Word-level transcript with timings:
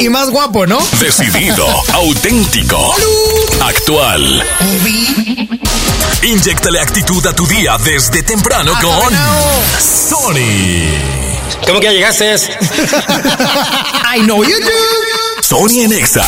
Y 0.00 0.08
más 0.08 0.30
guapo, 0.30 0.66
¿no? 0.66 0.78
Decidido, 1.00 1.66
auténtico, 1.92 2.94
actual. 3.60 4.44
Inyectale 6.22 6.80
actitud 6.80 7.26
a 7.26 7.32
tu 7.32 7.46
día 7.46 7.76
desde 7.78 8.22
temprano 8.22 8.74
con 8.80 9.12
Sony. 9.80 10.38
¿Cómo 11.66 11.80
que 11.80 11.86
ya 11.86 11.92
llegaste? 11.92 12.36
I 14.14 14.20
know 14.20 14.44
you 14.44 14.56
do. 14.60 15.42
Sony 15.42 15.82
en 15.82 15.92
Exa, 15.92 16.26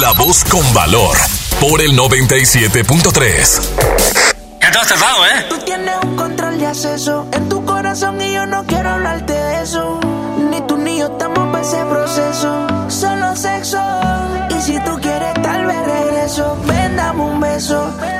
la 0.00 0.12
voz 0.12 0.42
con 0.44 0.72
valor, 0.74 1.16
por 1.60 1.80
el 1.80 1.96
97.3. 1.96 3.60
Entonces 4.60 4.98
vamos, 5.00 5.26
¿eh? 5.28 5.46
Tú 5.48 5.58
tienes 5.64 5.94
un 6.02 6.16
control 6.16 6.58
de 6.58 6.66
acceso 6.66 7.28
en 7.32 7.48
tu 7.48 7.64
corazón 7.64 8.20
y 8.20 8.32
yo 8.32 8.44
no 8.46 8.64
quiero 8.66 8.90
hablarte 8.90 9.32
de 9.32 9.62
eso. 9.62 10.00
Ni 10.50 10.60
tú 10.66 10.76
ni 10.78 10.98
yo 10.98 11.06
estamos 11.06 11.52
para 11.52 11.62
ese 11.62 11.84
proceso. 11.84 12.66
Solo 13.04 13.36
sexo. 13.36 13.82
Y 14.56 14.62
si 14.62 14.80
tú 14.80 14.98
quieres, 14.98 15.34
tal 15.42 15.66
vez 15.66 15.80
regreso. 15.86 16.56
Ven, 16.66 16.96
dame 16.96 17.22
un 17.22 17.38
beso. 17.38 17.78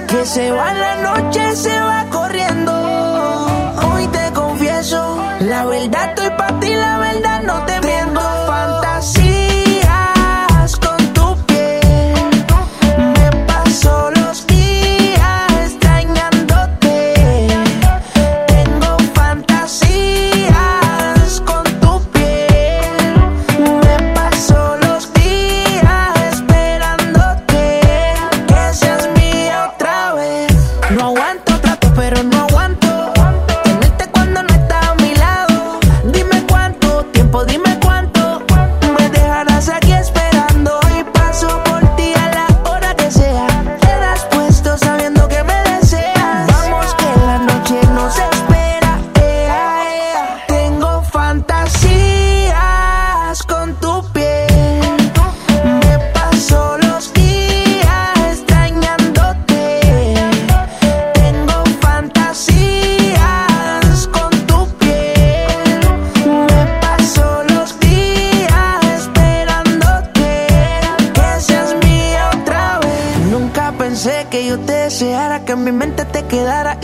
Que 0.08 0.26
se 0.26 0.50
va 0.50 0.74
la 0.74 0.94
noche, 1.08 1.56
se 1.56 1.80
va 1.80 2.04
corriendo. 2.10 2.72
Hoy 3.88 4.06
te 4.08 4.30
confieso. 4.34 5.00
La 5.40 5.64
verdad 5.64 6.13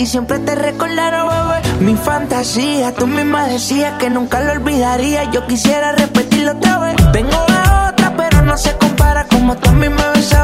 y 0.01 0.07
siempre 0.07 0.39
te 0.39 0.55
recordara, 0.55 1.25
bebé. 1.25 1.85
Mi 1.85 1.95
fantasía, 1.95 2.95
tú 2.95 3.07
misma 3.07 3.47
decías 3.47 3.99
que 3.99 4.09
nunca 4.09 4.41
lo 4.41 4.53
olvidaría. 4.53 5.31
Yo 5.31 5.47
quisiera 5.47 5.93
repetirlo 5.93 6.53
otra 6.53 6.79
vez. 6.79 6.97
Tengo 7.13 7.37
a 7.37 7.91
otra, 7.91 8.15
pero 8.17 8.43
no 8.43 8.57
se 8.57 8.75
compara. 8.79 9.27
Como 9.27 9.57
tú 9.57 9.69
a 9.69 9.73
besaba, 10.15 10.40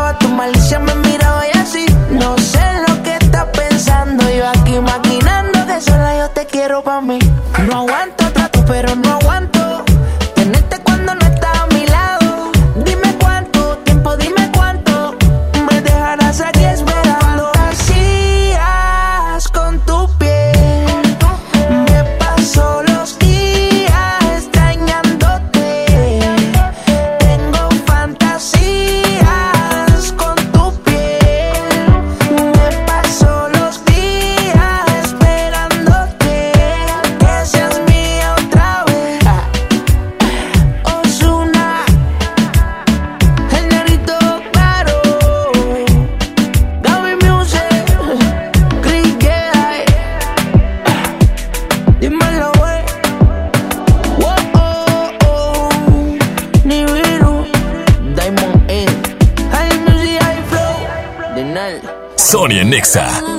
Exa. 62.96 63.36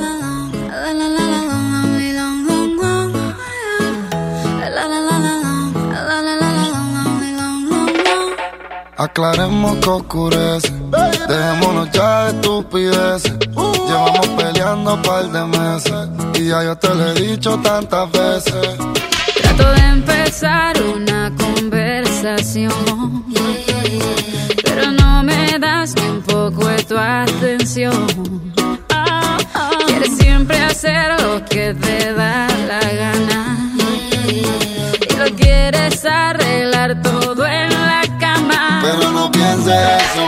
Aclaremos 8.97 9.77
que 9.77 9.89
oscurece. 9.89 10.71
Dejémonos 11.27 11.89
ya 11.91 12.25
de 12.25 12.29
estupideces. 12.35 13.37
Llevamos 13.87 14.27
peleando 14.37 14.93
un 14.95 15.01
par 15.01 15.25
de 15.31 15.45
meses. 15.45 16.09
Y 16.35 16.49
ya 16.49 16.63
yo 16.63 16.75
te 16.75 16.93
lo 16.93 17.07
he 17.07 17.13
dicho 17.13 17.57
tantas 17.59 18.11
veces. 18.11 18.77
Trato 19.41 19.71
de 19.71 19.81
empezar 19.81 20.81
una 20.83 21.31
conversación, 21.35 23.25
pero 24.63 24.91
no 24.91 25.23
me 25.23 25.57
das 25.59 25.95
ni 25.95 26.09
un 26.09 26.21
poco 26.21 26.67
de 26.67 26.83
tu 26.83 26.97
atención. 26.97 28.36
Siempre 30.37 30.61
hacer 30.61 31.19
lo 31.23 31.43
que 31.45 31.73
te 31.73 32.13
da 32.13 32.47
la 32.67 32.79
gana 32.79 33.57
y 34.29 35.15
lo 35.17 35.35
quieres 35.35 36.05
arreglar 36.05 37.01
todo 37.01 37.43
en 37.47 37.71
la 37.71 38.03
cama. 38.19 38.83
Pero 38.83 39.11
no 39.13 39.31
pienses 39.31 39.73
eso, 39.73 40.27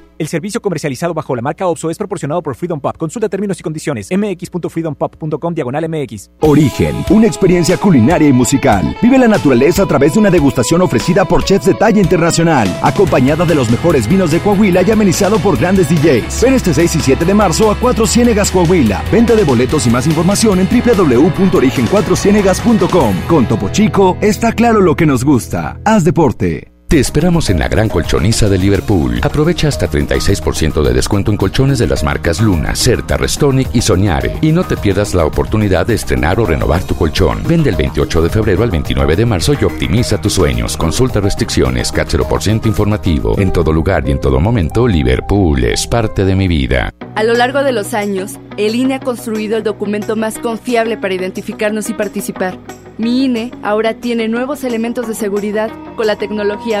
El 0.21 0.27
servicio 0.27 0.61
comercializado 0.61 1.15
bajo 1.15 1.35
la 1.35 1.41
marca 1.41 1.65
OXO 1.65 1.89
es 1.89 1.97
proporcionado 1.97 2.43
por 2.43 2.53
Freedom 2.53 2.79
Pop. 2.79 2.95
Consulta 2.95 3.27
términos 3.27 3.59
y 3.59 3.63
condiciones. 3.63 4.09
mx.freedompop.com 4.11 5.55
diagonal 5.55 5.89
mx. 5.89 6.29
Origen, 6.41 7.03
una 7.09 7.25
experiencia 7.25 7.75
culinaria 7.77 8.29
y 8.29 8.31
musical. 8.31 8.95
Vive 9.01 9.17
la 9.17 9.27
naturaleza 9.27 9.81
a 9.81 9.87
través 9.87 10.13
de 10.13 10.19
una 10.19 10.29
degustación 10.29 10.83
ofrecida 10.83 11.25
por 11.25 11.43
chefs 11.43 11.65
de 11.65 11.73
talla 11.73 11.99
internacional, 11.99 12.69
acompañada 12.83 13.45
de 13.45 13.55
los 13.55 13.71
mejores 13.71 14.07
vinos 14.07 14.29
de 14.29 14.39
Coahuila 14.41 14.83
y 14.83 14.91
amenizado 14.91 15.39
por 15.39 15.57
grandes 15.57 15.89
DJs. 15.89 16.43
Ven 16.43 16.53
este 16.53 16.75
6 16.75 16.97
y 16.97 16.99
7 16.99 17.25
de 17.25 17.33
marzo 17.33 17.71
a 17.71 17.79
Cuatro 17.79 18.05
Ciénegas 18.05 18.51
Coahuila. 18.51 19.03
Venta 19.11 19.35
de 19.35 19.43
boletos 19.43 19.87
y 19.87 19.89
más 19.89 20.05
información 20.05 20.59
en 20.59 20.67
www.origen4ciénegas.com. 20.67 23.15
Con 23.27 23.47
Topo 23.47 23.69
Chico, 23.69 24.19
está 24.21 24.51
claro 24.51 24.81
lo 24.81 24.95
que 24.95 25.07
nos 25.07 25.25
gusta. 25.25 25.79
Haz 25.83 26.03
deporte. 26.03 26.70
Te 26.91 26.99
esperamos 26.99 27.49
en 27.49 27.57
la 27.57 27.69
gran 27.69 27.87
colchoniza 27.87 28.49
de 28.49 28.57
Liverpool. 28.57 29.21
Aprovecha 29.23 29.69
hasta 29.69 29.89
36% 29.89 30.83
de 30.83 30.93
descuento 30.93 31.31
en 31.31 31.37
colchones 31.37 31.79
de 31.79 31.87
las 31.87 32.03
marcas 32.03 32.41
Luna, 32.41 32.75
Certa, 32.75 33.15
Restonic 33.15 33.69
y 33.73 33.79
Soñare. 33.79 34.35
Y 34.41 34.51
no 34.51 34.65
te 34.65 34.75
pierdas 34.75 35.13
la 35.13 35.23
oportunidad 35.23 35.87
de 35.87 35.93
estrenar 35.93 36.37
o 36.41 36.45
renovar 36.45 36.83
tu 36.83 36.93
colchón. 36.95 37.43
Vende 37.47 37.69
el 37.69 37.77
28 37.77 38.23
de 38.23 38.29
febrero 38.29 38.63
al 38.63 38.71
29 38.71 39.15
de 39.15 39.25
marzo 39.25 39.53
y 39.53 39.63
optimiza 39.63 40.19
tus 40.19 40.33
sueños. 40.33 40.75
Consulta 40.75 41.21
restricciones, 41.21 41.93
CAT 41.93 42.09
0% 42.09 42.65
informativo. 42.65 43.39
En 43.39 43.53
todo 43.53 43.71
lugar 43.71 44.05
y 44.05 44.11
en 44.11 44.19
todo 44.19 44.41
momento, 44.41 44.85
Liverpool 44.85 45.63
es 45.63 45.87
parte 45.87 46.25
de 46.25 46.35
mi 46.35 46.49
vida. 46.49 46.93
A 47.15 47.23
lo 47.23 47.33
largo 47.35 47.63
de 47.63 47.71
los 47.71 47.93
años, 47.93 48.33
el 48.57 48.75
INE 48.75 48.95
ha 48.95 48.99
construido 48.99 49.55
el 49.55 49.63
documento 49.63 50.17
más 50.17 50.39
confiable 50.39 50.97
para 50.97 51.13
identificarnos 51.13 51.89
y 51.89 51.93
participar. 51.93 52.57
Mi 52.97 53.25
INE 53.25 53.51
ahora 53.63 53.95
tiene 53.95 54.27
nuevos 54.27 54.63
elementos 54.63 55.07
de 55.07 55.15
seguridad 55.15 55.71
con 55.95 56.05
la 56.05 56.17
tecnología 56.17 56.80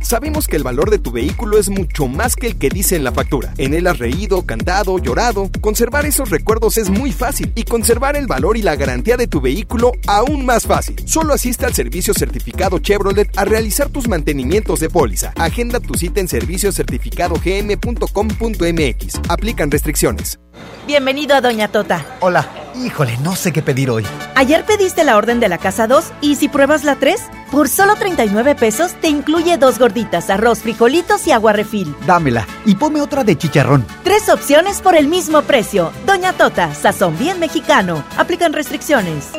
Sabemos 0.00 0.46
que 0.46 0.56
el 0.56 0.62
valor 0.62 0.90
de 0.90 0.98
tu 0.98 1.10
vehículo 1.10 1.58
es 1.58 1.68
mucho 1.68 2.06
más 2.06 2.36
que 2.36 2.46
el 2.46 2.56
que 2.56 2.68
dice 2.68 2.96
en 2.96 3.04
la 3.04 3.12
factura. 3.12 3.52
En 3.58 3.74
él 3.74 3.86
has 3.86 3.98
reído, 3.98 4.46
cantado, 4.46 4.98
llorado. 4.98 5.50
Conservar 5.60 6.06
esos 6.06 6.30
recuerdos 6.30 6.78
es 6.78 6.88
muy 6.88 7.12
fácil 7.12 7.52
y 7.54 7.64
conservar 7.64 8.16
el 8.16 8.26
valor 8.26 8.56
y 8.56 8.62
la 8.62 8.76
garantía 8.76 9.16
de 9.16 9.26
tu 9.26 9.40
vehículo 9.40 9.92
aún 10.06 10.46
más 10.46 10.66
fácil. 10.66 10.96
Solo 11.06 11.34
asiste 11.34 11.66
al 11.66 11.74
servicio 11.74 12.14
certificado 12.14 12.78
Chevrolet 12.78 13.28
a 13.36 13.44
realizar 13.44 13.88
tus 13.88 14.08
mantenimientos 14.08 14.80
de 14.80 14.88
póliza. 14.88 15.32
Agenda 15.36 15.80
tu 15.80 15.94
cita 15.94 16.20
en 16.20 16.28
serviciocertificadogm.com.mx. 16.28 19.20
Aplican 19.28 19.70
restricciones. 19.70 20.38
Bienvenido 20.86 21.34
a 21.34 21.40
Doña 21.40 21.68
Tota. 21.68 22.04
Hola. 22.20 22.48
Híjole, 22.84 23.16
no 23.18 23.34
sé 23.34 23.52
qué 23.52 23.60
pedir 23.60 23.90
hoy. 23.90 24.04
Ayer 24.36 24.64
pediste 24.64 25.02
la 25.02 25.16
orden 25.16 25.40
de 25.40 25.48
la 25.48 25.58
casa 25.58 25.88
2 25.88 26.12
y 26.20 26.36
si 26.36 26.48
pruebas 26.48 26.84
la 26.84 26.96
3, 26.96 27.20
por 27.50 27.68
solo 27.68 27.96
39 27.96 28.54
pesos 28.54 28.94
te 29.00 29.08
incluye 29.08 29.58
dos 29.58 29.78
gorditas, 29.78 30.30
arroz, 30.30 30.60
frijolitos 30.60 31.26
y 31.26 31.32
agua 31.32 31.52
refil. 31.52 31.94
Dámela 32.06 32.46
y 32.64 32.74
ponme 32.74 33.00
otra 33.00 33.24
de 33.24 33.36
chicharrón. 33.36 33.84
Tres 34.04 34.28
opciones 34.28 34.80
por 34.80 34.94
el 34.94 35.08
mismo 35.08 35.42
precio. 35.42 35.92
Doña 36.06 36.32
Tota, 36.32 36.74
sazón 36.74 37.18
bien 37.18 37.40
mexicano. 37.40 38.04
Aplican 38.16 38.52
restricciones. 38.52 39.32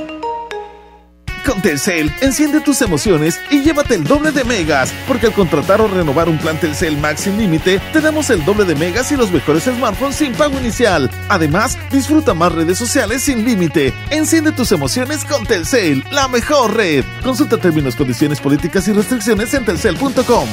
Con 1.46 1.62
Telcel, 1.62 2.12
enciende 2.22 2.62
tus 2.62 2.82
emociones 2.82 3.40
y 3.50 3.62
llévate 3.62 3.96
el 3.96 4.04
doble 4.04 4.32
de 4.32 4.44
megas, 4.44 4.94
porque 5.08 5.28
al 5.28 5.34
contratar 5.34 5.82
o 5.82 5.88
renovar 5.88 6.30
un 6.30 6.38
plan 6.38 6.60
Telcel 6.60 6.98
Max 6.98 7.22
sin 7.22 7.38
límite, 7.38 7.80
te 7.94 8.02
damos 8.02 8.30
el 8.30 8.44
doble 8.46 8.66
de 8.66 8.76
megas 8.76 9.12
y 9.12 9.16
los 9.18 9.32
mejores 9.32 9.64
smartphones 9.64 10.16
sin 10.16 10.34
pago 10.34 10.58
inicial. 10.60 11.10
Además, 11.30 11.78
disfruta 11.92 12.34
más 12.34 12.52
redes 12.52 12.78
sociales 12.78 13.24
sin 13.24 13.46
límite. 13.46 13.94
Enciende 14.10 14.52
tus 14.52 14.72
emociones 14.72 15.26
con 15.26 15.46
Telcel, 15.46 16.04
la 16.12 16.28
mejor 16.28 16.76
red. 16.76 17.04
Consulta 17.24 17.58
términos, 17.58 17.96
condiciones 17.96 18.40
políticas 18.40 18.88
y 18.88 18.94
restricciones 18.94 19.54
en 19.54 19.66
telcel.com. 19.66 20.48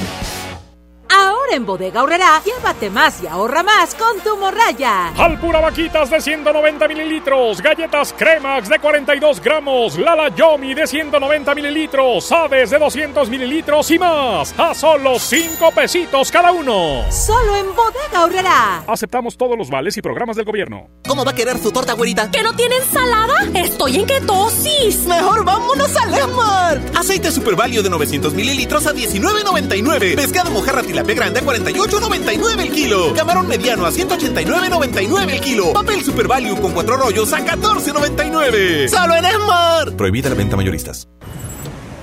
Ahora 1.46 1.58
en 1.58 1.66
Bodega 1.66 2.02
Horrera, 2.02 2.42
llévate 2.44 2.90
más 2.90 3.22
y 3.22 3.28
ahorra 3.28 3.62
más 3.62 3.94
con 3.94 4.18
tu 4.18 4.36
morraya. 4.36 5.10
Alpura 5.16 5.60
Vaquitas 5.60 6.10
de 6.10 6.20
190 6.20 6.88
mililitros, 6.88 7.62
galletas 7.62 8.12
Cremax 8.18 8.68
de 8.68 8.80
42 8.80 9.40
gramos, 9.40 9.96
Lala 9.96 10.34
Yomi 10.34 10.74
de 10.74 10.88
190 10.88 11.54
mililitros, 11.54 12.32
Aves 12.32 12.70
de 12.70 12.78
200 12.78 13.28
mililitros 13.30 13.88
y 13.92 13.98
más. 13.98 14.58
A 14.58 14.74
solo 14.74 15.20
5 15.20 15.70
pesitos 15.70 16.32
cada 16.32 16.50
uno. 16.50 17.04
Solo 17.12 17.56
en 17.56 17.66
Bodega 17.76 18.24
Horrera. 18.24 18.82
Aceptamos 18.88 19.36
todos 19.36 19.56
los 19.56 19.70
vales 19.70 19.96
y 19.96 20.02
programas 20.02 20.34
del 20.34 20.46
gobierno. 20.46 20.88
¿Cómo 21.06 21.24
va 21.24 21.30
a 21.30 21.34
querer 21.36 21.58
su 21.58 21.70
torta, 21.70 21.92
güerita? 21.92 22.28
¿Que 22.28 22.42
no 22.42 22.56
tiene 22.56 22.74
ensalada? 22.78 23.34
Estoy 23.54 24.00
en 24.00 24.06
ketosis. 24.06 25.06
Mejor 25.06 25.44
vámonos 25.44 25.96
a 25.96 26.06
Lemar. 26.06 26.80
Aceite 26.96 27.30
Super 27.30 27.54
Value 27.54 27.84
de 27.84 27.90
900 27.90 28.34
mililitros 28.34 28.84
a 28.88 28.92
19.99. 28.92 30.16
Pescado 30.16 30.50
mojarra 30.50 30.82
tilapia 30.82 31.14
grande 31.14 31.35
a 31.38 31.42
48.99 31.42 32.60
el 32.60 32.70
kilo. 32.70 33.14
Camarón 33.14 33.48
mediano 33.48 33.86
a 33.86 33.90
189.99 33.90 35.30
el 35.30 35.40
kilo. 35.40 35.72
Papel 35.72 36.02
Super 36.02 36.28
Value 36.28 36.60
con 36.60 36.72
cuatro 36.72 36.96
rollos 36.96 37.32
a 37.32 37.44
14.99. 37.44 38.88
¡Solo 38.88 39.16
en 39.16 39.24
Esmar! 39.24 39.96
Prohibida 39.96 40.28
la 40.28 40.34
venta 40.34 40.56
mayoristas. 40.56 41.08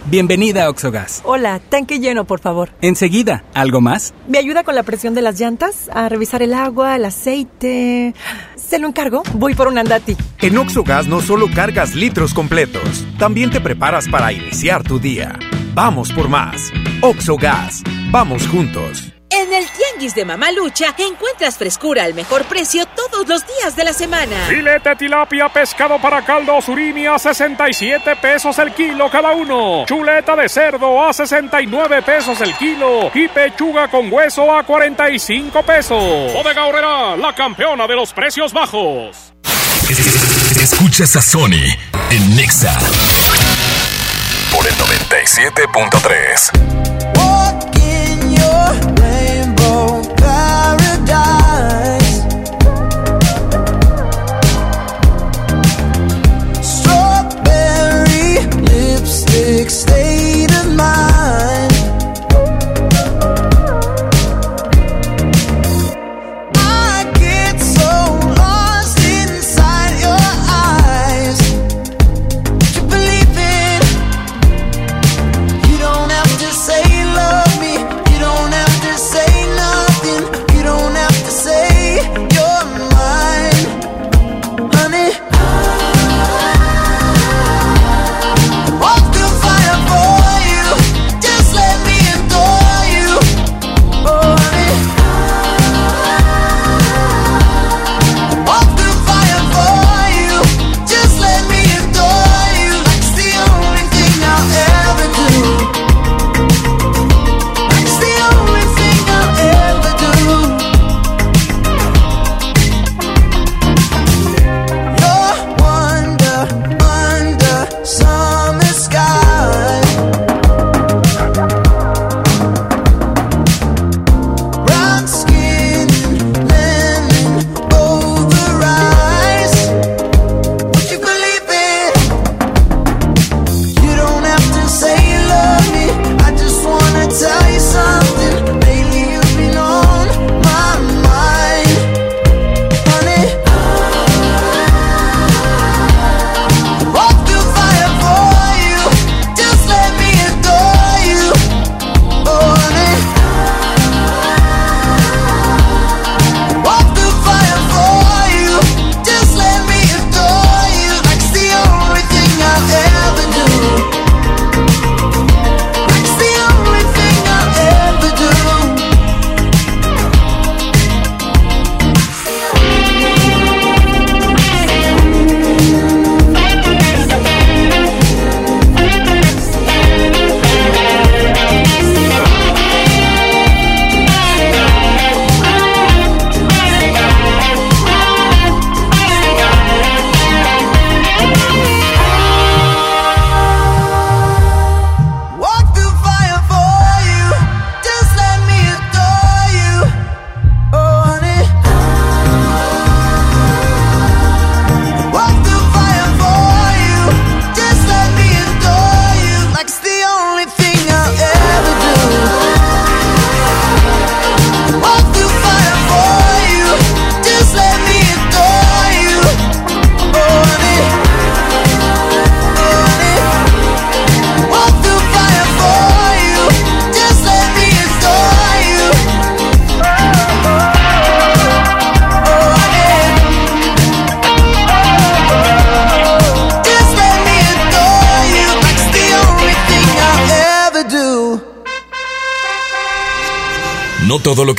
Bienvenida 0.05 0.65
a 0.65 0.69
Oxogas. 0.69 1.21
Hola, 1.23 1.59
tanque 1.59 1.99
lleno, 1.99 2.25
por 2.25 2.41
favor. 2.41 2.69
Enseguida, 2.81 3.45
¿algo 3.53 3.79
más? 3.79 4.13
¿Me 4.27 4.37
ayuda 4.37 4.63
con 4.63 4.75
la 4.75 4.83
presión 4.83 5.15
de 5.15 5.21
las 5.21 5.39
llantas? 5.39 5.89
A 5.93 6.09
revisar 6.09 6.43
el 6.43 6.53
agua, 6.53 6.97
el 6.97 7.05
aceite. 7.05 8.13
¿Se 8.55 8.79
lo 8.79 8.87
encargo? 8.87 9.23
Voy 9.33 9.55
por 9.55 9.69
un 9.69 9.77
andati. 9.77 10.17
En 10.41 10.57
Oxogas 10.57 11.07
no 11.07 11.21
solo 11.21 11.47
cargas 11.55 11.95
litros 11.95 12.33
completos, 12.33 13.05
también 13.17 13.49
te 13.49 13.61
preparas 13.61 14.07
para 14.09 14.33
iniciar 14.33 14.83
tu 14.83 14.99
día. 14.99 15.39
Vamos 15.73 16.11
por 16.11 16.27
más. 16.27 16.71
Oxogas. 17.01 17.81
Vamos 18.11 18.45
juntos. 18.47 19.13
En 19.35 19.51
el 19.51 19.65
Tianguis 19.71 20.13
de 20.13 20.25
Mamalucha 20.25 20.93
encuentras 20.99 21.57
frescura 21.57 22.03
al 22.03 22.13
mejor 22.13 22.45
precio 22.45 22.85
todos 22.85 23.27
los 23.27 23.43
días 23.47 23.75
de 23.75 23.83
la 23.83 23.91
semana. 23.91 24.45
Filete 24.47 24.95
tilapia 24.95 25.49
pescado 25.49 25.99
para 25.99 26.23
caldo 26.23 26.61
surimi 26.61 27.07
a 27.07 27.17
67 27.17 28.15
pesos 28.17 28.59
el 28.59 28.71
kilo 28.73 29.09
cada 29.09 29.31
uno. 29.31 29.85
Chuleta 29.87 30.35
de 30.35 30.47
cerdo 30.47 31.03
a 31.03 31.11
69 31.11 32.03
pesos 32.03 32.39
el 32.41 32.55
kilo. 32.57 33.09
Y 33.13 33.27
pechuga 33.27 33.87
con 33.87 34.13
hueso 34.13 34.55
a 34.55 34.61
45 34.63 35.63
pesos. 35.63 36.31
Bodega 36.33 36.67
Horrera, 36.67 37.17
la 37.17 37.33
campeona 37.33 37.87
de 37.87 37.95
los 37.95 38.13
precios 38.13 38.53
bajos. 38.53 39.33
Escuchas 40.61 41.15
a 41.15 41.21
Sony 41.21 41.73
en 42.11 42.35
Nexa 42.35 42.77
por 44.51 44.67
el 44.67 44.75
97.3. 44.75 47.22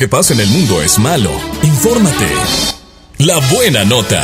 que 0.05 0.09
pasa 0.09 0.35
en 0.35 0.39
el 0.39 0.49
mundo 0.49 0.83
es 0.83 0.99
malo. 0.99 1.31
Infórmate. 1.63 2.27
La 3.17 3.39
buena 3.51 3.83
nota. 3.85 4.23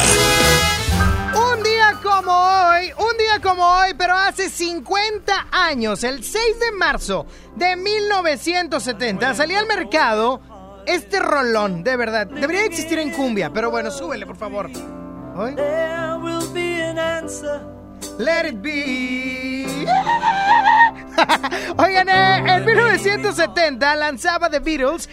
Un 1.33 1.63
día 1.63 1.99
como 2.03 2.31
hoy, 2.31 2.91
un 2.99 3.17
día 3.17 3.39
como 3.41 3.65
hoy, 3.65 3.95
pero 3.97 4.15
hace 4.15 4.51
50 4.51 5.47
años, 5.51 6.03
el 6.03 6.23
6 6.23 6.59
de 6.59 6.71
marzo 6.73 7.25
de 7.55 7.75
1970, 7.77 9.33
salía 9.33 9.57
al 9.57 9.65
mercado 9.65 10.39
este 10.85 11.19
rolón, 11.19 11.83
de 11.83 11.97
verdad. 11.97 12.27
Debería 12.27 12.65
existir 12.65 12.99
en 12.99 13.09
cumbia, 13.09 13.51
pero 13.51 13.71
bueno, 13.71 13.89
súbele, 13.89 14.27
por 14.27 14.37
favor. 14.37 14.69
¿Hoy? 15.35 15.55
Let 18.19 18.45
it 18.45 18.61
be. 18.61 19.65
Oigan, 21.77 22.09
eh, 22.09 22.43
en 22.55 22.65
1970 22.65 23.95
lanzaba 23.95 24.49
The 24.49 24.59
Beatles 24.59 25.09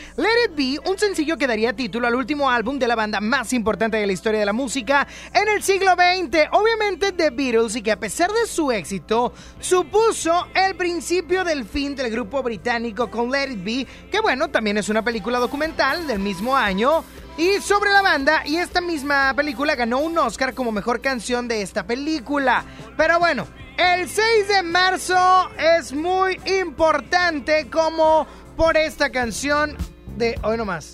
Un 0.58 0.98
sencillo 0.98 1.38
que 1.38 1.46
daría 1.46 1.72
título 1.72 2.08
al 2.08 2.16
último 2.16 2.50
álbum 2.50 2.80
de 2.80 2.88
la 2.88 2.96
banda 2.96 3.20
más 3.20 3.52
importante 3.52 3.96
de 3.96 4.08
la 4.08 4.12
historia 4.12 4.40
de 4.40 4.46
la 4.46 4.52
música 4.52 5.06
en 5.32 5.46
el 5.46 5.62
siglo 5.62 5.92
XX. 5.92 6.48
Obviamente 6.50 7.12
The 7.12 7.30
Beatles 7.30 7.76
y 7.76 7.82
que 7.82 7.92
a 7.92 8.00
pesar 8.00 8.32
de 8.32 8.44
su 8.44 8.72
éxito 8.72 9.32
supuso 9.60 10.48
el 10.56 10.74
principio 10.74 11.44
del 11.44 11.64
fin 11.64 11.94
del 11.94 12.10
grupo 12.10 12.42
británico 12.42 13.08
con 13.08 13.30
Let 13.30 13.52
It 13.52 13.64
Be, 13.64 13.86
que 14.10 14.18
bueno, 14.18 14.48
también 14.48 14.78
es 14.78 14.88
una 14.88 15.02
película 15.02 15.38
documental 15.38 16.08
del 16.08 16.18
mismo 16.18 16.56
año. 16.56 17.04
Y 17.36 17.60
sobre 17.60 17.92
la 17.92 18.02
banda, 18.02 18.42
y 18.44 18.56
esta 18.56 18.80
misma 18.80 19.32
película 19.36 19.76
ganó 19.76 20.00
un 20.00 20.18
Oscar 20.18 20.54
como 20.54 20.72
mejor 20.72 21.00
canción 21.00 21.46
de 21.46 21.62
esta 21.62 21.86
película. 21.86 22.64
Pero 22.96 23.20
bueno, 23.20 23.46
el 23.76 24.08
6 24.08 24.48
de 24.48 24.64
marzo 24.64 25.50
es 25.56 25.92
muy 25.92 26.40
importante 26.60 27.68
como 27.70 28.26
por 28.56 28.76
esta 28.76 29.10
canción 29.10 29.76
de 30.18 30.38
hoy 30.42 30.56
nomás. 30.56 30.92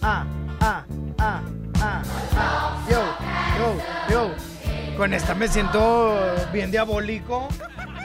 Ah, 0.00 0.24
ah, 0.60 0.84
ah, 1.18 1.42
ah, 1.80 2.02
ah. 2.36 2.86
Yo, 2.88 3.02
yo, 3.58 4.30
yo. 4.30 4.96
Con 4.96 5.12
esta 5.12 5.34
me 5.34 5.48
siento 5.48 6.16
bien 6.52 6.70
diabólico. 6.70 7.48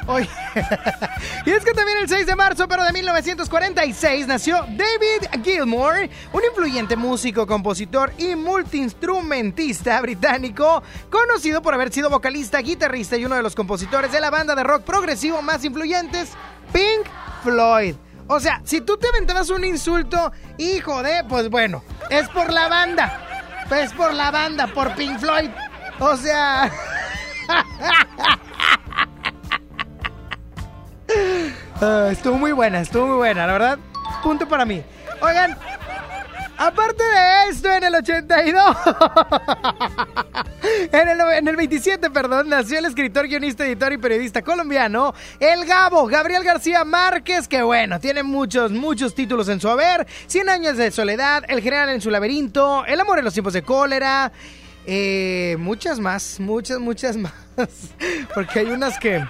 Oye, 0.07 0.29
y 1.45 1.51
es 1.51 1.65
que 1.65 1.73
también 1.73 1.97
el 1.99 2.07
6 2.07 2.27
de 2.27 2.35
marzo, 2.35 2.67
pero 2.67 2.83
de 2.83 2.93
1946, 2.93 4.27
nació 4.27 4.57
David 4.57 5.43
Gilmour, 5.43 6.09
un 6.31 6.41
influyente 6.43 6.95
músico, 6.95 7.47
compositor 7.47 8.13
y 8.19 8.35
multiinstrumentista 8.35 9.99
británico, 10.01 10.83
conocido 11.09 11.63
por 11.63 11.73
haber 11.73 11.91
sido 11.91 12.11
vocalista, 12.11 12.59
guitarrista 12.59 13.17
y 13.17 13.25
uno 13.25 13.35
de 13.35 13.41
los 13.41 13.55
compositores 13.55 14.11
de 14.11 14.21
la 14.21 14.29
banda 14.29 14.53
de 14.53 14.63
rock 14.63 14.83
progresivo 14.83 15.41
más 15.41 15.65
influyentes, 15.65 16.29
Pink 16.71 17.07
Floyd. 17.43 17.95
O 18.27 18.39
sea, 18.39 18.61
si 18.63 18.81
tú 18.81 18.97
te 18.97 19.07
aventabas 19.07 19.49
un 19.49 19.63
insulto, 19.63 20.31
hijo 20.57 21.03
de, 21.03 21.23
pues 21.29 21.49
bueno, 21.49 21.83
es 22.09 22.27
por 22.29 22.51
la 22.51 22.67
banda. 22.67 23.21
Es 23.71 23.93
por 23.93 24.13
la 24.13 24.31
banda, 24.31 24.67
por 24.67 24.93
Pink 24.95 25.19
Floyd. 25.19 25.49
O 25.99 26.17
sea... 26.17 26.71
Ah, 31.81 32.07
estuvo 32.09 32.37
muy 32.37 32.53
buena, 32.53 32.79
estuvo 32.79 33.05
muy 33.07 33.17
buena, 33.17 33.45
la 33.45 33.53
verdad. 33.53 33.79
Punto 34.23 34.47
para 34.47 34.65
mí. 34.65 34.81
Oigan, 35.21 35.57
aparte 36.57 37.03
de 37.03 37.49
esto, 37.49 37.69
en 37.69 37.83
el 37.83 37.95
82, 37.95 38.77
en, 40.91 41.07
el, 41.09 41.19
en 41.21 41.47
el 41.47 41.55
27, 41.55 42.09
perdón, 42.09 42.49
nació 42.49 42.79
el 42.79 42.85
escritor, 42.85 43.27
guionista, 43.27 43.65
editor 43.65 43.93
y 43.93 43.97
periodista 43.97 44.41
colombiano, 44.41 45.13
el 45.39 45.65
Gabo, 45.65 46.05
Gabriel 46.07 46.43
García 46.43 46.83
Márquez, 46.83 47.47
que 47.47 47.61
bueno, 47.61 47.99
tiene 47.99 48.23
muchos, 48.23 48.71
muchos 48.71 49.13
títulos 49.15 49.49
en 49.49 49.59
su 49.59 49.69
haber. 49.69 50.05
100 50.27 50.49
años 50.49 50.77
de 50.77 50.91
soledad, 50.91 51.43
El 51.47 51.61
general 51.61 51.89
en 51.89 52.01
su 52.01 52.09
laberinto, 52.09 52.85
El 52.85 52.99
amor 52.99 53.19
en 53.19 53.25
los 53.25 53.33
tiempos 53.33 53.53
de 53.53 53.63
cólera. 53.63 54.31
Eh, 54.87 55.55
muchas 55.59 55.99
más, 55.99 56.39
muchas, 56.39 56.79
muchas 56.79 57.17
más. 57.17 57.33
Porque 58.33 58.59
hay 58.59 58.67
unas 58.67 58.97
que... 58.99 59.23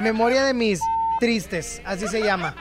Memoria 0.00 0.44
de 0.44 0.54
mis 0.54 0.80
tristes, 1.20 1.80
así 1.84 2.08
se 2.08 2.22
llama. 2.22 2.56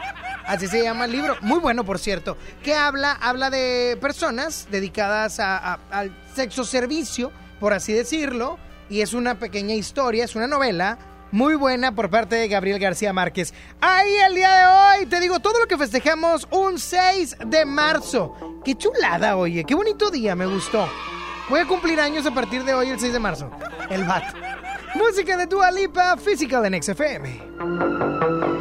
Así 0.46 0.68
se 0.68 0.84
llama 0.84 1.06
el 1.06 1.12
libro. 1.12 1.38
Muy 1.42 1.60
bueno, 1.60 1.84
por 1.86 1.98
cierto. 1.98 2.38
Que 2.62 2.76
habla, 2.76 3.14
habla 3.14 3.50
de 3.50 3.98
personas 4.02 4.68
dedicadas 4.70 5.40
a- 5.40 5.80
al 5.92 6.16
sexo 6.36 6.64
servicio, 6.66 7.32
por 7.62 7.72
así 7.72 7.94
decirlo. 7.94 8.58
Y 8.90 9.00
es 9.00 9.14
una 9.14 9.40
pequeña 9.40 9.74
historia, 9.74 10.26
es 10.26 10.36
una 10.36 10.48
novela 10.48 10.98
muy 11.32 11.56
buena 11.56 11.96
por 11.96 12.10
parte 12.10 12.36
de 12.36 12.50
Gabriel 12.50 12.78
García 12.78 13.14
Márquez. 13.14 13.54
Ahí 13.80 14.14
el 14.28 14.36
día 14.36 14.52
de 14.52 14.66
hoy, 15.00 15.06
te 15.06 15.22
digo, 15.22 15.40
todo 15.40 15.62
lo 15.62 15.68
que 15.68 15.78
festejamos 15.78 16.46
un 16.52 16.78
6 16.78 17.38
de 17.46 17.64
marzo. 17.64 18.36
Qué 18.66 18.76
chulada, 18.76 19.38
oye, 19.38 19.64
qué 19.64 19.76
bonito 19.76 20.12
día, 20.12 20.36
me 20.36 20.46
gustó. 20.46 20.90
Voy 21.50 21.62
a 21.62 21.66
cumplir 21.66 22.02
años 22.02 22.26
a 22.26 22.32
partir 22.32 22.66
de 22.66 22.74
hoy, 22.74 22.90
el 22.90 23.00
6 23.00 23.14
de 23.14 23.20
marzo. 23.20 23.50
El 23.90 24.04
BAT. 24.04 24.24
Música 24.96 25.38
de 25.38 25.46
Dua 25.46 25.72
Lipa, 25.72 26.18
Physical 26.18 26.66
en 26.66 26.84
XFM. 26.84 28.61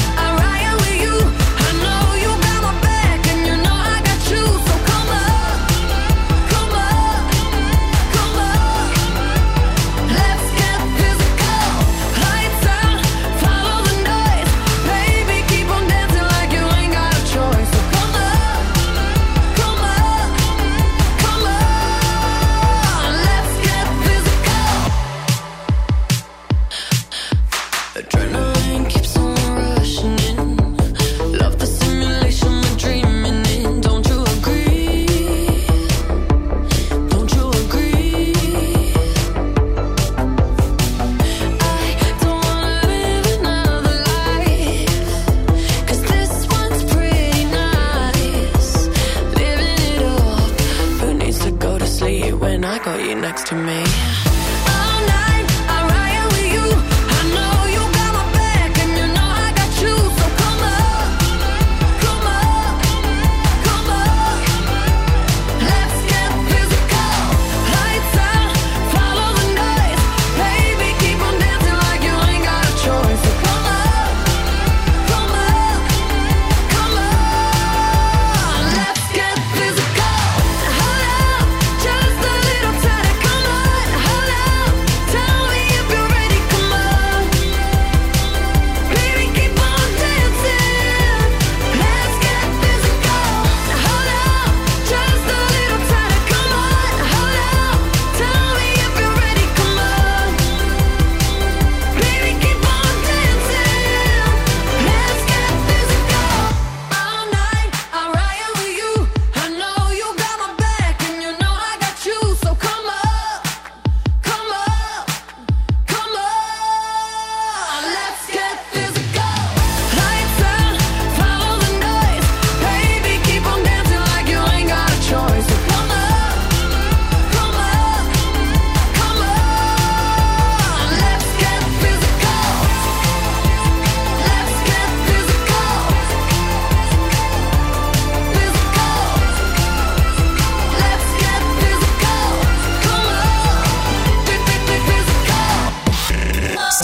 next 53.31 53.47
to 53.47 53.55
me? 53.55 53.90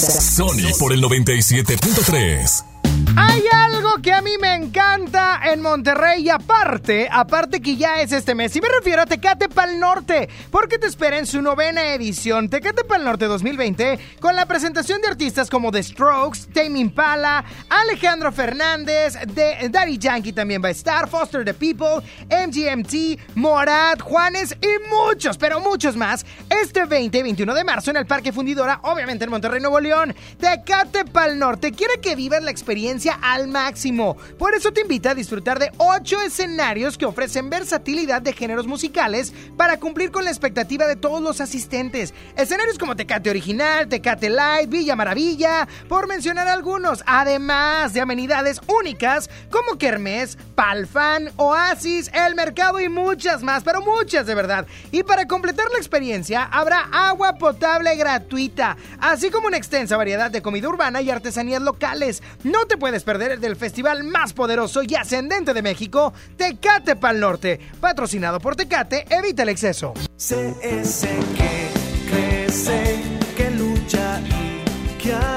Sony 0.09 0.71
por 0.79 0.93
el 0.93 1.01
97.3. 1.01 2.66
Hay 3.15 3.43
algo 3.51 3.95
que 4.01 4.11
a 4.11 4.21
mí 4.21 4.31
me 4.39 4.53
encanta 4.55 5.39
en 5.51 5.61
Monterrey 5.61 6.23
y 6.23 6.29
aparte, 6.29 7.07
aparte 7.11 7.61
que 7.61 7.75
ya 7.75 8.01
es 8.01 8.11
este 8.11 8.35
mes. 8.35 8.55
Y 8.55 8.61
me 8.61 8.67
refiero 8.69 9.01
a 9.01 9.05
Tecate 9.05 9.49
Pal 9.49 9.79
Norte, 9.79 10.29
porque 10.51 10.77
te 10.77 10.87
espera 10.87 11.17
en 11.17 11.25
su 11.25 11.41
novena 11.41 11.93
edición 11.93 12.49
Tecate 12.49 12.83
Pal 12.83 13.03
Norte 13.03 13.25
2020 13.25 13.99
con 14.19 14.35
la 14.35 14.45
presentación 14.45 15.01
de 15.01 15.07
artistas 15.07 15.49
como 15.49 15.71
The 15.71 15.83
Strokes, 15.83 16.47
Tame 16.53 16.79
Impala, 16.79 17.43
Alejandro 17.69 18.31
Fernández, 18.31 19.13
de 19.27 19.69
Daddy 19.69 19.97
Yankee 19.97 20.33
también 20.33 20.63
va 20.63 20.67
a 20.67 20.71
estar, 20.71 21.07
Foster 21.09 21.45
the 21.45 21.53
People, 21.53 22.05
MGMT, 22.29 23.35
Morat, 23.35 24.01
Juanes 24.01 24.55
y 24.61 24.89
muchos, 24.93 25.37
pero 25.37 25.59
muchos 25.59 25.95
más. 25.95 26.25
Este 26.49 26.85
20 26.85 27.17
y 27.17 27.23
21 27.23 27.53
de 27.53 27.63
marzo 27.63 27.91
al 33.05 33.47
máximo. 33.47 34.17
Por 34.39 34.55
eso 34.55 34.71
te 34.71 34.81
invita 34.81 35.11
a 35.11 35.15
disfrutar 35.15 35.59
de 35.59 35.71
8 35.77 36.21
escenarios 36.21 36.97
que 36.97 37.05
ofrecen 37.05 37.49
versatilidad 37.49 38.21
de 38.21 38.33
géneros 38.33 38.65
musicales 38.65 39.33
para 39.55 39.77
cumplir 39.77 40.11
con 40.11 40.25
la 40.25 40.31
expectativa 40.31 40.87
de 40.87 40.95
todos 40.95 41.21
los 41.21 41.39
asistentes. 41.41 42.13
Escenarios 42.35 42.77
como 42.77 42.95
Tecate 42.95 43.29
Original, 43.29 43.87
Tecate 43.87 44.29
Light, 44.29 44.69
Villa 44.69 44.95
Maravilla, 44.95 45.67
por 45.87 46.07
mencionar 46.07 46.47
algunos. 46.47 47.03
Además 47.05 47.93
de 47.93 48.01
amenidades 48.01 48.61
únicas 48.67 49.29
como 49.51 49.77
Kermés, 49.77 50.37
Palfan, 50.55 51.31
Oasis, 51.35 52.09
El 52.13 52.35
Mercado 52.35 52.79
y 52.79 52.89
muchas 52.89 53.43
más, 53.43 53.63
pero 53.63 53.81
muchas 53.81 54.25
de 54.25 54.35
verdad. 54.35 54.65
Y 54.91 55.03
para 55.03 55.27
completar 55.27 55.69
la 55.71 55.77
experiencia 55.77 56.43
habrá 56.43 56.81
agua 56.91 57.37
potable 57.37 57.95
gratuita, 57.95 58.77
así 58.99 59.29
como 59.29 59.47
una 59.47 59.57
extensa 59.57 59.97
variedad 59.97 60.31
de 60.31 60.41
comida 60.41 60.69
urbana 60.69 61.01
y 61.01 61.09
artesanías 61.09 61.61
locales. 61.61 62.23
No 62.43 62.65
te 62.65 62.77
puedes 62.77 62.86
perder 63.03 63.33
el 63.33 63.41
del 63.41 63.55
festival 63.55 64.03
más 64.03 64.33
poderoso 64.33 64.81
y 64.81 64.95
ascendente 64.95 65.53
de 65.53 65.61
México, 65.61 66.13
Tecate 66.35 66.95
Pal 66.95 67.19
Norte. 67.19 67.59
Patrocinado 67.79 68.39
por 68.39 68.55
Tecate, 68.55 69.05
evita 69.09 69.43
el 69.43 69.49
exceso. 69.49 69.93
Ese 70.61 71.19
que 71.35 71.69
crece, 72.09 73.01
que 73.35 73.51
lucha 73.51 74.21
y 74.21 75.03
que 75.03 75.36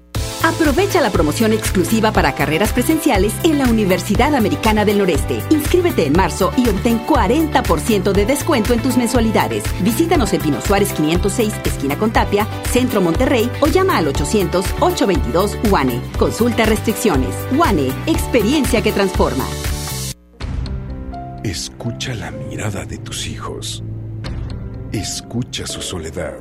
Aprovecha 0.43 1.01
la 1.01 1.11
promoción 1.11 1.53
exclusiva 1.53 2.11
para 2.11 2.33
carreras 2.33 2.73
presenciales 2.73 3.33
en 3.43 3.59
la 3.59 3.65
Universidad 3.65 4.33
Americana 4.33 4.85
del 4.85 4.97
Noreste. 4.97 5.43
Inscríbete 5.51 6.07
en 6.07 6.13
marzo 6.13 6.51
y 6.57 6.67
obtén 6.67 7.05
40% 7.05 8.11
de 8.11 8.25
descuento 8.25 8.73
en 8.73 8.81
tus 8.81 8.97
mensualidades. 8.97 9.63
Visítanos 9.83 10.33
en 10.33 10.41
Pino 10.41 10.59
Suárez 10.61 10.93
506, 10.93 11.53
esquina 11.63 11.97
con 11.97 12.11
Tapia, 12.11 12.47
Centro 12.63 13.01
Monterrey 13.01 13.51
o 13.59 13.67
llama 13.67 13.97
al 13.97 14.07
800-822 14.07 15.69
UANE. 15.69 16.01
Consulta 16.17 16.65
restricciones. 16.65 17.35
UANE, 17.55 17.91
experiencia 18.07 18.81
que 18.81 18.91
transforma. 18.91 19.45
Escucha 21.43 22.15
la 22.15 22.31
mirada 22.31 22.85
de 22.85 22.97
tus 22.97 23.27
hijos. 23.27 23.83
Escucha 24.91 25.67
su 25.67 25.81
soledad. 25.81 26.33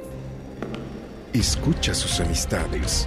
Escucha 1.33 1.95
sus 1.95 2.19
amistades. 2.21 3.07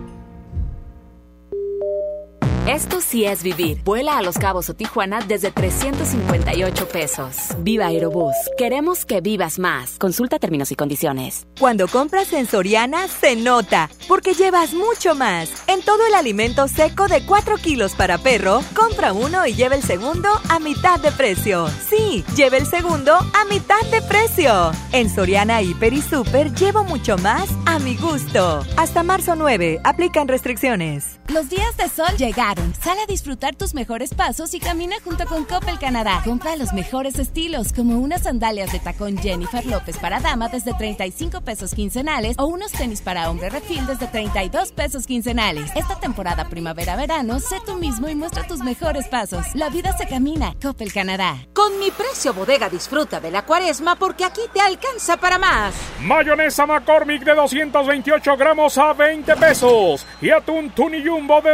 Esto 2.71 3.01
sí 3.01 3.25
es 3.25 3.43
vivir. 3.43 3.83
Vuela 3.83 4.17
a 4.17 4.21
Los 4.21 4.37
Cabos 4.37 4.69
o 4.69 4.73
Tijuana 4.73 5.19
desde 5.19 5.51
358 5.51 6.87
pesos. 6.87 7.35
Viva 7.57 7.87
Aerobús. 7.87 8.33
Queremos 8.57 9.03
que 9.03 9.19
vivas 9.19 9.59
más. 9.59 9.97
Consulta 9.99 10.39
términos 10.39 10.71
y 10.71 10.75
condiciones. 10.75 11.47
Cuando 11.59 11.89
compras 11.89 12.31
en 12.31 12.47
Soriana, 12.47 13.09
se 13.09 13.35
nota, 13.35 13.89
porque 14.07 14.33
llevas 14.33 14.73
mucho 14.73 15.15
más. 15.15 15.51
En 15.67 15.81
todo 15.81 16.07
el 16.07 16.13
alimento 16.13 16.69
seco 16.69 17.09
de 17.09 17.25
4 17.25 17.57
kilos 17.57 17.93
para 17.93 18.19
perro, 18.19 18.63
compra 18.73 19.11
uno 19.11 19.45
y 19.45 19.53
lleva 19.53 19.75
el 19.75 19.83
segundo 19.83 20.29
a 20.47 20.59
mitad 20.59 20.97
de 21.01 21.11
precio. 21.11 21.67
Sí, 21.89 22.23
lleva 22.37 22.55
el 22.55 22.65
segundo 22.65 23.15
a 23.15 23.43
mitad 23.49 23.81
de 23.91 24.01
precio. 24.01 24.71
En 24.93 25.13
Soriana 25.13 25.61
Hiper 25.61 25.91
y 25.91 26.01
Super 26.01 26.53
llevo 26.53 26.85
mucho 26.85 27.17
más 27.17 27.49
a 27.65 27.79
mi 27.79 27.97
gusto. 27.97 28.65
Hasta 28.77 29.03
marzo 29.03 29.35
9, 29.35 29.81
aplican 29.83 30.29
restricciones. 30.29 31.19
Los 31.27 31.49
días 31.49 31.75
de 31.75 31.89
sol 31.89 32.15
llegaron. 32.17 32.60
Sal 32.83 32.97
a 32.99 33.05
disfrutar 33.07 33.55
tus 33.55 33.73
mejores 33.73 34.13
pasos 34.13 34.53
y 34.53 34.59
camina 34.59 34.95
junto 35.03 35.25
con 35.25 35.45
Coppel 35.45 35.79
Canadá. 35.79 36.21
Compra 36.23 36.55
los 36.55 36.73
mejores 36.73 37.17
estilos, 37.17 37.73
como 37.73 37.97
unas 37.99 38.23
sandalias 38.23 38.71
de 38.71 38.79
tacón 38.79 39.17
Jennifer 39.17 39.65
López 39.65 39.97
para 39.97 40.19
dama 40.19 40.47
desde 40.47 40.73
35 40.73 41.41
pesos 41.41 41.73
quincenales 41.73 42.35
o 42.37 42.45
unos 42.45 42.71
tenis 42.71 43.01
para 43.01 43.29
hombre 43.29 43.49
refil 43.49 43.85
desde 43.87 44.07
32 44.07 44.71
pesos 44.73 45.07
quincenales. 45.07 45.71
Esta 45.75 45.99
temporada 45.99 46.49
primavera-verano, 46.49 47.39
sé 47.39 47.57
tú 47.65 47.75
mismo 47.75 48.07
y 48.09 48.15
muestra 48.15 48.45
tus 48.47 48.59
mejores 48.59 49.07
pasos. 49.07 49.45
La 49.55 49.69
vida 49.69 49.97
se 49.97 50.07
camina. 50.07 50.55
Coppel 50.61 50.93
Canadá. 50.93 51.37
Con 51.53 51.79
mi 51.79 51.89
precio 51.91 52.33
bodega 52.33 52.69
disfruta 52.69 53.19
de 53.19 53.31
la 53.31 53.45
cuaresma 53.45 53.95
porque 53.95 54.25
aquí 54.25 54.41
te 54.53 54.61
alcanza 54.61 55.17
para 55.17 55.37
más. 55.39 55.73
Mayonesa 56.01 56.65
McCormick 56.65 57.23
de 57.23 57.33
228 57.33 58.37
gramos 58.37 58.77
a 58.77 58.93
20 58.93 59.35
pesos. 59.35 60.05
Y 60.21 60.29
atún 60.29 60.69
Tuni 60.71 61.03
Jumbo 61.03 61.41
de 61.41 61.51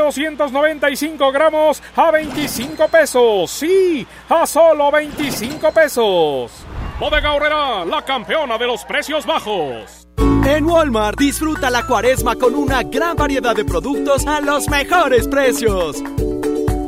295 0.88 1.32
gramos 1.32 1.84
a 1.96 2.12
25 2.12 2.88
pesos. 2.88 3.52
Sí, 3.52 4.08
a 4.30 4.46
solo 4.48 4.92
25 4.92 5.72
pesos. 5.72 6.52
Bodega 7.00 7.34
Horrera, 7.34 7.86
la 7.86 8.04
campeona 8.06 8.58
de 8.58 8.68
los 8.68 8.86
precios 8.86 9.26
bajos. 9.26 10.08
En 10.46 10.66
Walmart 10.66 11.20
disfruta 11.20 11.70
la 11.70 11.86
cuaresma 11.86 12.36
con 12.36 12.56
una 12.56 12.84
gran 12.84 13.18
variedad 13.18 13.56
de 13.56 13.66
productos 13.66 14.26
a 14.26 14.40
los 14.40 14.70
mejores 14.70 15.28
precios. 15.28 16.02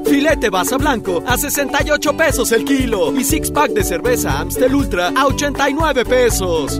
Filete 0.06 0.50
basa 0.50 0.78
blanco 0.78 1.22
a 1.28 1.38
68 1.38 2.18
pesos 2.18 2.52
el 2.52 2.64
kilo 2.64 3.14
y 3.14 3.24
six 3.24 3.52
pack 3.52 3.72
de 3.72 3.84
cerveza 3.84 4.40
Amstel 4.40 4.74
Ultra 4.74 5.12
a 5.16 5.26
89 5.28 6.06
pesos. 6.06 6.80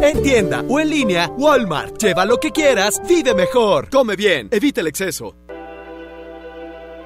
En 0.00 0.22
tienda 0.22 0.64
o 0.68 0.80
en 0.80 0.90
línea, 0.90 1.28
Walmart. 1.36 1.98
Lleva 1.98 2.24
lo 2.24 2.38
que 2.38 2.50
quieras, 2.50 3.00
vive 3.06 3.34
mejor. 3.34 3.90
Come 3.90 4.16
bien, 4.16 4.48
evita 4.50 4.80
el 4.80 4.86
exceso. 4.86 5.34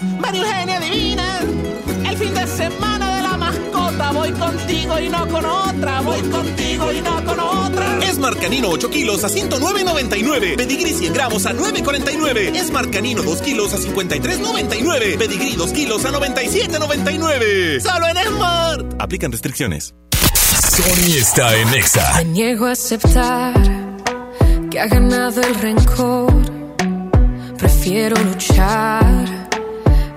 María 0.00 0.40
Eugenia 0.40 0.80
Divina, 0.80 1.40
el 2.08 2.16
fin 2.16 2.32
de 2.32 2.46
semana 2.46 3.16
de 3.16 3.22
la 3.22 3.36
mascota. 3.36 4.12
Voy 4.12 4.32
contigo 4.32 4.98
y 4.98 5.08
no 5.10 5.28
con 5.28 5.44
otra. 5.44 6.00
Voy 6.00 6.20
contigo 6.22 6.90
y 6.92 7.00
no 7.02 7.24
con 7.24 7.38
otra. 7.38 8.00
Smart 8.12 8.40
Canino 8.40 8.70
8 8.70 8.90
kilos 8.90 9.24
a 9.24 9.28
109.99. 9.28 10.56
Pedigrí 10.56 10.94
100 10.94 11.12
gramos 11.12 11.44
a 11.44 11.52
9.49. 11.52 12.64
Smart 12.64 12.90
Canino 12.90 13.22
2 13.22 13.42
kilos 13.42 13.74
a 13.74 13.76
53.99. 13.78 15.18
Pedigrí 15.18 15.56
2 15.56 15.72
kilos 15.72 16.04
a 16.06 16.12
97.99. 16.12 17.80
Solo 17.80 18.06
en 18.08 18.16
Smart. 18.26 18.94
Aplican 18.98 19.32
restricciones. 19.32 19.94
Sony 20.12 21.16
está 21.18 21.54
en 21.56 21.74
Exa. 21.74 22.14
Me 22.16 22.24
niego 22.24 22.66
a 22.66 22.72
aceptar 22.72 23.54
que 24.70 24.80
ha 24.80 24.86
ganado 24.86 25.42
el 25.42 25.54
rencor. 25.56 26.32
Prefiero 27.58 28.16
luchar 28.16 29.39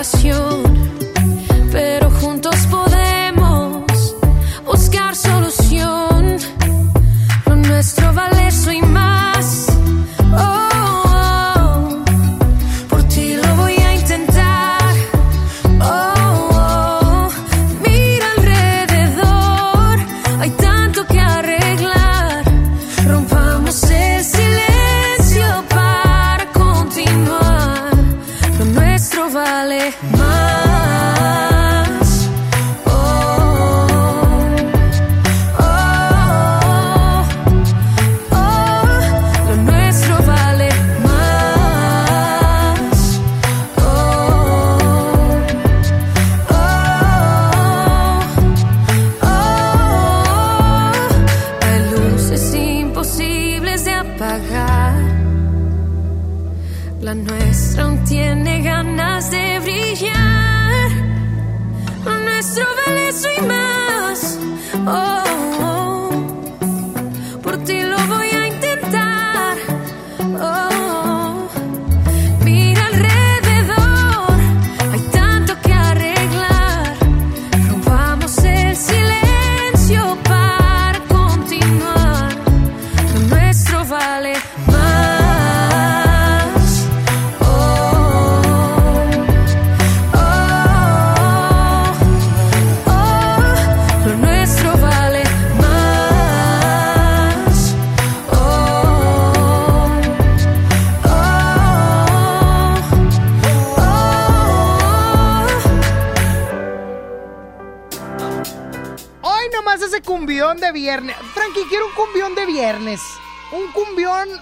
cada 0.00 0.04
situación, 0.04 0.69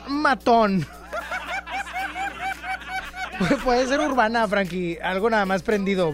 matón. 0.09 0.87
Pu- 3.39 3.57
Puede 3.65 3.87
ser 3.87 4.01
urbana, 4.01 4.47
Frankie. 4.49 4.99
Algo 5.03 5.31
nada 5.31 5.47
más 5.47 5.63
prendido. 5.63 6.13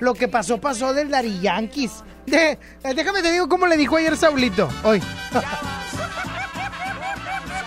Lo 0.00 0.14
que 0.14 0.28
pasó, 0.28 0.58
pasó 0.60 0.92
del 0.92 1.10
Dari 1.10 1.40
Yankees. 1.40 2.04
Eh, 2.30 2.58
déjame 2.94 3.22
te 3.22 3.30
digo 3.32 3.48
cómo 3.48 3.66
le 3.66 3.76
dijo 3.76 3.96
ayer 3.96 4.16
Saulito. 4.16 4.68
Hoy. 4.82 5.02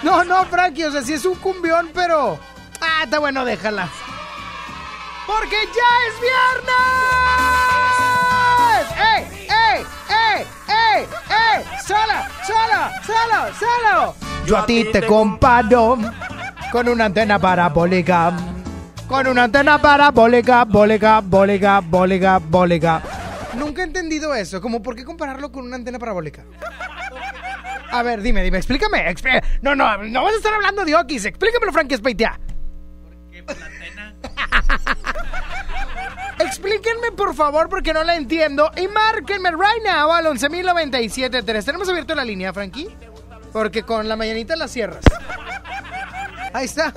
No, 0.01 0.23
no, 0.23 0.45
Frankie. 0.45 0.85
O 0.85 0.91
sea, 0.93 1.01
sí 1.01 1.11
es 1.13 1.25
un 1.25 1.35
cumbión, 1.35 1.89
pero. 1.93 2.39
Ah, 2.79 3.03
está 3.03 3.19
bueno, 3.19 3.43
déjala. 3.43 3.89
Porque 5.27 5.57
ya 5.65 6.07
es 6.07 6.13
viernes. 6.21 6.79
¡Ey, 8.97 9.47
ey, 9.49 9.85
ey, 10.09 10.45
ey, 10.69 11.05
ey! 11.29 11.65
¡Solo, 11.85 12.13
solo, 12.47 12.89
solo, 13.05 13.53
solo! 13.59 14.28
Yo 14.49 14.57
a 14.57 14.65
ti 14.65 14.85
te 14.91 15.05
comparo 15.05 15.97
con 16.71 16.89
una 16.89 17.05
antena 17.05 17.37
parabólica. 17.37 18.33
Con 19.07 19.27
una 19.27 19.43
antena 19.43 19.79
parabólica, 19.79 20.65
bólica, 20.65 21.21
bólica, 21.21 21.81
bólica, 21.81 22.39
bólica. 22.39 23.01
Nunca 23.55 23.81
he 23.81 23.85
entendido 23.85 24.33
eso. 24.33 24.59
Como, 24.59 24.81
¿por 24.81 24.95
qué 24.95 25.03
compararlo 25.05 25.51
con 25.51 25.65
una 25.65 25.75
antena 25.75 25.99
parabólica? 25.99 26.43
A 27.91 28.01
ver, 28.01 28.21
dime, 28.21 28.41
dime, 28.43 28.57
explícame. 28.57 29.07
expl- 29.11 29.43
no, 29.61 29.75
no, 29.75 29.97
no 30.03 30.23
vas 30.23 30.33
a 30.33 30.37
estar 30.37 30.53
hablando 30.53 30.83
de 30.83 30.95
Okis. 30.95 31.25
Explícamelo, 31.25 31.71
Frankie 31.71 31.97
Speitea. 31.97 32.39
Explíquenme 36.39 37.11
por 37.11 37.35
favor 37.35 37.67
porque 37.69 37.93
no 37.93 38.03
la 38.03 38.15
entiendo 38.15 38.71
y 38.77 38.87
márquenme 38.87 39.51
right 39.51 39.83
now 39.85 40.11
al 40.11 40.25
11.097.3. 40.25 41.65
¿Tenemos 41.65 41.89
abierto 41.89 42.15
la 42.15 42.23
línea, 42.23 42.53
Frankie? 42.53 42.87
Porque 43.51 43.83
con 43.83 44.07
la 44.07 44.15
mañanita 44.15 44.55
la 44.55 44.67
cierras. 44.67 45.03
Ahí 46.53 46.65
está. 46.65 46.93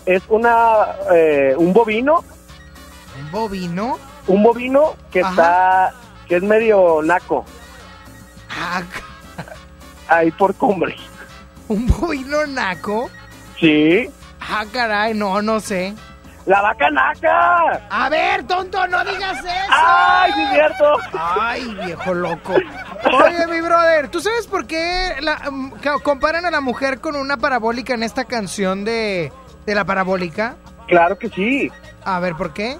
es 0.06 0.22
una, 0.28 0.86
eh, 1.12 1.54
un 1.58 1.72
bovino, 1.72 2.24
¿Un 3.20 3.30
bovino? 3.32 3.98
un 4.28 4.42
bovino 4.42 4.94
que 5.10 5.20
Ajá. 5.20 5.30
está, 5.30 5.94
que 6.28 6.36
es 6.36 6.42
medio 6.42 7.00
naco, 7.02 7.44
Ah, 8.50 8.82
ahí 10.08 10.30
por 10.32 10.54
cumbre. 10.54 10.96
¿Un 11.68 11.86
bovino 11.86 12.46
naco? 12.46 13.10
Sí, 13.58 14.08
Ah, 14.40 14.64
caray, 14.72 15.14
no, 15.14 15.40
no 15.42 15.58
sé. 15.60 15.94
la 16.46 16.60
vaca 16.60 16.90
naca. 16.90 17.86
A 17.90 18.08
ver, 18.10 18.44
tonto, 18.46 18.86
no 18.88 19.02
digas 19.04 19.38
eso. 19.38 19.48
Ay, 19.70 20.32
sí 20.34 20.42
es 20.42 20.50
cierto. 20.50 20.84
Ay, 21.18 21.74
viejo 21.86 22.12
loco. 22.14 22.52
Oye, 22.52 23.46
mi 23.46 23.60
brother, 23.62 24.08
¿tú 24.08 24.20
sabes 24.20 24.46
por 24.46 24.66
qué 24.66 25.16
la- 25.20 25.50
mm, 25.50 25.72
comparan 26.02 26.44
a 26.44 26.50
la 26.50 26.60
mujer 26.60 27.00
con 27.00 27.16
una 27.16 27.38
parabólica 27.38 27.94
en 27.94 28.02
esta 28.02 28.24
canción 28.26 28.84
de, 28.84 29.32
de 29.64 29.74
la 29.74 29.84
parabólica? 29.86 30.56
Claro 30.86 31.18
que 31.18 31.30
sí, 31.30 31.72
A 32.04 32.20
ver, 32.20 32.34
¿por 32.34 32.52
qué? 32.52 32.76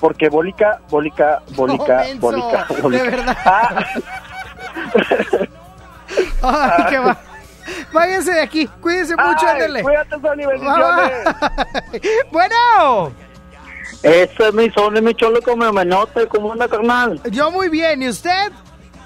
Porque 0.00 0.28
bólica, 0.28 0.80
bólica, 0.90 1.42
bólica, 1.50 1.98
menso, 1.98 2.20
bólica, 2.20 2.66
de 2.68 2.82
bólica. 2.82 3.04
verdad. 3.04 3.36
Ah, 3.44 3.86
Ay, 6.78 6.84
qué 6.90 6.98
va. 6.98 7.16
Váyanse 7.92 8.32
de 8.32 8.42
aquí, 8.42 8.66
cuídense 8.80 9.16
mucho, 9.16 9.46
ándale. 9.48 9.82
Cuídate, 9.82 10.16
Sony, 10.20 10.46
bendiciones. 10.46 11.12
Bueno, 12.30 13.12
Ese 14.02 14.48
es 14.48 14.54
mi 14.54 14.70
son, 14.70 14.96
es 14.96 15.02
mi 15.02 15.14
cholo 15.14 15.40
como 15.40 15.72
menote, 15.72 16.26
como 16.28 16.52
anda, 16.52 16.68
carnal? 16.68 17.20
yo 17.30 17.50
muy 17.50 17.68
bien, 17.68 18.02
¿y 18.02 18.08
usted? 18.08 18.52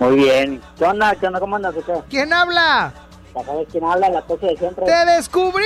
Muy 0.01 0.16
bien. 0.16 0.61
¿Qué 0.77 0.85
onda? 0.85 1.14
¿Qué 1.14 1.27
onda? 1.27 1.40
¿Cómo 1.40 1.57
andas? 1.57 1.74
¿O 1.77 1.85
qué? 1.85 1.92
¿Quién 2.11 2.33
habla? 2.33 2.92
Ya 3.35 3.44
sabes 3.44 3.68
quién 3.70 3.85
habla, 3.85 4.09
la 4.09 4.22
cosa 4.22 4.46
de 4.46 4.57
siempre. 4.57 4.85
¡Te 4.85 5.05
descubrí! 5.07 5.64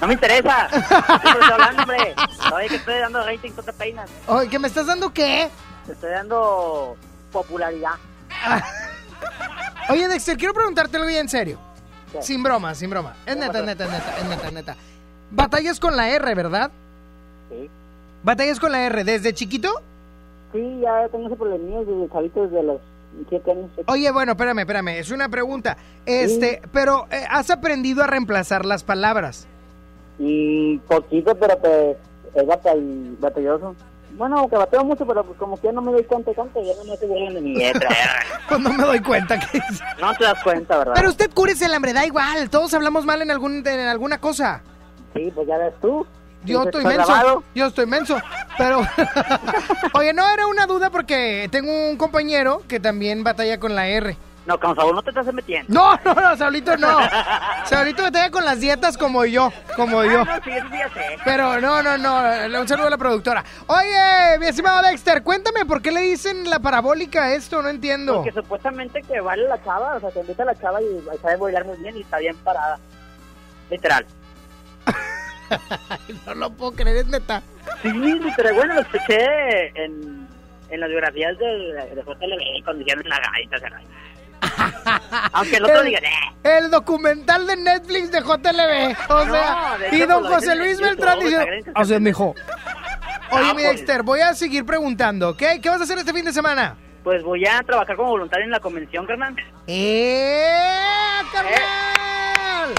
No 0.00 0.06
me 0.06 0.14
interesa. 0.14 0.68
¿Qué 0.70 1.52
hablando, 1.52 1.82
hombre? 1.82 2.14
Oye, 2.52 2.68
que 2.68 2.76
estoy 2.76 2.98
dando 2.98 3.24
rating, 3.24 3.52
tú 3.52 3.62
te 3.62 3.72
peinas. 3.72 4.10
Oye, 4.26 4.48
¿que 4.48 4.58
me 4.58 4.68
estás 4.68 4.86
dando 4.86 5.12
qué? 5.12 5.48
Te 5.86 5.92
estoy 5.92 6.10
dando 6.10 6.96
popularidad. 7.32 7.94
Oye, 9.88 10.08
Dexter, 10.08 10.36
quiero 10.36 10.54
preguntarte 10.54 10.96
algo 10.96 11.10
ya 11.10 11.20
en 11.20 11.28
serio. 11.28 11.58
¿Qué? 12.12 12.22
Sin 12.22 12.42
broma, 12.42 12.74
sin 12.74 12.90
broma. 12.90 13.16
Es 13.26 13.34
¿Qué 13.34 13.40
neta, 13.40 13.58
es 13.60 13.66
neta, 13.66 13.84
es 13.84 13.90
neta, 13.90 14.18
es 14.18 14.28
neta, 14.28 14.46
es 14.48 14.52
neta. 14.52 14.76
Batallas 15.30 15.80
con 15.80 15.96
la 15.96 16.08
R, 16.10 16.34
¿verdad? 16.34 16.70
Sí. 17.50 17.68
Batallas 18.22 18.60
con 18.60 18.72
la 18.72 18.82
R, 18.86 19.04
¿desde 19.04 19.34
chiquito? 19.34 19.82
Sí, 20.52 20.80
ya 20.80 21.08
tengo 21.08 21.26
ese 21.26 21.36
problemilla 21.36 21.80
desde 21.80 22.08
chavito, 22.12 22.42
desde 22.42 22.62
los 22.62 22.80
7 23.28 23.50
años. 23.50 23.70
Oye, 23.86 24.10
bueno, 24.10 24.32
espérame, 24.32 24.60
espérame, 24.60 24.88
es 24.98 25.10
una 25.10 25.28
pregunta. 25.28 25.76
Este, 26.06 26.62
pero 26.72 27.06
eh, 27.10 27.24
¿has 27.28 27.50
aprendido 27.50 28.02
a 28.02 28.06
reemplazar 28.06 28.64
las 28.64 28.84
palabras? 28.84 29.46
Y 30.18 30.78
poquito, 30.78 31.34
pero 31.34 31.58
pues 31.58 31.96
es 32.34 32.44
batall- 32.46 33.18
batalloso. 33.18 33.74
Bueno, 34.16 34.48
que 34.48 34.56
bateo 34.56 34.84
mucho, 34.84 35.04
pero 35.06 35.24
pues 35.24 35.36
como 35.38 35.56
que 35.60 35.66
ya 35.66 35.72
no 35.72 35.82
me 35.82 35.90
doy 35.90 36.04
cuenta 36.04 36.32
tanto, 36.34 36.62
ya 36.62 36.72
no 36.78 36.84
me 36.84 36.94
estoy 36.94 37.08
burlando 37.08 37.34
de 37.34 37.40
mi 37.40 37.56
letra. 37.56 37.88
Pues 38.48 38.60
no 38.60 38.70
me 38.72 38.84
doy 38.84 39.00
cuenta 39.00 39.40
que 39.40 39.58
es. 39.58 39.80
No 40.00 40.14
te 40.14 40.22
das 40.24 40.40
cuenta, 40.44 40.78
¿verdad? 40.78 40.92
Pero 40.94 41.08
usted 41.08 41.30
cúrese 41.34 41.66
el 41.66 41.74
hambre, 41.74 41.92
da 41.92 42.06
igual, 42.06 42.48
todos 42.48 42.72
hablamos 42.74 43.04
mal 43.04 43.22
en, 43.22 43.30
algún, 43.32 43.66
en 43.66 43.80
alguna 43.88 44.18
cosa. 44.18 44.62
Sí, 45.14 45.32
pues 45.34 45.48
ya 45.48 45.58
ves 45.58 45.74
tú. 45.80 46.06
Yo 46.44 46.62
estoy 46.62 46.82
¿está 46.84 46.96
menso. 46.96 47.12
grabado? 47.12 47.42
Yo 47.54 47.66
estoy 47.66 47.86
menso. 47.86 48.18
Pero. 48.58 48.82
Oye, 49.94 50.12
no 50.12 50.28
era 50.28 50.46
una 50.46 50.66
duda 50.66 50.90
porque 50.90 51.48
tengo 51.50 51.72
un 51.90 51.96
compañero 51.96 52.62
que 52.68 52.78
también 52.80 53.24
batalla 53.24 53.58
con 53.58 53.74
la 53.74 53.88
R. 53.88 54.16
No, 54.46 54.60
con 54.60 54.76
Saúl 54.76 54.94
no 54.94 55.02
te 55.02 55.08
estás 55.08 55.32
metiendo. 55.32 55.72
No, 55.72 55.98
no, 56.04 56.14
no, 56.20 56.36
Saulito 56.36 56.76
no. 56.76 56.98
Saulito 57.64 58.02
batalla 58.02 58.30
con 58.30 58.44
las 58.44 58.60
dietas 58.60 58.98
como 58.98 59.24
yo. 59.24 59.50
Como 59.74 60.04
yo. 60.04 60.20
Ah, 60.20 60.36
no, 60.38 60.44
sí, 60.44 60.50
eso 60.50 60.66
sí 60.70 60.78
ya 60.78 60.88
sé. 60.92 61.16
Pero 61.24 61.60
no, 61.62 61.82
no, 61.82 61.96
no. 61.96 62.60
Un 62.60 62.68
saludo 62.68 62.88
a 62.88 62.90
la 62.90 62.98
productora. 62.98 63.42
Oye, 63.66 64.38
mi 64.38 64.46
estimado 64.46 64.82
Dexter, 64.82 65.22
cuéntame 65.22 65.64
por 65.64 65.80
qué 65.80 65.90
le 65.92 66.02
dicen 66.02 66.48
la 66.50 66.58
parabólica 66.58 67.24
a 67.24 67.32
esto, 67.34 67.62
no 67.62 67.70
entiendo. 67.70 68.16
Porque 68.16 68.32
supuestamente 68.32 69.00
que 69.02 69.18
vale 69.20 69.48
la 69.48 69.62
chava, 69.64 69.96
o 69.96 70.00
sea, 70.00 70.10
te 70.10 70.20
invita 70.20 70.44
la 70.44 70.54
chava 70.60 70.80
y 70.82 71.00
sabe 71.22 71.36
bailar 71.36 71.64
muy 71.64 71.78
bien 71.78 71.96
y 71.96 72.02
está 72.02 72.18
bien 72.18 72.36
parada. 72.38 72.78
Literal. 73.70 74.04
No 76.26 76.34
lo 76.34 76.50
puedo 76.50 76.72
creer, 76.72 76.96
es 76.96 77.06
neta. 77.06 77.42
Sí, 77.82 77.92
literal. 77.92 78.54
Bueno, 78.54 78.74
lo 78.74 78.80
escuché 78.80 79.66
en, 79.84 80.26
en 80.70 80.80
las 80.80 80.88
biografías 80.88 81.36
de, 81.38 81.46
de 81.46 82.02
JLB 82.02 82.64
cuando 82.64 82.82
hicieron 82.82 83.08
la 83.08 83.20
gaita. 83.20 83.56
o 83.56 83.60
sea, 83.60 83.70
Aunque 85.32 85.56
el 85.56 85.64
otro 85.64 85.80
El- 85.80 85.86
diga, 85.86 85.98
eh. 86.00 86.58
El 86.58 86.70
documental 86.70 87.46
de 87.46 87.56
Netflix 87.56 88.10
de 88.12 88.20
JLB. 88.20 88.96
O 89.10 89.24
No, 89.24 89.32
sea, 89.32 89.76
y 89.92 90.00
don 90.00 90.22
pues, 90.22 90.34
José 90.34 90.56
Luis 90.56 90.80
Beltrán 90.80 91.18
dice. 91.20 91.64
O 91.74 91.84
sea, 91.84 91.98
mijo. 92.00 92.34
Oye, 93.30 93.48
Ah, 93.50 93.54
mi 93.54 93.62
pues. 93.62 93.68
Dexter, 93.76 94.02
voy 94.02 94.20
a 94.20 94.34
seguir 94.34 94.64
preguntando, 94.66 95.30
¿ok? 95.30 95.42
¿Qué 95.62 95.68
vas 95.68 95.80
a 95.80 95.84
hacer 95.84 95.98
este 95.98 96.12
fin 96.12 96.24
de 96.24 96.32
semana? 96.32 96.76
Pues 97.02 97.22
voy 97.22 97.44
a 97.46 97.62
trabajar 97.62 97.96
como 97.96 98.10
voluntario 98.10 98.44
en 98.44 98.50
la 98.50 98.60
convención, 98.60 99.06
carnal. 99.06 99.34
¡Eh, 99.66 100.46
carnal! 101.32 102.74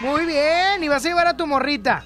Muy 0.00 0.24
bien, 0.26 0.82
y 0.82 0.88
vas 0.88 1.04
a 1.04 1.08
llevar 1.08 1.26
a 1.26 1.36
tu 1.36 1.46
morrita. 1.46 2.04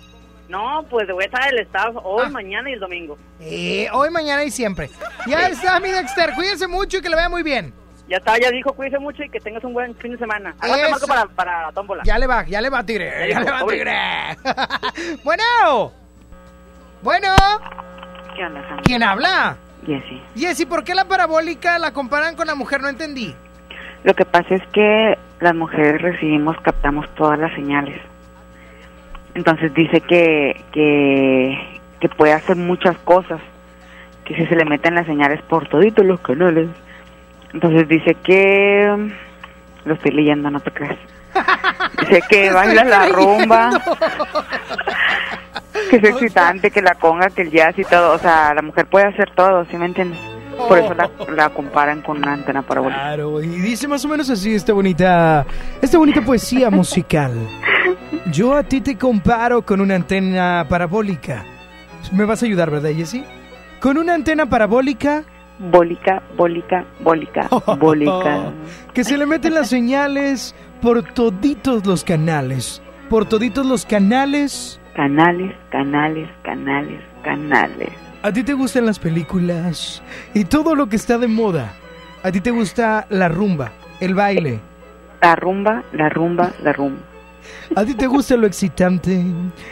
No, 0.49 0.85
pues 0.91 1.07
voy 1.09 1.23
a 1.25 1.27
estar 1.27 1.49
el 1.53 1.61
staff 1.61 1.95
hoy, 2.03 2.25
Ah. 2.27 2.31
mañana 2.31 2.69
y 2.69 2.75
el 2.75 2.81
domingo. 2.81 3.17
Eh, 3.41 3.89
hoy, 3.93 4.11
mañana 4.11 4.45
y 4.45 4.51
siempre. 4.51 4.91
Ya 5.27 5.49
está, 5.49 5.81
mi 5.81 5.91
Dexter. 5.91 6.33
Cuídense 6.35 6.67
mucho 6.67 6.99
y 6.99 7.01
que 7.01 7.09
le 7.09 7.17
vaya 7.17 7.29
muy 7.29 7.43
bien. 7.43 7.73
Ya 8.09 8.19
está, 8.19 8.39
ya 8.39 8.51
dijo, 8.51 8.73
cuídese 8.75 8.99
mucho 8.99 9.23
y 9.23 9.31
que 9.31 9.41
tengas 9.41 9.65
un 9.65 9.73
buen 9.73 9.95
fin 9.97 10.13
de 10.13 10.19
semana. 10.19 10.55
Eso. 10.63 10.91
marco 10.91 11.07
para, 11.07 11.25
para 11.27 11.63
la 11.67 11.73
tómbola. 11.73 12.03
Ya 12.05 12.19
le 12.19 12.27
va, 12.27 12.45
ya 12.45 12.61
le 12.61 12.69
va, 12.69 12.85
tigre. 12.85 13.07
Ya 13.11 13.19
Ya 13.21 13.27
dijo, 13.27 13.41
le 13.41 13.51
va, 13.51 13.59
sobre. 13.61 13.77
tigre. 13.77 13.95
bueno. 15.25 15.93
Bueno. 17.03 17.29
¿Qué 18.37 18.45
onda, 18.45 18.69
Sam? 18.69 18.81
¿Quién 18.85 19.03
habla? 19.03 19.57
Jessy. 19.87 20.23
Jessy, 20.37 20.67
¿por 20.67 20.85
qué 20.85 20.95
la 20.95 21.07
parabólica 21.07 21.79
la 21.79 21.93
comparan 21.93 22.37
con 22.37 22.47
la 22.47 22.55
mujer? 22.55 22.81
No 22.83 22.89
entendí. 22.89 23.35
Lo 24.03 24.15
que 24.15 24.25
pasa 24.27 24.55
es 24.55 24.63
que 24.73 25.17
las 25.41 25.55
mujeres 25.55 26.03
recibimos, 26.03 26.57
captamos 26.61 27.07
todas 27.15 27.39
las 27.39 27.55
señales. 27.55 28.01
Entonces 29.35 29.73
dice 29.75 30.01
que, 30.03 30.63
que, 30.73 31.81
que 32.01 32.09
puede 32.11 32.33
hacer 32.35 32.57
muchas 32.57 32.97
cosas, 32.99 33.41
que 34.25 34.35
si 34.37 34.47
se 34.47 34.57
le 34.57 34.65
meten 34.65 34.95
las 34.95 35.07
señales 35.07 35.41
por 35.43 35.69
toditos 35.69 36.05
los 36.05 36.21
canales. 36.21 36.69
Entonces 37.55 37.89
dice 37.89 38.17
que... 38.17 39.13
Lo 39.85 39.95
estoy 39.95 40.13
leyendo, 40.13 40.51
no 40.51 40.61
te 40.61 40.71
creas. 40.71 40.99
Dice 42.01 42.23
que 42.29 42.51
baila 42.53 42.85
la 42.85 43.07
rumba, 43.09 43.71
que 45.91 45.97
es 45.97 46.05
excitante, 46.05 46.71
que 46.71 46.83
la 46.83 46.95
conga, 46.95 47.29
que 47.31 47.43
el 47.43 47.51
jazz 47.51 47.79
y 47.79 47.85
todo. 47.85 48.15
O 48.15 48.19
sea, 48.19 48.55
la 48.55 48.63
mujer 48.63 48.87
puede 48.87 49.07
hacer 49.07 49.31
todo, 49.35 49.65
¿sí 49.67 49.77
me 49.77 49.87
entiendes? 49.87 50.19
Por 50.69 50.79
eso 50.79 50.95
la, 50.95 51.11
la 51.35 51.51
comparan 51.51 52.01
con 52.01 52.19
una 52.19 52.33
antena 52.33 52.63
parabólica. 52.63 53.01
Claro, 53.01 53.43
y 53.43 53.49
dice 53.49 53.89
más 53.89 54.05
o 54.05 54.09
menos 54.09 54.31
así 54.31 54.55
esta 54.55 54.73
bonita, 54.73 55.45
esta 55.83 55.99
bonita 55.99 56.23
poesía 56.23 56.71
musical. 56.71 57.33
Yo 58.31 58.55
a 58.55 58.63
ti 58.63 58.81
te 58.81 58.97
comparo 58.97 59.63
con 59.63 59.81
una 59.81 59.97
antena 59.97 60.65
parabólica. 60.69 61.45
Me 62.13 62.25
vas 62.25 62.43
a 62.43 62.47
ayudar, 62.47 62.71
¿verdad, 62.71 62.91
Jessy? 62.91 63.25
Con 63.81 63.99
una 63.99 64.15
antena 64.15 64.47
parabólica 64.47 65.25
Bólica, 65.59 66.23
bólica, 66.37 66.85
bólica, 67.01 67.49
bólica. 67.79 68.53
que 68.93 69.05
se 69.05 69.17
le 69.17 69.25
meten 69.27 69.55
las 69.55 69.69
señales 69.69 70.55
por 70.83 71.03
toditos 71.03 71.87
los 71.87 72.03
canales. 72.03 72.83
Por 73.09 73.27
toditos 73.27 73.65
los 73.65 73.87
canales. 73.87 74.81
Canales, 74.97 75.55
canales, 75.71 76.29
canales, 76.43 77.01
canales. 77.23 77.91
¿A 78.23 78.33
ti 78.33 78.43
te 78.43 78.55
gustan 78.55 78.87
las 78.87 78.99
películas 78.99 80.03
y 80.33 80.45
todo 80.45 80.75
lo 80.75 80.89
que 80.89 80.97
está 80.97 81.19
de 81.19 81.29
moda? 81.29 81.73
¿A 82.23 82.33
ti 82.33 82.41
te 82.41 82.51
gusta 82.51 83.07
la 83.11 83.29
rumba, 83.29 83.73
el 84.01 84.15
baile? 84.15 84.61
La 85.21 85.37
rumba, 85.37 85.85
la 85.93 86.09
rumba, 86.09 86.51
la 86.63 86.73
rumba. 86.73 87.01
¿A 87.77 87.85
ti 87.85 87.95
te 87.95 88.07
gusta 88.07 88.37
lo 88.37 88.47
excitante 88.47 89.23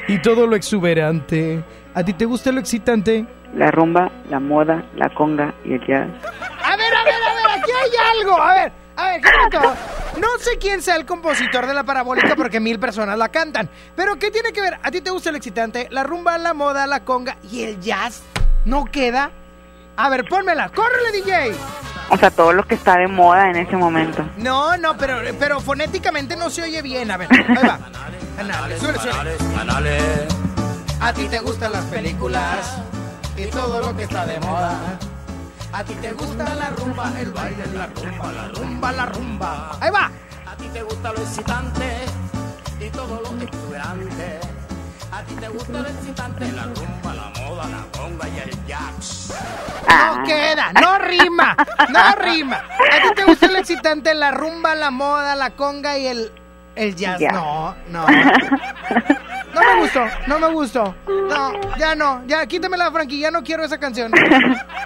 y 0.06 0.18
todo 0.20 0.46
lo 0.46 0.54
exuberante? 0.54 1.64
¿A 1.94 2.04
ti 2.04 2.12
te 2.12 2.26
gusta 2.26 2.52
lo 2.52 2.60
excitante? 2.60 3.24
La 3.54 3.70
rumba, 3.70 4.10
la 4.30 4.40
moda, 4.40 4.82
la 4.96 5.10
conga 5.10 5.52
y 5.64 5.74
el 5.74 5.86
jazz. 5.86 6.08
A 6.64 6.76
ver, 6.76 6.94
a 6.94 7.04
ver, 7.04 7.14
a 7.14 7.34
ver, 7.34 7.60
aquí 7.60 7.70
hay 7.70 7.90
algo. 8.18 8.40
A 8.40 8.54
ver, 8.54 8.72
a 8.96 9.06
ver, 9.08 9.20
¿qué? 9.20 9.58
No 10.20 10.28
sé 10.38 10.58
quién 10.58 10.82
sea 10.82 10.96
el 10.96 11.06
compositor 11.06 11.66
de 11.66 11.74
la 11.74 11.84
parabólica 11.84 12.34
porque 12.36 12.60
mil 12.60 12.78
personas 12.78 13.18
la 13.18 13.28
cantan. 13.28 13.68
Pero 13.94 14.18
¿qué 14.18 14.30
tiene 14.30 14.52
que 14.52 14.60
ver? 14.60 14.78
¿A 14.82 14.90
ti 14.90 15.00
te 15.00 15.10
gusta 15.10 15.30
el 15.30 15.36
excitante, 15.36 15.88
la 15.90 16.02
rumba, 16.02 16.36
la 16.38 16.54
moda, 16.54 16.86
la 16.86 17.00
conga 17.00 17.36
y 17.50 17.62
el 17.62 17.80
jazz? 17.80 18.22
¿No 18.64 18.84
queda? 18.84 19.30
A 19.96 20.08
ver, 20.08 20.24
pónmela. 20.28 20.70
¡Córrele, 20.70 21.12
DJ! 21.12 21.54
O 22.10 22.16
sea, 22.16 22.30
todo 22.30 22.52
lo 22.52 22.64
que 22.64 22.74
está 22.74 22.96
de 22.96 23.08
moda 23.08 23.50
en 23.50 23.56
ese 23.56 23.76
momento. 23.76 24.24
No, 24.36 24.76
no, 24.76 24.96
pero, 24.96 25.18
pero 25.38 25.60
fonéticamente 25.60 26.36
no 26.36 26.50
se 26.50 26.62
oye 26.62 26.82
bien. 26.82 27.10
A 27.10 27.16
ver, 27.16 27.28
ahí 27.30 27.66
va. 27.66 27.78
A 31.00 31.12
ti 31.12 31.26
te 31.28 31.40
gustan 31.40 31.72
las 31.72 31.84
películas 31.86 32.80
y 33.36 33.46
todo 33.46 33.80
lo 33.80 33.96
que 33.96 34.04
está 34.04 34.26
de 34.26 34.38
moda. 34.40 34.98
A 35.72 35.82
ti 35.84 35.94
te 35.94 36.12
gusta 36.12 36.54
la 36.54 36.70
rumba, 36.70 37.12
el 37.18 37.30
baile, 37.32 37.64
la 37.74 37.86
rumba, 37.86 38.32
la 38.32 38.48
rumba, 38.48 38.92
la 38.92 39.06
rumba. 39.06 39.78
Ahí 39.80 39.90
va. 39.90 40.10
A 40.46 40.56
ti 40.56 40.68
te 40.68 40.82
gusta 40.82 41.12
lo 41.12 41.18
excitante 41.18 42.04
y 42.78 42.90
todo 42.90 43.22
lo 43.22 43.42
exuberante. 43.42 44.40
A 45.10 45.22
ti 45.22 45.34
te 45.34 45.48
gusta 45.48 45.78
lo 45.80 45.88
excitante, 45.88 46.52
la 46.52 46.64
rumba, 46.64 47.14
la 47.14 47.30
moda, 47.40 47.66
la 47.68 47.98
conga 47.98 48.28
y 48.28 48.38
el 48.38 48.66
jazz. 48.66 49.34
No 49.88 50.22
queda, 50.24 50.72
no 50.74 50.98
rima, 50.98 51.56
no 51.88 52.14
rima. 52.16 52.56
¿A 52.56 53.08
ti 53.08 53.14
te 53.16 53.24
gusta 53.24 53.46
el 53.46 53.56
excitante, 53.56 54.14
la 54.14 54.30
rumba, 54.30 54.74
la 54.74 54.90
moda, 54.90 55.34
la 55.36 55.50
conga 55.50 55.96
y 55.96 56.06
el, 56.06 56.32
el 56.74 56.94
jazz? 56.94 57.20
No, 57.32 57.74
no. 57.88 58.06
No 59.62 59.74
me 59.74 59.80
gustó, 59.82 60.04
no 60.26 60.38
me 60.38 60.48
gustó. 60.52 60.94
No, 61.06 61.52
ya 61.78 61.94
no, 61.94 62.22
ya 62.26 62.46
quítamela, 62.46 62.90
Frankie, 62.90 63.20
ya 63.20 63.30
no 63.30 63.42
quiero 63.42 63.64
esa 63.64 63.78
canción. 63.78 64.10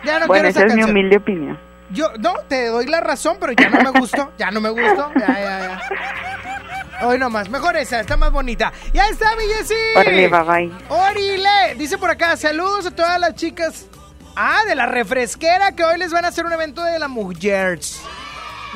Ya 0.05 0.19
no 0.21 0.27
bueno, 0.27 0.43
quiero 0.45 0.49
esa 0.49 0.61
esa 0.61 0.61
es 0.61 0.65
mi 0.65 0.69
canción. 0.69 0.91
humilde 0.91 1.17
opinión. 1.17 1.59
Yo, 1.91 2.11
no, 2.19 2.35
te 2.49 2.67
doy 2.67 2.87
la 2.87 3.01
razón, 3.01 3.37
pero 3.41 3.53
ya 3.53 3.69
no 3.71 3.81
me 3.81 3.99
gustó, 3.99 4.33
ya 4.39 4.51
no 4.51 4.61
me 4.61 4.71
gustó. 4.71 5.13
Ya, 5.19 5.27
ya, 5.27 5.61
ya. 5.61 7.07
Hoy 7.07 7.19
nomás, 7.19 7.49
mejor 7.49 7.77
esa, 7.77 8.01
está 8.01 8.17
más 8.17 8.33
bonita. 8.33 8.73
Ya 8.93 9.07
está, 9.09 9.37
mi 9.37 9.45
Jessy. 9.45 9.75
Órale, 9.95 10.29
bye 10.29 10.43
bye. 10.43 10.73
Orile, 10.89 11.75
dice 11.77 11.97
por 11.99 12.11
acá, 12.11 12.37
saludos 12.37 12.87
a 12.87 12.91
todas 12.91 13.21
las 13.21 13.35
chicas. 13.35 13.87
Ah, 14.35 14.61
de 14.67 14.75
la 14.75 14.87
refresquera 14.87 15.73
que 15.73 15.85
hoy 15.85 15.99
les 15.99 16.13
van 16.13 16.25
a 16.25 16.29
hacer 16.29 16.45
un 16.45 16.53
evento 16.53 16.83
de 16.83 16.99
la 16.99 17.09
mujeres. 17.09 18.03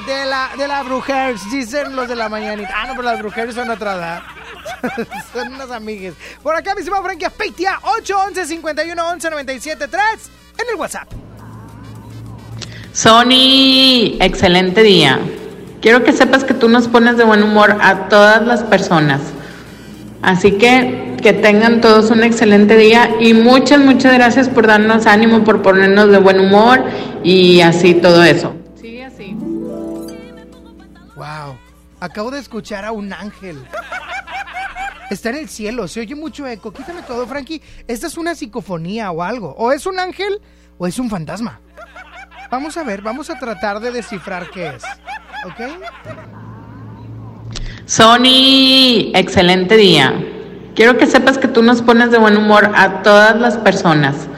De 0.06 0.24
la, 0.24 0.50
de 0.56 0.66
la 0.68 0.82
brujers, 0.82 1.50
dicen 1.50 1.94
los 1.96 2.08
de 2.08 2.16
la 2.16 2.28
mañanita. 2.28 2.70
Ah, 2.74 2.86
no, 2.86 2.92
pero 2.92 3.02
las 3.02 3.18
brujers 3.18 3.54
son 3.54 3.68
otra 3.70 3.94
edad. 3.96 4.22
son 5.32 5.54
unas 5.54 5.70
amigas. 5.70 6.14
Por 6.42 6.54
acá, 6.54 6.74
mi 6.74 6.80
estimado 6.80 7.02
Frankie 7.02 7.26
Aspeitia, 7.26 7.78
811 7.82 8.46
51 8.46 9.08
11 9.08 9.30
97 9.30 9.88
3 9.88 10.02
en 10.58 10.66
el 10.72 10.74
WhatsApp. 10.76 11.08
Sony, 12.92 14.18
excelente 14.20 14.82
día. 14.82 15.20
Quiero 15.80 16.04
que 16.04 16.12
sepas 16.12 16.44
que 16.44 16.54
tú 16.54 16.68
nos 16.68 16.88
pones 16.88 17.16
de 17.16 17.24
buen 17.24 17.42
humor 17.42 17.78
a 17.80 18.08
todas 18.08 18.46
las 18.46 18.62
personas. 18.64 19.20
Así 20.22 20.52
que 20.52 21.10
que 21.20 21.32
tengan 21.32 21.80
todos 21.80 22.10
un 22.10 22.22
excelente 22.22 22.76
día 22.76 23.10
y 23.20 23.34
muchas, 23.34 23.80
muchas 23.80 24.14
gracias 24.14 24.48
por 24.48 24.66
darnos 24.66 25.06
ánimo, 25.06 25.44
por 25.44 25.62
ponernos 25.62 26.10
de 26.10 26.18
buen 26.18 26.40
humor 26.40 26.82
y 27.22 27.60
así 27.60 27.94
todo 27.94 28.24
eso. 28.24 28.54
Sigue 28.80 29.04
así. 29.04 29.34
Wow, 31.14 31.58
acabo 32.00 32.30
de 32.30 32.38
escuchar 32.38 32.84
a 32.84 32.92
un 32.92 33.12
ángel. 33.12 33.58
Está 35.10 35.30
en 35.30 35.36
el 35.36 35.48
cielo, 35.48 35.88
se 35.88 36.00
oye 36.00 36.14
mucho 36.14 36.46
eco. 36.46 36.72
Quítame 36.72 37.02
todo, 37.02 37.26
Frankie. 37.26 37.60
Esta 37.88 38.06
es 38.06 38.16
una 38.16 38.34
psicofonía 38.34 39.10
o 39.10 39.22
algo. 39.22 39.54
O 39.58 39.72
es 39.72 39.84
un 39.86 39.98
ángel 39.98 40.40
o 40.78 40.86
es 40.86 40.98
un 40.98 41.10
fantasma. 41.10 41.60
Vamos 42.50 42.76
a 42.76 42.84
ver, 42.84 43.02
vamos 43.02 43.28
a 43.28 43.38
tratar 43.38 43.80
de 43.80 43.90
descifrar 43.90 44.50
qué 44.50 44.68
es. 44.68 44.84
¿Ok? 45.46 45.60
Sony, 47.86 49.10
excelente 49.14 49.76
día. 49.76 50.14
Quiero 50.76 50.96
que 50.96 51.06
sepas 51.06 51.38
que 51.38 51.48
tú 51.48 51.62
nos 51.62 51.82
pones 51.82 52.12
de 52.12 52.18
buen 52.18 52.36
humor 52.36 52.70
a 52.74 53.02
todas 53.02 53.38
las 53.40 53.56
personas. 53.56 54.28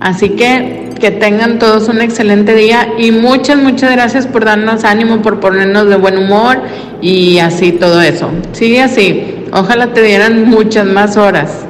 Así 0.00 0.30
que 0.30 0.84
que 1.00 1.10
tengan 1.10 1.58
todos 1.58 1.88
un 1.88 2.00
excelente 2.00 2.54
día 2.54 2.94
y 2.98 3.10
muchas, 3.10 3.58
muchas 3.58 3.92
gracias 3.92 4.26
por 4.26 4.44
darnos 4.44 4.84
ánimo, 4.84 5.22
por 5.22 5.40
ponernos 5.40 5.88
de 5.88 5.96
buen 5.96 6.16
humor 6.16 6.62
y 7.00 7.38
así 7.38 7.72
todo 7.72 8.00
eso. 8.00 8.30
Sigue 8.52 8.80
así. 8.80 9.43
Ojalá 9.56 9.92
te 9.92 10.02
dieran 10.02 10.46
muchas 10.46 10.84
más 10.84 11.16
horas. 11.16 11.64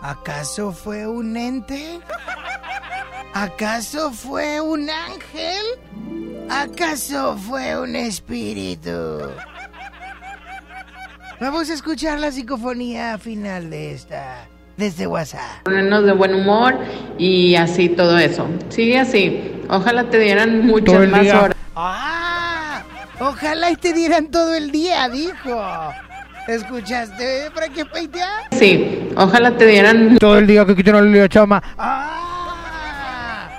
¿Acaso 0.00 0.72
fue 0.72 1.06
un 1.06 1.36
ente? 1.36 2.00
¿Acaso 3.34 4.10
fue 4.10 4.58
un 4.62 4.88
ángel? 4.88 5.66
¿Acaso 6.48 7.36
fue 7.36 7.78
un 7.78 7.94
espíritu? 7.94 8.90
Vamos 11.38 11.68
a 11.68 11.74
escuchar 11.74 12.18
la 12.18 12.32
psicofonía 12.32 13.18
final 13.18 13.68
de 13.68 13.92
esta, 13.92 14.46
de 14.78 14.86
este 14.86 15.06
WhatsApp. 15.06 15.64
Ponernos 15.64 16.06
de 16.06 16.12
buen 16.12 16.34
humor 16.34 16.78
y 17.18 17.54
así 17.54 17.90
todo 17.90 18.16
eso. 18.16 18.46
Sigue 18.70 18.98
así. 18.98 19.62
Ojalá 19.68 20.04
te 20.08 20.18
dieran 20.18 20.66
muchas 20.66 21.06
más 21.06 21.26
horas. 21.34 21.56
¡Ah! 21.76 22.27
Ojalá 23.20 23.70
y 23.72 23.76
te 23.76 23.92
dieran 23.92 24.30
todo 24.30 24.54
el 24.54 24.70
día, 24.70 25.08
dijo. 25.08 25.60
¿Escuchaste, 26.46 27.50
Frankie 27.52 27.84
Peitia? 27.84 28.48
Sí, 28.52 29.10
ojalá 29.16 29.50
te 29.56 29.66
dieran 29.66 30.16
Todo 30.18 30.38
el 30.38 30.46
día 30.46 30.64
que 30.64 30.74
quiten 30.74 30.94
el 30.94 31.12
lío, 31.12 31.26
chama. 31.28 31.62
¡Ah! 31.76 33.50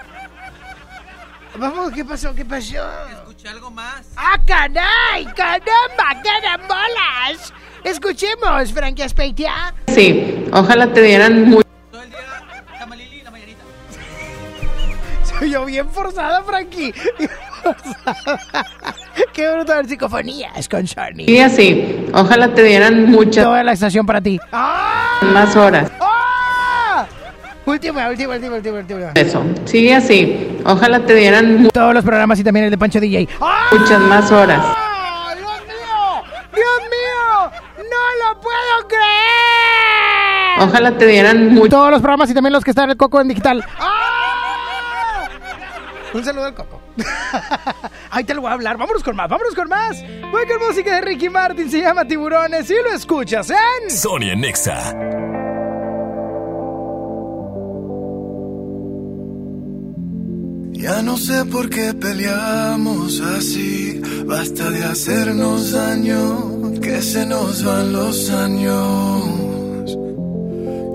Vamos, 1.55 1.91
¿qué 1.91 2.05
pasó? 2.05 2.33
¿Qué 2.33 2.45
pasó? 2.45 2.77
Escuché 3.11 3.49
algo 3.49 3.69
más. 3.69 4.07
¡Ah, 4.15 4.39
caray! 4.45 5.25
¡Caramba! 5.35 6.21
¡Carambolas! 6.23 7.53
Escuchemos, 7.83 8.71
Frankie 8.73 9.03
Aspeitia. 9.03 9.73
Sí, 9.87 10.45
ojalá 10.53 10.87
te 10.91 11.01
dieran 11.01 11.49
muchas 11.49 11.65
Se 15.23 15.45
oyó 15.45 15.65
bien 15.65 15.89
forzada, 15.89 16.43
Frankie. 16.43 16.93
Bien 17.17 17.29
forzada. 17.61 18.39
Qué 19.33 19.51
brutal 19.53 19.87
psicofonías 19.87 20.67
con 20.69 20.85
Sony. 20.87 21.25
Sigue 21.25 21.43
así. 21.43 22.05
Ojalá 22.13 22.53
te 22.53 22.63
dieran 22.63 23.09
muchas 23.09 23.43
Toda 23.45 23.63
la 23.63 23.73
estación 23.73 24.05
para 24.05 24.21
ti. 24.21 24.39
más 24.51 25.55
horas. 25.55 25.91
¡Ah! 26.01 27.05
Última, 27.65 28.09
última, 28.09 28.33
última, 28.35 28.55
última, 28.55 28.77
última. 28.79 29.11
Eso. 29.15 29.43
Sigue 29.65 29.93
así. 29.93 30.57
Ojalá 30.65 30.99
te 31.01 31.13
dieran 31.13 31.61
mu- 31.63 31.69
Todos 31.69 31.93
los 31.93 32.03
programas 32.03 32.39
y 32.39 32.43
también 32.43 32.65
el 32.65 32.71
de 32.71 32.77
Pancho 32.77 32.99
DJ. 32.99 33.27
¡Ah! 33.41 33.67
muchas 33.71 33.99
más 34.01 34.31
horas. 34.31 34.65
¡Dios 36.55 36.79
mío! 36.89 37.51
¡No 37.77 38.33
lo 38.33 38.41
puedo 38.41 38.87
creer! 38.87 40.67
Ojalá 40.67 40.97
te 40.97 41.05
dieran 41.05 41.53
muchas 41.53 41.69
Todos 41.69 41.91
los 41.91 42.01
programas 42.01 42.29
y 42.31 42.33
también 42.33 42.53
los 42.53 42.63
que 42.63 42.71
están 42.71 42.85
en 42.85 42.91
el 42.91 42.97
Coco 42.97 43.21
en 43.21 43.27
digital. 43.29 43.63
¡Ah! 43.79 44.18
Un 46.13 46.25
saludo 46.25 46.45
al 46.45 46.55
Coco. 46.55 46.81
Ahí 48.11 48.23
te 48.23 48.33
lo 48.33 48.41
voy 48.41 48.49
a 48.49 48.53
hablar. 48.53 48.77
Vámonos 48.77 49.03
con 49.03 49.15
más, 49.15 49.29
vámonos 49.29 49.53
con 49.55 49.69
más. 49.69 50.01
Voy 50.31 50.47
con 50.47 50.59
música 50.59 50.95
de 50.95 51.01
Ricky 51.01 51.29
Martin, 51.29 51.69
se 51.69 51.81
llama 51.81 52.05
Tiburones 52.05 52.69
y 52.69 52.75
lo 52.75 52.91
escuchas 52.93 53.49
en... 53.49 53.91
Sonia 53.91 54.35
Nexa. 54.35 54.93
Ya 60.71 61.01
no 61.01 61.17
sé 61.17 61.43
por 61.45 61.69
qué 61.69 61.93
peleamos 61.93 63.19
así, 63.19 64.01
basta 64.25 64.69
de 64.69 64.85
hacernos 64.85 65.73
daño, 65.73 66.79
que 66.81 67.01
se 67.01 67.25
nos 67.25 67.65
van 67.65 67.91
los 67.91 68.29
años. 68.29 69.58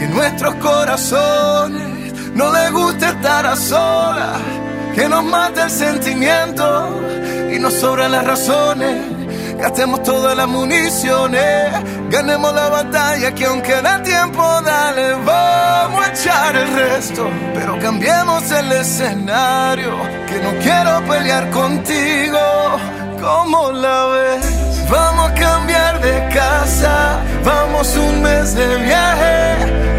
que 0.00 0.08
nuestros 0.08 0.54
corazones 0.54 2.14
no 2.34 2.50
les 2.50 2.72
gusta 2.72 3.10
estar 3.10 3.44
a 3.44 3.54
solas. 3.54 4.40
Que 4.94 5.06
nos 5.08 5.22
mata 5.22 5.64
el 5.64 5.70
sentimiento 5.70 7.00
y 7.54 7.58
nos 7.58 7.74
sobran 7.74 8.12
las 8.12 8.26
razones. 8.26 8.96
Gastemos 9.58 10.02
todas 10.02 10.34
las 10.34 10.48
municiones, 10.48 11.44
ganemos 12.08 12.54
la 12.54 12.70
batalla 12.70 13.34
que 13.34 13.44
aunque 13.44 13.74
da 13.82 14.02
tiempo, 14.02 14.42
dale, 14.62 15.12
vamos 15.22 16.06
a 16.06 16.12
echar 16.12 16.56
el 16.56 16.68
resto. 16.72 17.28
Pero 17.52 17.78
cambiemos 17.78 18.50
el 18.52 18.72
escenario, 18.72 19.92
que 20.26 20.38
no 20.40 20.50
quiero 20.62 21.04
pelear 21.06 21.50
contigo, 21.50 22.38
¿cómo 23.20 23.70
la 23.72 24.06
ves? 24.06 24.70
Vamos 24.90 25.30
a 25.30 25.34
cambiar 25.34 26.00
de 26.00 26.34
casa, 26.34 27.20
vamos 27.44 27.94
un 27.96 28.22
mes 28.22 28.54
de 28.54 28.76
viaje, 28.76 29.59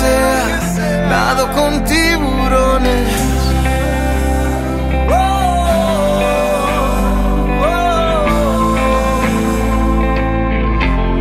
sea, 0.00 1.06
nado 1.08 1.50
con 1.52 1.84
tiburones. 1.84 3.08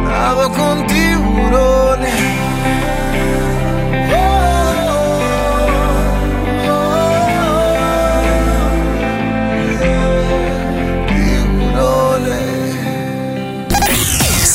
Nado 0.05 0.51
con 0.53 0.87
tiburones. 0.87 2.19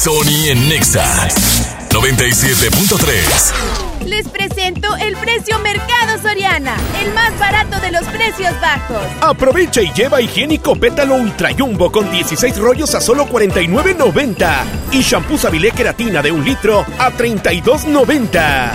Sony 0.04 0.48
en 0.50 0.68
Nexa 0.68 1.28
97.3. 1.88 3.84
Les 4.14 4.28
presento 4.28 4.94
el 4.98 5.16
precio 5.16 5.58
Mercado 5.58 6.22
Soriana, 6.22 6.76
el 7.02 7.12
más 7.14 7.36
barato 7.36 7.80
de 7.80 7.90
los 7.90 8.04
precios 8.04 8.52
bajos. 8.60 9.02
Aprovecha 9.20 9.82
y 9.82 9.92
lleva 9.92 10.20
higiénico 10.20 10.76
pétalo 10.76 11.16
Ultra 11.16 11.50
Jumbo 11.52 11.90
con 11.90 12.08
16 12.12 12.56
rollos 12.58 12.94
a 12.94 13.00
solo 13.00 13.26
49.90 13.26 14.64
y 14.92 15.00
shampoo 15.00 15.36
Sabilé 15.36 15.72
Queratina 15.72 16.22
de 16.22 16.30
un 16.30 16.44
litro 16.44 16.86
a 16.96 17.10
32.90. 17.10 18.70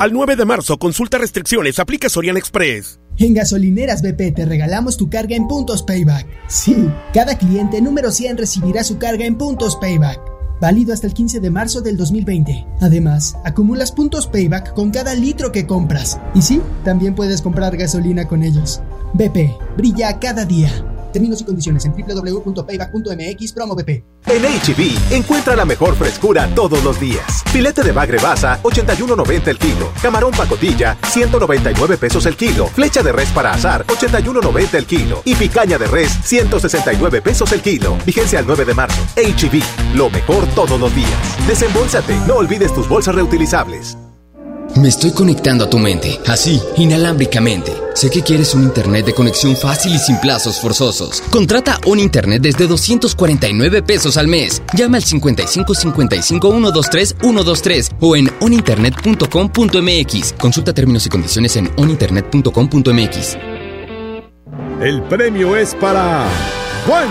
Al 0.00 0.12
9 0.12 0.36
de 0.36 0.44
marzo, 0.44 0.78
consulta 0.78 1.16
restricciones, 1.16 1.78
aplica 1.78 2.10
Soriana 2.10 2.38
Express. 2.38 3.00
En 3.16 3.32
Gasolineras 3.32 4.02
BP 4.02 4.34
te 4.34 4.44
regalamos 4.44 4.98
tu 4.98 5.08
carga 5.08 5.34
en 5.34 5.48
puntos 5.48 5.82
Payback. 5.82 6.26
Sí, 6.46 6.76
cada 7.14 7.38
cliente 7.38 7.80
número 7.80 8.10
100 8.10 8.36
recibirá 8.36 8.84
su 8.84 8.98
carga 8.98 9.24
en 9.24 9.38
puntos 9.38 9.76
Payback. 9.76 10.37
Válido 10.60 10.92
hasta 10.92 11.06
el 11.06 11.14
15 11.14 11.40
de 11.40 11.50
marzo 11.50 11.80
del 11.80 11.96
2020. 11.96 12.66
Además, 12.80 13.36
acumulas 13.44 13.92
puntos 13.92 14.26
Payback 14.26 14.74
con 14.74 14.90
cada 14.90 15.14
litro 15.14 15.52
que 15.52 15.66
compras. 15.66 16.20
Y 16.34 16.42
sí, 16.42 16.60
también 16.84 17.14
puedes 17.14 17.42
comprar 17.42 17.76
gasolina 17.76 18.26
con 18.26 18.42
ellos. 18.42 18.80
BP, 19.14 19.56
brilla 19.76 20.18
cada 20.18 20.44
día. 20.44 20.70
Términos 21.12 21.40
y 21.40 21.44
condiciones 21.44 21.84
en 21.84 21.92
www.payback.mx 21.92 23.52
promo 23.52 23.74
BP. 23.74 23.88
En 24.26 24.42
HB, 24.42 25.12
encuentra 25.14 25.56
la 25.56 25.64
mejor 25.64 25.94
frescura 25.94 26.48
todos 26.54 26.82
los 26.84 27.00
días. 27.00 27.42
Filete 27.46 27.82
de 27.82 27.92
bagre 27.92 28.18
basa, 28.18 28.60
81.90 28.62 29.48
el 29.48 29.58
kilo. 29.58 29.90
Camarón 30.02 30.32
pacotilla, 30.32 30.96
199 31.08 31.96
pesos 31.96 32.26
el 32.26 32.36
kilo. 32.36 32.66
Flecha 32.66 33.02
de 33.02 33.12
res 33.12 33.30
para 33.30 33.52
asar, 33.52 33.86
81.90 33.86 34.74
el 34.74 34.86
kilo. 34.86 35.22
Y 35.24 35.34
picaña 35.34 35.78
de 35.78 35.86
res, 35.86 36.12
169 36.24 37.22
pesos 37.22 37.52
el 37.52 37.62
kilo. 37.62 37.96
Vigencia 38.04 38.38
al 38.38 38.46
9 38.46 38.64
de 38.64 38.74
marzo. 38.74 39.02
HB, 39.16 39.96
lo 39.96 40.10
mejor 40.10 40.46
todos 40.54 40.78
los 40.78 40.94
días. 40.94 41.46
Desembolsate, 41.46 42.16
no 42.26 42.36
olvides 42.36 42.74
tus 42.74 42.88
bolsas 42.88 43.14
reutilizables. 43.14 43.96
Me 44.76 44.88
estoy 44.88 45.10
conectando 45.12 45.64
a 45.64 45.70
tu 45.70 45.78
mente, 45.78 46.20
así, 46.26 46.60
inalámbricamente. 46.76 47.72
Sé 47.94 48.10
que 48.10 48.22
quieres 48.22 48.54
un 48.54 48.62
internet 48.62 49.06
de 49.06 49.14
conexión 49.14 49.56
fácil 49.56 49.92
y 49.94 49.98
sin 49.98 50.18
plazos 50.18 50.60
forzosos. 50.60 51.20
Contrata 51.30 51.80
un 51.86 51.98
internet 51.98 52.42
desde 52.42 52.68
249 52.68 53.82
pesos 53.82 54.16
al 54.16 54.28
mes. 54.28 54.62
Llama 54.74 54.98
al 54.98 55.02
55 55.02 55.74
55 55.74 56.50
123 56.50 57.16
123 57.20 57.90
o 58.00 58.14
en 58.14 58.30
oninternet.com.mx. 58.40 60.34
Consulta 60.34 60.72
términos 60.72 61.06
y 61.06 61.08
condiciones 61.08 61.56
en 61.56 61.72
oninternet.com.mx. 61.76 63.36
El 64.80 65.02
premio 65.08 65.56
es 65.56 65.74
para 65.74 66.28
Juan. 66.86 67.08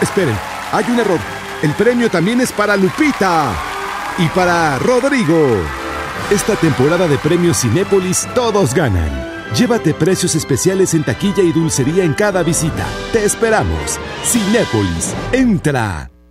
Esperen, 0.00 0.38
hay 0.72 0.84
un 0.88 1.00
error. 1.00 1.20
El 1.62 1.72
premio 1.72 2.08
también 2.08 2.40
es 2.40 2.52
para 2.52 2.76
Lupita 2.76 3.52
y 4.16 4.26
para 4.28 4.78
Rodrigo. 4.78 5.87
Esta 6.30 6.56
temporada 6.56 7.08
de 7.08 7.16
premios 7.16 7.62
Cinépolis 7.62 8.28
todos 8.34 8.74
ganan. 8.74 9.10
Llévate 9.54 9.94
precios 9.94 10.34
especiales 10.34 10.92
en 10.92 11.02
taquilla 11.02 11.42
y 11.42 11.52
dulcería 11.52 12.04
en 12.04 12.12
cada 12.12 12.42
visita. 12.42 12.86
Te 13.14 13.24
esperamos. 13.24 13.98
Cinépolis, 14.24 15.14
entra. 15.32 16.17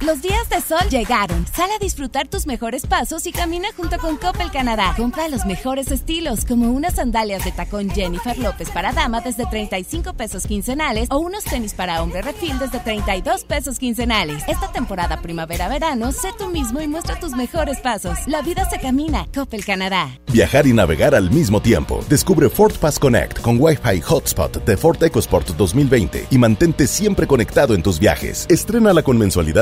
Los 0.00 0.22
días 0.22 0.48
de 0.48 0.62
sol 0.62 0.88
llegaron. 0.90 1.46
Sal 1.46 1.70
a 1.70 1.78
disfrutar 1.78 2.26
tus 2.26 2.46
mejores 2.46 2.86
pasos 2.86 3.26
y 3.26 3.32
camina 3.32 3.68
junto 3.76 3.98
con 3.98 4.16
Coppel 4.16 4.50
Canadá. 4.50 4.94
Compra 4.96 5.28
los 5.28 5.44
mejores 5.44 5.90
estilos, 5.90 6.46
como 6.46 6.70
unas 6.70 6.94
sandalias 6.94 7.44
de 7.44 7.52
tacón 7.52 7.90
Jennifer 7.90 8.38
López 8.38 8.70
para 8.70 8.92
dama 8.92 9.20
desde 9.20 9.44
35 9.44 10.14
pesos 10.14 10.46
quincenales 10.46 11.08
o 11.10 11.18
unos 11.18 11.44
tenis 11.44 11.74
para 11.74 12.02
hombre 12.02 12.22
refil 12.22 12.58
desde 12.58 12.80
32 12.80 13.44
pesos 13.44 13.78
quincenales. 13.78 14.42
Esta 14.48 14.72
temporada 14.72 15.20
primavera-verano, 15.20 16.12
sé 16.12 16.30
tú 16.38 16.48
mismo 16.48 16.80
y 16.80 16.88
muestra 16.88 17.20
tus 17.20 17.32
mejores 17.32 17.78
pasos. 17.80 18.18
La 18.26 18.42
vida 18.42 18.68
se 18.70 18.80
camina. 18.80 19.26
Coppel 19.34 19.64
Canadá. 19.64 20.08
Viajar 20.32 20.66
y 20.66 20.72
navegar 20.72 21.14
al 21.14 21.30
mismo 21.30 21.60
tiempo. 21.60 22.04
Descubre 22.08 22.48
Ford 22.48 22.74
Pass 22.80 22.98
Connect 22.98 23.40
con 23.40 23.60
Wi-Fi 23.60 24.00
Hotspot 24.00 24.64
de 24.64 24.76
Ford 24.76 25.02
EcoSport 25.02 25.48
2020 25.56 26.26
y 26.30 26.38
mantente 26.38 26.86
siempre 26.86 27.26
conectado 27.26 27.74
en 27.74 27.82
tus 27.82 27.98
viajes. 27.98 28.46
Estrénala 28.48 29.02
con 29.02 29.18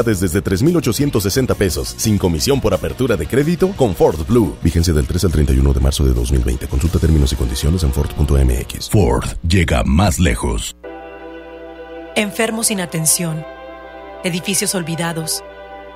mensualidades 0.08 0.20
desde 0.20 0.42
3,860 0.42 1.54
pesos, 1.54 1.94
sin 1.96 2.18
comisión 2.18 2.60
por 2.60 2.74
apertura 2.74 3.16
de 3.16 3.26
crédito 3.26 3.72
con 3.76 3.94
Ford 3.94 4.26
Blue. 4.26 4.56
Vigencia 4.62 4.92
del 4.92 5.06
3 5.06 5.24
al 5.24 5.32
31 5.32 5.72
de 5.72 5.80
marzo 5.80 6.04
de 6.04 6.12
2020. 6.12 6.66
Consulta 6.68 6.98
términos 6.98 7.32
y 7.32 7.36
condiciones 7.36 7.82
en 7.82 7.92
Ford.mx. 7.92 8.90
Ford 8.90 9.24
llega 9.46 9.82
más 9.84 10.18
lejos. 10.18 10.76
Enfermos 12.16 12.66
sin 12.66 12.80
atención, 12.80 13.44
edificios 14.24 14.74
olvidados, 14.74 15.44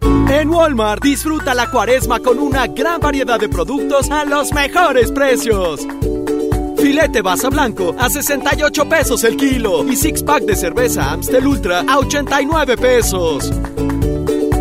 En 0.00 0.50
Walmart 0.50 1.02
disfruta 1.02 1.54
la 1.54 1.70
cuaresma 1.70 2.20
con 2.20 2.38
una 2.38 2.66
gran 2.66 3.00
variedad 3.00 3.40
de 3.40 3.48
productos 3.48 4.10
a 4.10 4.24
los 4.24 4.52
mejores 4.52 5.10
precios. 5.10 5.86
Filete 6.76 7.22
basa 7.22 7.48
blanco 7.48 7.94
a 7.98 8.08
68 8.08 8.88
pesos 8.88 9.24
el 9.24 9.36
kilo 9.36 9.84
y 9.88 9.96
six 9.96 10.22
pack 10.22 10.44
de 10.44 10.54
cerveza 10.54 11.10
Amstel 11.10 11.46
Ultra 11.46 11.80
a 11.88 11.98
89 11.98 12.76
pesos. 12.76 13.50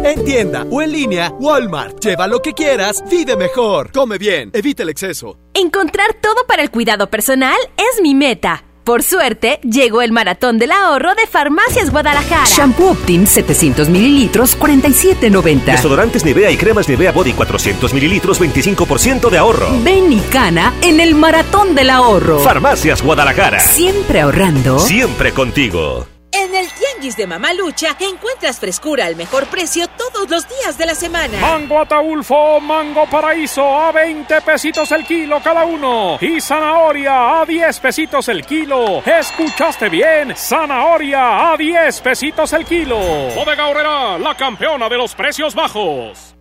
En 0.03 0.23
tienda 0.23 0.65
o 0.71 0.81
en 0.81 0.91
línea, 0.91 1.33
Walmart. 1.39 1.99
Lleva 1.99 2.27
lo 2.27 2.41
que 2.41 2.53
quieras, 2.53 3.03
vive 3.09 3.35
mejor. 3.35 3.91
Come 3.91 4.17
bien, 4.17 4.51
evita 4.53 4.83
el 4.83 4.89
exceso. 4.89 5.37
Encontrar 5.53 6.13
todo 6.21 6.45
para 6.47 6.63
el 6.63 6.71
cuidado 6.71 7.09
personal 7.09 7.57
es 7.75 8.01
mi 8.01 8.15
meta. 8.15 8.66
Por 8.87 9.03
suerte, 9.03 9.59
llegó 9.63 10.01
el 10.01 10.13
maratón 10.13 10.59
del 10.59 10.71
ahorro 10.71 11.13
de 11.13 11.27
Farmacias 11.27 11.91
Guadalajara. 11.91 12.45
Shampoo 12.45 12.91
Optim 12.91 13.25
700 13.25 13.89
mililitros, 13.89 14.57
47.90. 14.57 15.65
Desodorantes 15.65 16.23
Nivea 16.23 16.49
y 16.51 16.55
cremas 16.55 16.87
Nivea 16.87 17.11
Body 17.11 17.33
400 17.33 17.93
mililitros, 17.93 18.39
25% 18.39 19.29
de 19.29 19.37
ahorro. 19.37 19.67
Ven 19.83 20.13
y 20.13 20.21
cana 20.31 20.71
en 20.81 21.01
el 21.01 21.15
maratón 21.15 21.75
del 21.75 21.89
ahorro. 21.89 22.39
Farmacias 22.39 23.01
Guadalajara. 23.01 23.59
Siempre 23.59 24.21
ahorrando. 24.21 24.79
Siempre 24.79 25.33
contigo. 25.33 26.07
En 26.39 26.53
el 26.53 26.67
Tianguis 26.71 27.17
de 27.17 27.25
Mamalucha 27.25 27.95
encuentras 27.99 28.59
frescura 28.59 29.05
al 29.05 29.15
mejor 29.15 29.47
precio 29.47 29.87
todos 29.87 30.29
los 30.29 30.47
días 30.47 30.77
de 30.77 30.85
la 30.85 30.93
semana. 30.93 31.39
Mango 31.39 31.79
Ataulfo, 31.79 32.59
Mango 32.59 33.07
Paraíso 33.07 33.63
a 33.75 33.91
20 33.91 34.41
pesitos 34.41 34.91
el 34.91 35.03
kilo 35.03 35.41
cada 35.43 35.65
uno. 35.65 36.19
Y 36.21 36.39
zanahoria 36.39 37.41
a 37.41 37.45
10 37.45 37.79
pesitos 37.79 38.27
el 38.27 38.45
kilo. 38.45 39.01
¿Escuchaste 39.03 39.89
bien? 39.89 40.35
Zanahoria 40.35 41.53
a 41.53 41.57
10 41.57 42.01
pesitos 42.01 42.53
el 42.53 42.65
kilo. 42.65 42.99
Bodega 43.33 43.67
Horrera, 43.67 44.19
la 44.19 44.35
campeona 44.37 44.87
de 44.89 44.97
los 44.97 45.15
precios 45.15 45.55
bajos. 45.55 46.35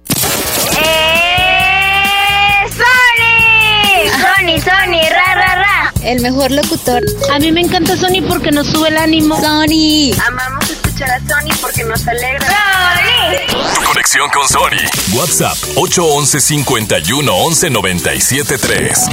¡Sony! 3.97 4.11
Sony, 4.21 4.61
Sony, 4.61 5.01
ra, 5.11 5.35
ra, 5.35 5.55
ra. 5.55 5.93
El 6.03 6.21
mejor 6.21 6.51
locutor. 6.51 7.03
A 7.33 7.39
mí 7.39 7.51
me 7.53 7.63
encanta 7.63 7.97
Sony 7.97 8.23
porque 8.29 8.51
nos 8.51 8.67
sube 8.67 8.89
el 8.89 8.99
ánimo. 8.99 9.37
Sony. 9.41 10.13
Amamos 10.27 10.71
escuchar 10.71 11.11
a 11.11 11.19
Sony 11.21 11.57
porque 11.61 11.85
nos 11.85 12.07
alegra. 12.07 12.47
¡Sony! 12.47 13.85
Conexión 13.87 14.29
con 14.31 14.49
Sony. 14.49 15.17
WhatsApp 15.17 15.57
811 15.77 16.41
51 16.41 17.35
11 17.35 17.71
97 17.71 18.59
3. 18.59 19.07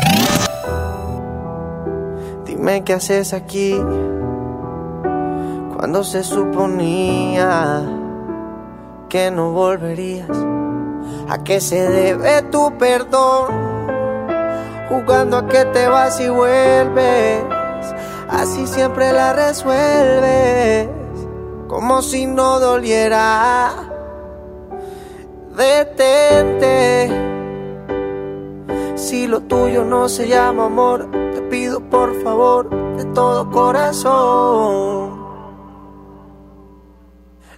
Dime 2.46 2.84
qué 2.84 2.94
haces 2.94 3.34
aquí 3.34 3.76
cuando 5.76 6.04
se 6.04 6.24
suponía 6.24 7.82
que 9.10 9.32
no 9.32 9.52
volverías. 9.52 10.30
¿A 11.30 11.44
qué 11.44 11.62
se 11.62 11.76
debe 11.76 12.42
tu 12.44 12.78
perdón? 12.78 13.93
Jugando 14.90 15.38
a 15.38 15.48
que 15.48 15.66
te 15.66 15.88
vas 15.88 16.20
y 16.20 16.30
vuelves. 16.30 17.44
Así 18.30 18.68
siempre 18.68 19.14
la 19.14 19.34
resuelves. 19.34 20.90
Como 21.68 22.02
si 22.02 22.26
no 22.26 22.60
doliera. 22.60 23.72
Detente. 25.56 27.10
Si 28.96 29.28
lo 29.28 29.42
tuyo 29.42 29.84
no 29.84 30.10
se 30.10 30.28
llama 30.28 30.66
amor, 30.66 31.10
te 31.12 31.42
pido 31.44 31.80
por 31.82 32.24
favor 32.24 32.70
de 32.98 33.06
todo 33.06 33.50
corazón. 33.52 35.24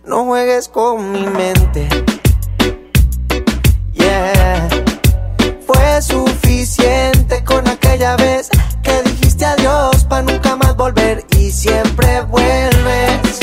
No 0.06 0.26
juegues 0.26 0.68
con 0.68 1.12
mi 1.12 1.26
mente. 1.26 1.88
Yeah. 3.94 4.68
Fue 5.66 6.02
suficiente 6.02 7.15
aquella 8.06 8.16
vez 8.18 8.50
que 8.84 9.02
dijiste 9.04 9.46
adiós 9.46 10.04
para 10.06 10.22
nunca 10.22 10.56
más 10.56 10.76
volver 10.76 11.26
y 11.38 11.52
siempre 11.52 12.22
vuelves. 12.22 13.40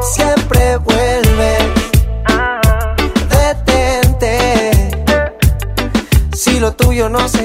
Siempre 0.00 0.76
vuelves. 0.78 1.62
Detente. 3.30 4.90
Si 6.32 6.58
lo 6.58 6.72
tuyo 6.72 7.08
no 7.08 7.28
se 7.28 7.37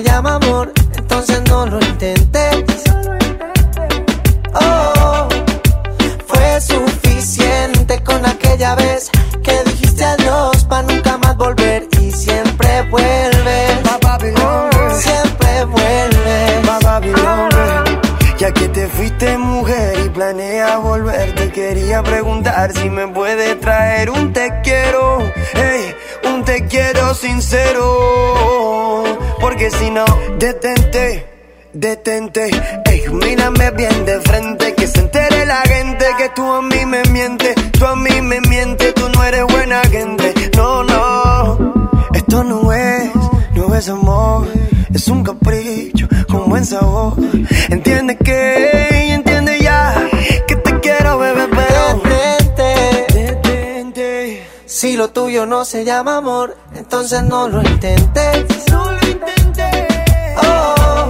no 55.64 55.70
se 55.70 55.86
llama 55.86 56.18
amor, 56.18 56.57
entonces 56.76 57.24
no 57.24 57.47
lo 57.47 57.61
intentes. 57.61 58.66
No 58.70 58.91
lo 58.91 59.07
intentes. 59.07 60.38
Oh, 60.45 61.09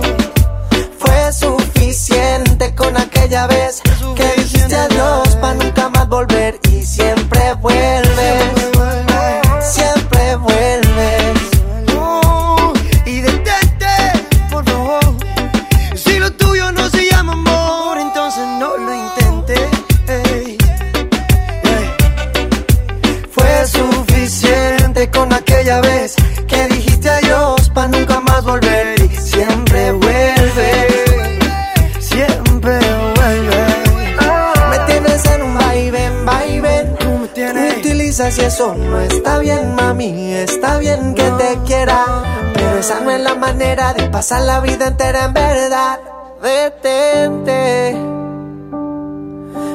fue 0.99 1.33
suficiente 1.33 2.75
con 2.75 2.95
aquella 2.95 3.47
vez 3.47 3.81
y 38.37 38.41
eso 38.41 38.75
no 38.75 38.99
está 38.99 39.39
bien, 39.39 39.73
mami. 39.75 40.33
Está 40.33 40.77
bien 40.77 41.13
que 41.13 41.29
te 41.31 41.57
quiera, 41.65 42.05
pero 42.53 42.77
esa 42.77 43.01
no 43.01 43.11
es 43.11 43.19
la 43.21 43.35
manera 43.35 43.93
de 43.93 44.09
pasar 44.09 44.43
la 44.43 44.61
vida 44.61 44.87
entera 44.87 45.25
en 45.25 45.33
verdad. 45.33 45.99
Detente. 46.41 47.97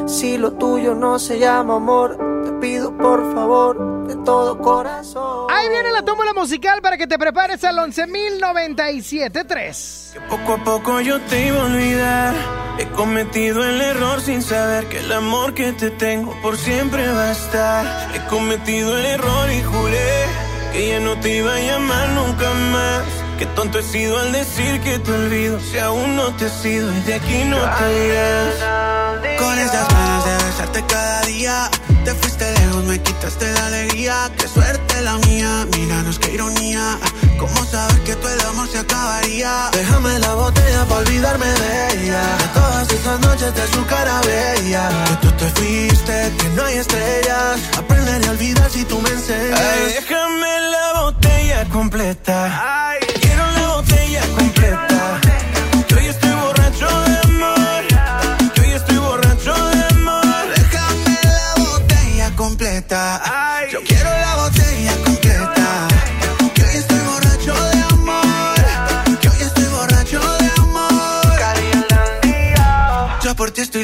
Si 0.06 0.38
lo 0.38 0.52
tuyo 0.52 0.94
no 0.94 1.18
se 1.18 1.38
llama 1.38 1.76
amor, 1.76 2.16
te 2.44 2.52
pido 2.52 2.96
por 2.96 3.34
favor 3.34 4.06
de 4.08 4.16
todo 4.24 4.58
corazón. 4.58 5.48
Ahí 5.50 5.68
viene 5.68 5.90
la 5.92 6.02
tómbola 6.02 6.32
musical 6.32 6.80
para 6.82 6.96
que 6.96 7.06
te 7.06 7.18
prepares 7.18 7.62
al 7.64 7.76
11.097.3. 7.76 10.28
Poco 10.28 10.54
a 10.54 10.64
poco 10.64 11.00
yo 11.00 11.20
te 11.20 11.46
iba 11.46 11.60
a 11.60 11.64
olvidar. 11.64 12.57
He 12.78 12.86
cometido 12.90 13.64
el 13.64 13.80
error 13.80 14.20
sin 14.20 14.40
saber 14.42 14.88
que 14.88 14.98
el 14.98 15.10
amor 15.12 15.52
que 15.54 15.72
te 15.72 15.90
tengo 15.90 16.40
por 16.40 16.56
siempre 16.56 17.08
va 17.08 17.24
a 17.24 17.32
estar. 17.32 18.14
He 18.14 18.24
cometido 18.28 18.96
el 18.96 19.04
error 19.04 19.50
y 19.50 19.62
juré 19.62 20.26
que 20.72 20.88
ya 20.90 21.00
no 21.00 21.18
te 21.18 21.38
iba 21.38 21.54
a 21.54 21.60
llamar 21.60 22.08
nunca 22.10 22.50
más. 22.72 23.02
Qué 23.38 23.46
tonto 23.46 23.78
he 23.80 23.82
sido 23.82 24.18
al 24.18 24.32
decir 24.32 24.80
que 24.80 24.98
te 25.00 25.12
olvido. 25.12 25.58
Si 25.60 25.78
aún 25.78 26.16
no 26.16 26.34
te 26.36 26.46
has 26.46 26.64
ido 26.64 26.92
y 26.92 27.00
de 27.00 27.14
aquí 27.14 27.44
no 27.44 27.58
te 27.58 28.06
irás. 28.06 28.98
Con 29.38 29.58
esas 29.58 29.88
ganas 29.88 30.24
de 30.24 30.44
besarte 30.46 30.84
cada 30.86 31.20
día 31.22 31.70
Te 32.04 32.14
fuiste 32.14 32.50
lejos, 32.52 32.84
me 32.84 33.00
quitaste 33.00 33.52
la 33.52 33.66
alegría 33.66 34.30
Qué 34.36 34.48
suerte 34.48 34.77
la 35.02 35.16
mía, 35.18 35.66
míranos 35.76 36.18
qué 36.18 36.34
ironía 36.34 36.98
¿Cómo 37.38 37.64
saber 37.64 38.00
que 38.02 38.16
todo 38.16 38.32
el 38.32 38.40
amor 38.40 38.68
se 38.68 38.78
acabaría? 38.78 39.70
Déjame 39.72 40.18
la 40.18 40.34
botella 40.34 40.84
para 40.86 41.00
olvidarme 41.00 41.46
de 41.46 41.88
ella. 41.94 42.22
De 42.38 42.48
todas 42.52 42.90
esas 42.90 43.20
noches 43.20 43.54
de 43.54 43.66
su 43.68 43.86
cara 43.86 44.20
bella. 44.22 44.88
Que 45.06 45.16
tú 45.28 45.32
te 45.36 45.48
fuiste, 45.50 46.32
que 46.38 46.48
no 46.56 46.64
hay 46.64 46.78
estrellas 46.78 47.60
Aprender 47.78 48.26
a 48.26 48.30
olvidar 48.32 48.70
si 48.70 48.84
tú 48.84 49.00
me 49.00 49.10
enseñas. 49.10 49.60
Ay, 49.60 49.94
déjame 50.00 50.60
la 50.72 51.00
botella 51.00 51.64
completa 51.68 52.98
Quiero 52.98 53.07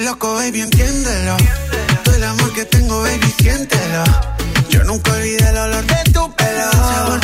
loco, 0.05 0.35
baby, 0.35 0.61
entiéndelo. 0.61 1.37
Todo 2.05 2.15
el 2.15 2.25
amor 2.25 2.53
que 2.53 2.65
tengo, 2.67 3.01
baby, 3.01 3.35
siéntelo. 3.39 4.05
Yo 4.69 4.85
nunca 4.85 5.13
olvidé 5.13 5.49
el 5.49 5.57
olor 5.57 5.85
de 5.87 6.13
tu 6.13 6.31
pelo 6.35 7.24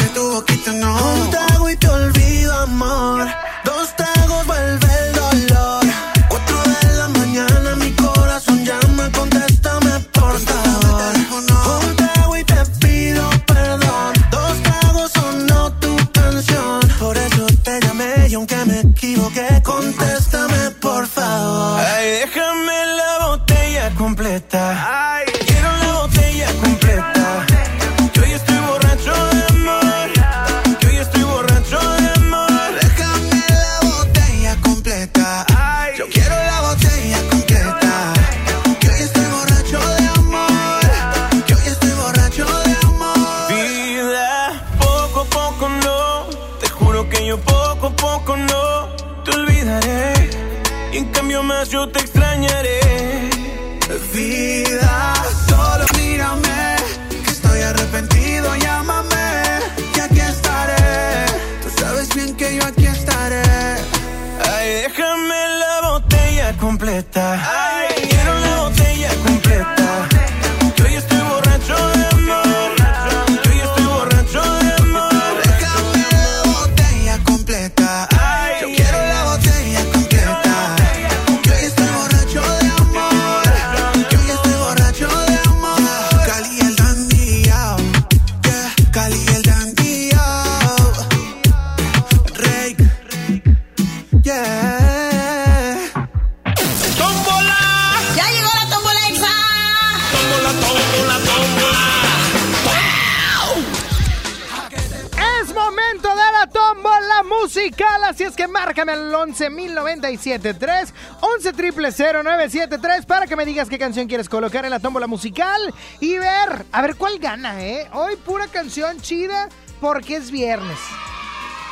11.097.3, 110.38 110.92
11.000.973 111.20 113.06
para 113.06 113.26
que 113.26 113.36
me 113.36 113.44
digas 113.44 113.68
qué 113.68 113.78
canción 113.78 114.06
quieres 114.06 114.28
colocar 114.28 114.64
en 114.64 114.70
la 114.70 114.80
tómbola 114.80 115.06
musical 115.06 115.74
y 116.00 116.18
ver, 116.18 116.64
a 116.70 116.82
ver 116.82 116.96
cuál 116.96 117.18
gana, 117.18 117.64
¿eh? 117.64 117.88
Hoy 117.92 118.16
pura 118.16 118.46
canción 118.46 119.00
chida 119.00 119.48
porque 119.80 120.16
es 120.16 120.30
viernes. 120.30 120.78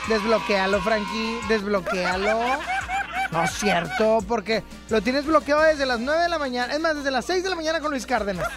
Desbloquéalo, 0.09 0.81
Frankie, 0.81 1.39
desbloquéalo. 1.49 2.39
No 3.31 3.45
es 3.45 3.51
cierto, 3.53 4.21
porque 4.27 4.65
lo 4.89 5.03
tienes 5.03 5.27
bloqueado 5.27 5.63
desde 5.63 5.85
las 5.85 6.01
9 6.01 6.23
de 6.23 6.29
la 6.31 6.39
mañana, 6.39 6.73
es 6.73 6.81
más, 6.81 6.97
desde 6.97 7.11
las 7.11 7.27
6 7.27 7.43
de 7.43 7.51
la 7.51 7.57
mañana 7.57 7.81
con 7.81 7.91
Luis 7.91 8.07
Cárdenas. 8.07 8.49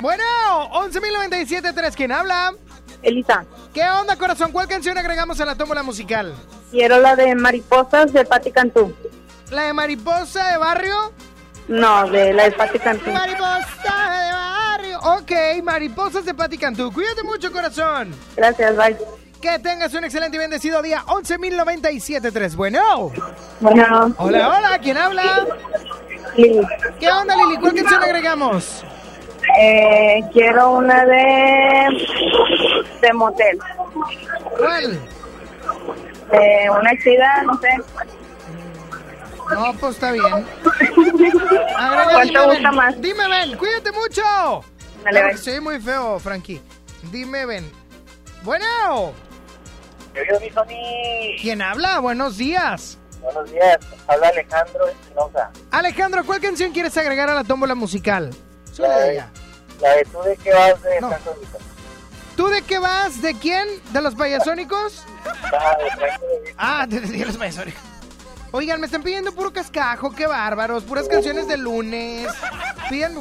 Bueno, 0.00 0.24
11.097.3, 0.72 1.94
¿quién 1.94 2.10
habla? 2.10 2.54
Elisa. 3.02 3.44
¿Qué 3.74 3.84
onda, 3.84 4.16
corazón? 4.16 4.52
¿Cuál 4.52 4.68
canción 4.68 4.96
agregamos 4.96 5.40
a 5.40 5.44
la 5.44 5.54
tómbola 5.54 5.82
musical? 5.82 6.34
Quiero 6.70 6.98
la 7.00 7.16
de 7.16 7.34
Mariposas 7.34 8.12
de 8.12 8.24
Patti 8.24 8.50
Cantú. 8.50 8.94
¿La 9.50 9.64
de 9.64 9.72
Mariposa 9.72 10.52
de 10.52 10.58
Barrio? 10.58 11.12
No, 11.68 12.08
de 12.08 12.32
la 12.32 12.44
de 12.44 12.52
Patti 12.52 12.78
Cantú. 12.78 13.10
Mariposa 13.10 13.64
de 14.10 14.32
Barrio. 14.32 14.98
Ok, 15.00 15.62
Mariposas 15.62 16.24
de 16.24 16.34
Patti 16.34 16.56
Cantú. 16.58 16.92
Cuídate 16.92 17.22
mucho, 17.22 17.50
corazón. 17.52 18.14
Gracias, 18.36 18.76
bye. 18.76 18.96
Que 19.40 19.58
tengas 19.58 19.92
un 19.94 20.04
excelente 20.04 20.36
y 20.36 20.40
bendecido 20.40 20.82
día. 20.82 21.02
11.097.3. 21.06 22.54
Bueno. 22.54 23.10
Bueno. 23.60 24.14
Hola, 24.18 24.48
hola. 24.48 24.78
¿Quién 24.80 24.98
habla? 24.98 25.46
Lili. 26.36 26.60
¿Qué 26.98 27.10
onda, 27.10 27.34
Lili? 27.34 27.56
¿Cuál 27.56 27.74
canción 27.74 28.02
agregamos? 28.02 28.84
Eh, 29.58 30.20
quiero 30.32 30.72
una 30.72 31.04
de... 31.06 32.06
de 33.00 33.12
motel. 33.14 33.58
¿Cuál? 34.58 35.00
Eh, 36.32 36.70
una 36.70 36.90
chida, 37.02 37.42
no 37.44 37.58
sé. 37.58 37.68
No, 39.54 39.72
pues 39.78 39.94
está 39.94 40.12
bien. 40.12 40.24
Agrega, 41.76 42.12
¿Cuál 42.12 42.28
te 42.28 42.38
dime, 42.40 42.46
gusta 42.54 42.72
más? 42.72 43.00
Dime, 43.00 43.28
ven, 43.28 43.56
cuídate 43.56 43.92
mucho. 43.92 44.22
Dale, 45.04 45.36
soy 45.36 45.60
muy 45.60 45.80
feo, 45.80 46.18
Frankie. 46.18 46.60
Dime, 47.10 47.46
ven. 47.46 47.70
Bueno. 48.42 49.12
Querido 50.14 50.40
mi 50.40 50.50
Sony, 50.50 51.36
¿Quién 51.40 51.62
habla? 51.62 52.00
Buenos 52.00 52.36
días. 52.36 52.98
buenos 53.20 53.50
días. 53.50 53.78
Habla 54.08 54.28
Alejandro 54.28 54.88
Espinosa. 54.88 55.50
Alejandro, 55.70 56.24
¿cuál 56.24 56.40
canción 56.40 56.72
quieres 56.72 56.96
agregar 56.96 57.30
a 57.30 57.34
la 57.34 57.44
tómbola 57.44 57.74
musical? 57.74 58.30
La 58.78 58.98
de 58.98 59.12
ella. 59.12 59.30
la 59.80 59.90
de 59.96 60.04
tú 60.04 60.22
de 60.22 60.36
qué 60.36 60.52
vas 60.52 60.82
de 60.82 61.00
No. 61.00 61.10
¿Tú 62.36 62.48
de 62.48 62.62
qué 62.62 62.78
vas? 62.78 63.20
¿De 63.22 63.34
quién? 63.34 63.68
¿De 63.92 64.00
los 64.00 64.14
payasónicos? 64.14 65.04
Ah, 65.52 65.76
de. 65.78 66.54
Ah, 66.56 66.86
de, 66.88 67.00
de 67.00 67.24
los 67.26 67.36
payasónicos. 67.36 67.82
Oigan, 68.52 68.80
me 68.80 68.86
están 68.86 69.02
pidiendo 69.02 69.32
puro 69.32 69.52
cascajo, 69.52 70.12
qué 70.12 70.26
bárbaros, 70.26 70.82
puras 70.82 71.06
canciones 71.08 71.46
de 71.46 71.56
lunes. 71.56 72.26
Piden, 72.88 73.14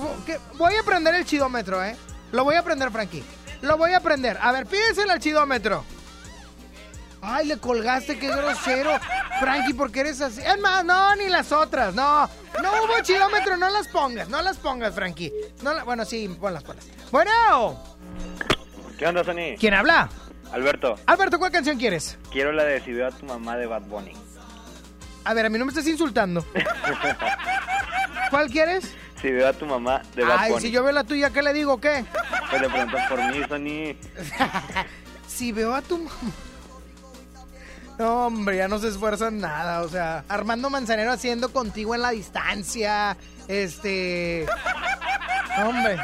voy 0.58 0.74
a 0.74 0.80
aprender 0.82 1.14
el 1.14 1.26
chidómetro, 1.26 1.84
¿eh? 1.84 1.96
Lo 2.32 2.44
voy 2.44 2.56
a 2.56 2.60
aprender, 2.60 2.90
Frankie. 2.92 3.24
Lo 3.62 3.78
voy 3.78 3.92
a 3.92 3.98
aprender. 3.98 4.38
A 4.42 4.52
ver, 4.52 4.66
pídeselo 4.66 5.12
al 5.12 5.20
chidómetro. 5.20 5.84
Ay, 7.22 7.46
le 7.48 7.58
colgaste, 7.58 8.18
qué 8.18 8.28
grosero. 8.30 8.92
Frankie, 9.40 9.74
¿por 9.74 9.92
qué 9.92 10.00
eres 10.00 10.22
así? 10.22 10.42
Es 10.42 10.58
más, 10.60 10.84
no, 10.86 11.16
ni 11.18 11.28
las 11.28 11.52
otras, 11.52 11.94
no. 11.94 12.28
No 12.64 12.72
hubo 12.84 13.02
chidómetro, 13.04 13.58
no 13.58 13.70
las 13.70 13.88
pongas, 13.90 14.30
no 14.30 14.42
las 14.42 14.58
pongas, 14.58 14.96
Frankie. 14.96 15.32
No 15.62 15.74
la- 15.74 15.84
bueno, 15.84 16.06
sí, 16.06 16.28
ponlas, 16.40 16.64
ponlas. 16.64 16.86
Bueno, 17.12 17.80
¿Qué 18.98 19.06
onda, 19.06 19.24
Sony? 19.24 19.58
¿quién 19.60 19.74
habla? 19.74 20.10
Alberto, 20.52 20.96
Alberto, 21.06 21.38
¿cuál 21.38 21.52
canción 21.52 21.78
quieres? 21.78 22.18
quiero 22.32 22.52
la 22.52 22.64
de 22.64 22.82
Si 22.82 22.92
veo 22.92 23.08
a 23.08 23.12
tu 23.12 23.26
mamá 23.26 23.56
de 23.58 23.68
Bad 23.68 23.84
Bunny. 23.84 24.14
A 25.26 25.34
ver, 25.34 25.46
a 25.46 25.50
mí 25.50 25.58
no 25.60 25.66
me 25.66 25.72
estás 25.72 25.88
insultando. 25.88 26.46
¿Cuál 28.30 28.50
quieres? 28.50 28.94
Si 29.22 29.30
veo 29.32 29.48
a 29.48 29.54
tu 29.54 29.66
mamá 29.66 30.02
de 30.16 30.24
Bad 30.24 30.38
Ay, 30.40 30.52
Bunny. 30.52 30.62
si 30.62 30.72
yo 30.72 30.84
veo 30.84 30.92
la 30.94 31.04
tuya, 31.04 31.30
¿qué 31.32 31.42
le 31.42 31.52
digo? 31.54 31.80
¿Qué? 31.82 32.06
Pues 32.50 32.62
le 32.62 32.70
preguntan 32.70 33.10
por 33.10 33.22
mí, 33.24 33.42
Sony. 33.48 33.98
Si 35.28 35.52
veo 35.52 35.74
a 35.74 35.82
tu 35.82 35.98
mamá. 35.98 36.12
No, 38.00 38.28
hombre, 38.28 38.58
ya 38.58 38.68
no 38.68 38.80
se 38.80 38.88
esfuerzan 38.88 39.40
nada. 39.40 39.82
O 39.82 39.90
sea, 39.90 40.24
Armando 40.28 40.70
Manzanero 40.70 41.12
haciendo 41.12 41.52
contigo 41.52 41.94
en 41.96 42.02
la 42.02 42.12
distancia. 42.12 43.16
Este. 43.48 44.46
Hombre, 45.66 45.98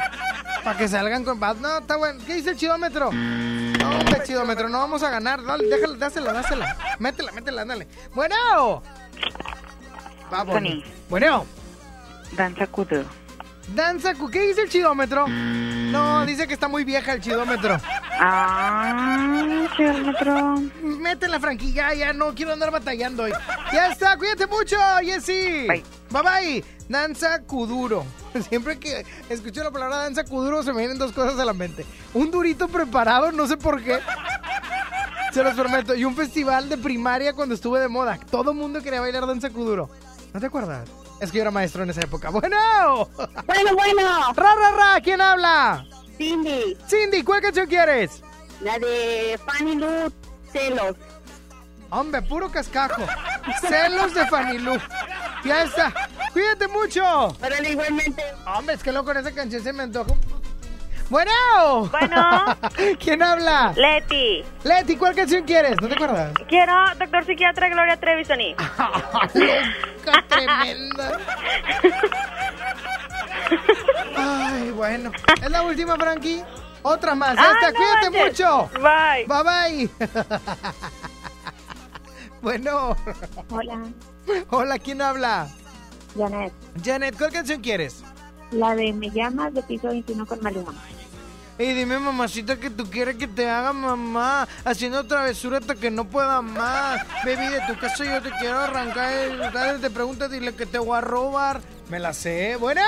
para 0.62 0.76
que 0.78 0.88
salgan 0.88 1.24
con. 1.24 1.40
No, 1.40 1.78
está 1.78 1.96
bueno. 1.96 2.20
¿Qué 2.26 2.34
dice 2.34 2.50
el 2.50 2.56
chidómetro? 2.56 3.10
No, 3.12 3.98
hombre, 3.98 4.22
chidómetro, 4.24 4.68
no 4.68 4.78
vamos 4.78 5.02
a 5.02 5.10
ganar. 5.10 5.42
Dale, 5.42 5.66
déjala, 5.66 5.96
dásela, 5.96 6.32
dásela. 6.32 6.76
Métela, 6.98 7.32
métela, 7.32 7.64
dale. 7.64 7.88
Bueno. 8.14 8.82
Vamos. 10.30 10.54
Sony. 10.54 10.82
Bueno. 11.08 11.46
Danza 12.32 12.66
Kuduro. 12.66 13.04
Danza, 13.74 14.14
cu- 14.14 14.30
¿qué 14.30 14.42
dice 14.46 14.62
el 14.62 14.68
chidómetro? 14.68 15.26
No, 15.26 16.24
dice 16.24 16.46
que 16.46 16.54
está 16.54 16.68
muy 16.68 16.84
vieja 16.84 17.14
el 17.14 17.20
chidómetro. 17.20 17.78
Ah, 18.20 19.66
chidómetro. 19.76 20.54
Métela, 20.82 21.40
Frankie, 21.40 21.72
ya, 21.72 21.92
ya 21.94 22.12
no 22.12 22.32
quiero 22.34 22.52
andar 22.52 22.70
batallando 22.70 23.24
hoy. 23.24 23.32
Ya 23.72 23.88
está, 23.88 24.16
cuídate 24.16 24.46
mucho, 24.46 24.76
Jessy. 25.02 25.66
Bye. 25.66 25.82
bye 26.10 26.64
Danza 26.88 27.40
Kuduro. 27.42 28.04
Siempre 28.48 28.78
que 28.78 29.04
escucho 29.28 29.64
la 29.64 29.72
palabra 29.72 29.96
danza 29.96 30.22
Kuduro 30.24 30.62
se 30.62 30.72
me 30.72 30.78
vienen 30.80 30.98
dos 30.98 31.10
cosas 31.12 31.38
a 31.40 31.44
la 31.44 31.52
mente. 31.52 31.84
Un 32.14 32.30
durito 32.30 32.68
preparado, 32.68 33.32
no 33.32 33.48
sé 33.48 33.56
por 33.56 33.82
qué. 33.82 33.98
Se 35.36 35.42
los 35.42 35.52
prometo. 35.52 35.94
Y 35.94 36.02
un 36.06 36.16
festival 36.16 36.66
de 36.70 36.78
primaria 36.78 37.34
cuando 37.34 37.54
estuve 37.54 37.78
de 37.78 37.88
moda. 37.88 38.18
Todo 38.30 38.54
mundo 38.54 38.80
quería 38.80 39.02
bailar 39.02 39.26
danza 39.26 39.50
Kuduro. 39.50 39.90
¿No 40.32 40.40
te 40.40 40.46
acuerdas? 40.46 40.88
Es 41.20 41.30
que 41.30 41.36
yo 41.36 41.42
era 41.42 41.50
maestro 41.50 41.82
en 41.82 41.90
esa 41.90 42.00
época. 42.00 42.30
Bueno. 42.30 42.56
Bueno, 43.46 43.74
bueno. 43.74 44.32
Ra, 44.34 44.54
ra, 44.54 44.70
ra. 44.70 45.00
¿Quién 45.02 45.20
habla? 45.20 45.84
Cindy. 46.16 46.74
Cindy, 46.88 47.22
¿cuál 47.22 47.42
canción 47.42 47.66
quieres? 47.66 48.22
La 48.62 48.78
de 48.78 49.38
Fanny 49.44 49.74
Lu, 49.74 50.10
Celos. 50.50 50.96
Hombre, 51.90 52.22
puro 52.22 52.50
cascajo. 52.50 53.02
Celos 53.60 54.14
de 54.14 54.26
Fanny 54.28 54.56
Lu. 54.56 54.78
Ya 55.44 55.64
está. 55.64 55.92
Cuídate 56.32 56.66
mucho. 56.68 57.04
Órale, 57.04 57.72
igualmente. 57.72 58.22
Hombre, 58.56 58.76
es 58.76 58.82
que 58.82 58.90
loco 58.90 59.10
en 59.10 59.18
esa 59.18 59.32
canción 59.32 59.62
se 59.62 59.70
me 59.74 59.82
antoja. 59.82 60.10
un- 60.12 60.35
Bueno. 61.08 61.30
Bueno. 61.90 62.44
¿Quién 63.00 63.22
habla? 63.22 63.72
Leti. 63.76 64.42
Leti, 64.64 64.96
¿cuál 64.96 65.14
canción 65.14 65.44
quieres? 65.44 65.76
¿No 65.80 65.88
te 65.88 65.94
acuerdas? 65.94 66.32
Quiero 66.48 66.72
doctor 66.98 67.24
psiquiatra 67.24 67.68
Gloria 67.68 67.96
Trevi, 67.96 68.24
Sony. 68.24 68.54
Loca 70.04 70.24
tremenda. 70.28 71.18
Ay, 74.16 74.70
bueno. 74.72 75.12
¿Es 75.42 75.50
la 75.50 75.62
última, 75.62 75.96
Frankie? 75.96 76.42
Otra 76.82 77.14
más. 77.14 77.36
Ah, 77.38 77.52
está. 77.54 77.70
no 77.70 77.76
Cuídate 77.76 78.10
manches. 78.10 78.40
mucho. 78.40 78.70
Bye. 78.80 79.26
Bye, 79.26 79.42
bye. 79.44 79.90
bueno. 82.42 82.96
Hola. 83.50 83.82
Hola, 84.50 84.78
¿quién 84.78 85.02
habla? 85.02 85.48
Janet. 86.16 86.52
Janet, 86.84 87.16
¿cuál 87.16 87.32
canción 87.32 87.60
quieres? 87.60 88.02
La 88.50 88.74
de 88.74 88.92
Me 88.92 89.10
llamas 89.10 89.52
de 89.54 89.62
piso 89.62 89.88
21 89.88 90.24
con 90.26 90.40
Maluma. 90.42 90.72
Y 91.58 91.72
dime, 91.72 91.98
mamacita, 91.98 92.56
que 92.56 92.68
tú 92.68 92.84
quieres 92.90 93.16
que 93.16 93.26
te 93.26 93.48
haga 93.48 93.72
mamá, 93.72 94.46
haciendo 94.64 95.06
travesura 95.06 95.56
hasta 95.58 95.74
que 95.74 95.90
no 95.90 96.04
pueda 96.06 96.42
más. 96.42 97.00
Baby, 97.24 97.46
de 97.48 97.60
tu 97.66 97.78
casa 97.80 98.04
yo 98.04 98.20
te 98.22 98.30
quiero 98.38 98.58
arrancar. 98.58 99.10
el- 99.12 99.38
Dale, 99.52 99.78
te 99.78 99.88
preguntas, 99.90 100.30
dile 100.30 100.54
que 100.54 100.66
te 100.66 100.78
voy 100.78 100.98
a 100.98 101.00
robar. 101.00 101.60
Me 101.88 101.98
la 101.98 102.12
sé. 102.12 102.56
Bueno. 102.56 102.82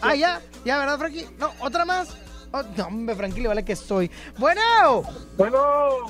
Ah, 0.00 0.14
ya, 0.14 0.40
ya, 0.64 0.78
¿verdad, 0.78 0.98
Frankie? 0.98 1.26
No, 1.38 1.52
otra 1.60 1.84
más. 1.84 2.08
Oh, 2.52 2.62
no, 2.76 2.86
hombre, 2.86 3.14
Frankie, 3.16 3.40
le 3.42 3.48
vale 3.48 3.64
que 3.64 3.72
estoy. 3.74 4.10
Bueno. 4.38 5.02
Bueno. 5.36 5.58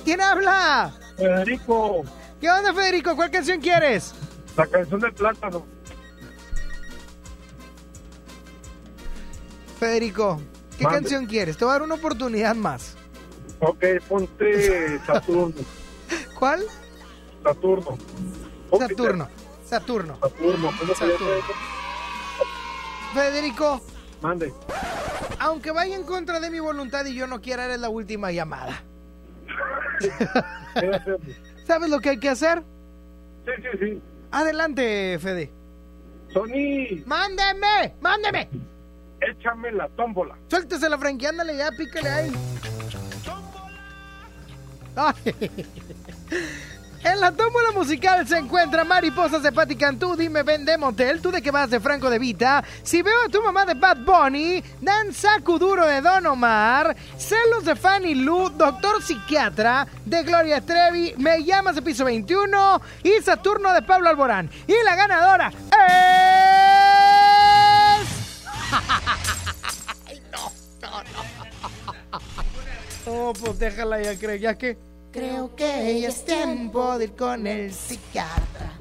¿Quién 0.05 0.21
habla? 0.21 0.95
Federico, 1.17 2.05
¿Qué 2.41 2.49
onda, 2.51 2.73
Federico? 2.73 3.17
¿Cuál 3.17 3.31
canción 3.33 3.61
quieres? 3.61 4.15
la 4.57 4.67
canción 4.67 5.01
del 5.01 5.13
plátano. 5.13 5.67
Federico, 9.79 10.41
¿qué 10.77 10.85
Mande. 10.85 11.01
canción 11.01 11.27
quieres? 11.27 11.57
Te 11.57 11.65
voy 11.65 11.71
a 11.73 11.75
dar 11.75 11.83
una 11.83 11.95
oportunidad 11.95 12.55
más. 12.55 12.97
Ok, 13.61 13.85
ponte 14.09 14.99
Saturno. 15.07 15.55
¿Cuál? 16.39 16.65
Saturno. 17.43 17.99
Saturno. 18.79 19.29
Saturno. 19.65 20.19
Saturno. 20.21 20.71
¿cómo 20.79 20.95
se 20.95 21.07
llama 21.07 21.19
Saturno. 21.19 21.43
Federico, 23.15 23.81
Mande. 24.21 24.53
aunque 25.39 25.71
vaya 25.71 25.97
en 25.97 26.03
contra 26.03 26.39
de 26.41 26.51
mi 26.51 26.61
voluntad 26.61 27.07
y 27.07 27.15
yo 27.15 27.27
no 27.27 27.41
quiera, 27.41 27.65
eres 27.65 27.81
la 27.81 27.89
última 27.89 28.31
llamada. 28.31 28.83
¿Sabes 31.67 31.89
lo 31.89 32.01
que 32.01 32.11
hay 32.11 32.19
que 32.19 32.29
hacer? 32.29 32.63
Sí, 33.45 33.53
sí, 33.63 33.79
sí. 33.79 34.03
Adelante, 34.31 35.19
Fede. 35.21 35.51
Sony, 36.33 37.03
¡Mándeme! 37.07 37.95
¡Mándeme! 38.01 38.49
Échame 39.21 39.73
la 39.73 39.89
tómbola. 39.89 40.37
Suéltese 40.49 40.89
la 40.89 40.99
Frankie, 40.99 41.27
ándale 41.27 41.57
ya, 41.57 41.71
pícale 41.71 42.09
ahí. 42.09 42.33
Ay. 44.97 45.15
En 47.07 47.21
la 47.21 47.31
tómbola 47.31 47.71
musical 47.71 48.27
se 48.27 48.37
encuentra 48.37 48.83
Mariposas 48.83 49.41
de 49.41 49.53
Patti 49.53 49.77
Cantú, 49.77 50.17
Dime 50.17 50.43
Ven 50.43 50.65
de 50.65 50.77
Motel, 50.77 51.21
Tú 51.21 51.31
de 51.31 51.41
qué 51.41 51.53
vas 51.53 51.71
de 51.71 51.79
Franco 51.79 52.11
de 52.11 52.19
Vita, 52.19 52.65
Si 52.83 53.01
veo 53.01 53.15
a 53.25 53.29
tu 53.29 53.41
mamá 53.43 53.65
de 53.65 53.75
Bad 53.75 53.99
Bunny, 53.99 54.61
Danza 54.81 55.39
Kuduro 55.45 55.87
de 55.87 56.01
Don 56.01 56.27
Omar, 56.27 56.97
Celos 57.17 57.65
de 57.65 57.77
Fanny 57.77 58.17
Lu, 58.17 58.49
Doctor 58.49 59.01
Psiquiatra 59.01 59.87
de 60.05 60.25
Gloria 60.25 60.61
Trevi, 60.61 61.15
Me 61.19 61.45
llamas 61.45 61.77
de 61.77 61.83
Piso 61.83 62.05
21 62.05 62.83
y 63.05 63.23
Saturno 63.23 63.73
de 63.73 63.83
Pablo 63.83 64.09
Alborán. 64.09 64.51
Y 64.67 64.75
la 64.85 64.97
ganadora. 64.97 65.53
Oh, 73.07 73.33
pues 73.33 73.59
déjala 73.59 74.03
ya, 74.03 74.19
creo, 74.19 74.37
ya 74.37 74.59
que... 74.59 74.77
Creo 75.13 75.55
que 75.55 76.01
ya 76.01 76.09
es 76.09 76.25
tiempo 76.25 76.99
de 76.99 77.05
ir 77.05 77.17
con 77.17 77.47
el 77.47 77.73
psiquiatra. 77.73 78.73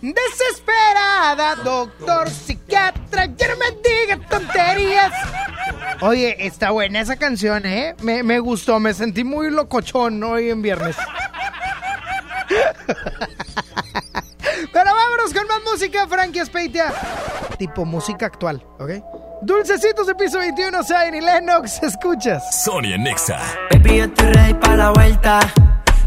Desesperada, 0.00 1.56
doctor 1.56 2.28
psiquiatra, 2.30 3.26
ya 3.36 3.48
no 3.48 3.56
me 3.56 3.70
diga 3.82 4.18
tonterías. 4.28 5.12
Oye, 6.00 6.36
está 6.46 6.70
buena 6.70 7.00
esa 7.00 7.16
canción, 7.16 7.66
¿eh? 7.66 7.94
Me, 8.02 8.22
me 8.22 8.38
gustó, 8.38 8.80
me 8.80 8.94
sentí 8.94 9.24
muy 9.24 9.50
locochón 9.50 10.22
hoy 10.22 10.50
en 10.50 10.62
viernes. 10.62 10.96
Pero 14.72 14.94
vámonos 14.94 15.34
con 15.34 15.46
más 15.46 15.60
música, 15.70 16.06
Frankie 16.08 16.40
Espeitia. 16.40 16.92
Tipo 17.58 17.84
música 17.84 18.26
actual, 18.26 18.64
¿ok? 18.78 18.90
Dulcecitos 19.42 20.06
de 20.06 20.14
piso 20.14 20.38
21, 20.38 20.82
Zayn 20.84 21.14
y 21.14 21.20
Lennox, 21.20 21.82
escuchas. 21.82 22.62
Sonia 22.64 22.98
Nexa. 22.98 23.38
Baby, 23.70 23.96
yo 23.98 24.04
estoy 24.04 24.32
ready 24.32 24.54
para 24.54 24.76
la 24.76 24.90
vuelta. 24.90 25.40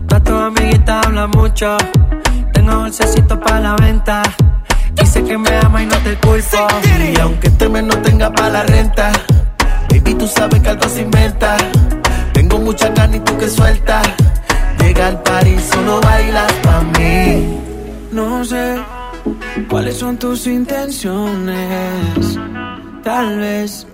Todas 0.07 0.23
tus 0.23 0.33
amiguitas 0.41 1.05
hablan 1.05 1.31
mucho. 1.31 1.77
Tengo 2.66 2.80
dulcecito 2.84 3.38
para 3.41 3.59
la 3.59 3.76
venta. 3.76 4.24
Dice 4.93 5.22
que 5.22 5.38
me 5.38 5.53
ama 5.57 5.84
y 5.84 5.86
no 5.86 5.97
te 5.97 6.16
culpo. 6.16 6.66
Y 7.14 7.20
aunque 7.20 7.47
este 7.47 7.68
mes 7.68 7.84
no 7.84 7.97
tenga 7.97 8.32
para 8.32 8.49
la 8.51 8.64
renta, 8.64 9.11
baby, 9.89 10.14
tú 10.14 10.26
sabes 10.26 10.61
que 10.61 10.70
algo 10.70 10.88
se 10.88 11.01
inventa. 11.01 11.57
Tengo 12.32 12.59
mucha 12.59 12.88
ganas 12.88 13.18
y 13.18 13.20
tú 13.20 13.38
que 13.38 13.49
sueltas. 13.49 14.07
Llega 14.80 15.07
al 15.07 15.22
party, 15.24 15.59
solo 15.59 15.99
bailas 15.99 16.53
pa' 16.64 16.82
mí. 16.97 17.59
No 18.14 18.45
sé 18.45 18.80
cuáles 19.70 19.97
son 19.97 20.16
tus 20.16 20.47
intenciones. 20.47 22.39
Tal 23.03 23.39
vez 23.39 23.88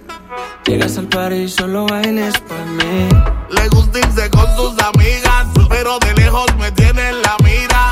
llegas 0.68 0.96
al 1.00 1.08
party 1.08 1.36
y 1.36 1.50
solo 1.50 1.88
bailes 1.88 2.38
por 2.42 2.64
mí. 2.68 3.10
Le 3.50 3.68
gusta 3.70 3.98
irse 3.98 4.30
con 4.30 4.46
sus 4.56 4.80
amigas, 4.80 5.48
pero 5.70 5.98
de 5.98 6.14
lejos 6.14 6.56
me 6.60 6.72
tiene 6.72 7.10
en 7.10 7.22
la 7.24 7.36
mira. 7.44 7.89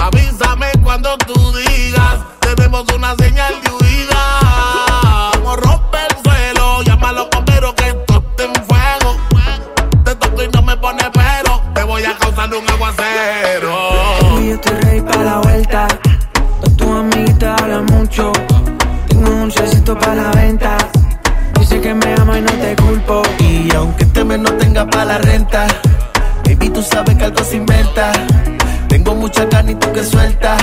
Avísame 0.00 0.66
cuando 0.82 1.16
tú 1.18 1.52
digas, 1.52 2.20
tenemos 2.40 2.84
una 2.96 3.14
señal 3.16 3.54
de 3.62 3.70
huida. 3.70 5.30
Como 5.34 5.56
rompe 5.56 5.98
el 6.08 6.16
suelo, 6.24 6.82
llama 6.82 7.10
a 7.10 7.12
los 7.12 7.28
bomberos 7.30 7.74
que 7.74 7.88
esto 7.88 8.24
está 8.30 8.44
en 8.44 8.54
fuego. 8.64 9.16
Te 10.04 10.14
toco 10.14 10.42
y 10.42 10.48
no 10.48 10.62
me 10.62 10.76
pone 10.78 11.02
pero, 11.12 11.62
te 11.74 11.82
voy 11.82 12.04
a 12.04 12.16
causar 12.16 12.48
un 12.54 12.68
aguacero. 12.68 13.76
Baby, 14.22 14.48
yo 14.48 14.54
estoy 14.54 14.72
ready 14.80 15.00
para 15.02 15.22
la 15.22 15.38
vuelta. 15.38 15.86
Todas 16.60 16.76
tus 16.76 16.88
amiguitas 16.88 17.60
hablan 17.60 17.84
mucho. 17.86 18.32
Tengo 19.08 19.28
un 19.28 19.40
dulcecito 19.42 19.98
para 19.98 20.14
la 20.14 20.30
venta. 20.30 20.78
Dice 21.58 21.78
que 21.80 21.94
me 21.94 22.14
ama 22.14 22.38
y 22.38 22.40
no 22.40 22.52
te 22.52 22.74
culpo. 22.76 23.22
Y 23.38 23.70
aunque 23.74 24.04
este 24.04 24.24
mes 24.24 24.38
no 24.38 24.50
tenga 24.54 24.86
para 24.86 25.04
la 25.04 25.18
renta, 25.18 25.66
baby, 26.46 26.70
tú 26.70 26.82
sabes 26.82 27.16
que 27.16 27.24
algo 27.24 27.44
se 27.44 27.56
inventa. 27.56 28.12
Tengo 28.90 29.14
mucha 29.14 29.44
ganas 29.46 29.72
y 29.72 29.74
tú 29.76 29.92
que 29.92 30.02
sueltas. 30.04 30.60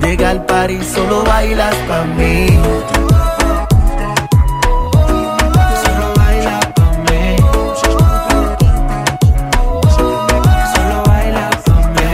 Llega 0.00 0.30
al 0.30 0.44
party, 0.46 0.78
solo 0.94 1.24
bailas 1.24 1.74
pa' 1.88 2.04
mí. 2.16 2.46
Solo 5.82 6.06
bailas 6.16 6.66
pa' 6.76 6.92
mí. 7.06 7.36
Solo 10.74 10.96
bailas 11.08 11.56
pa' 11.66 11.82
mí. 11.96 12.10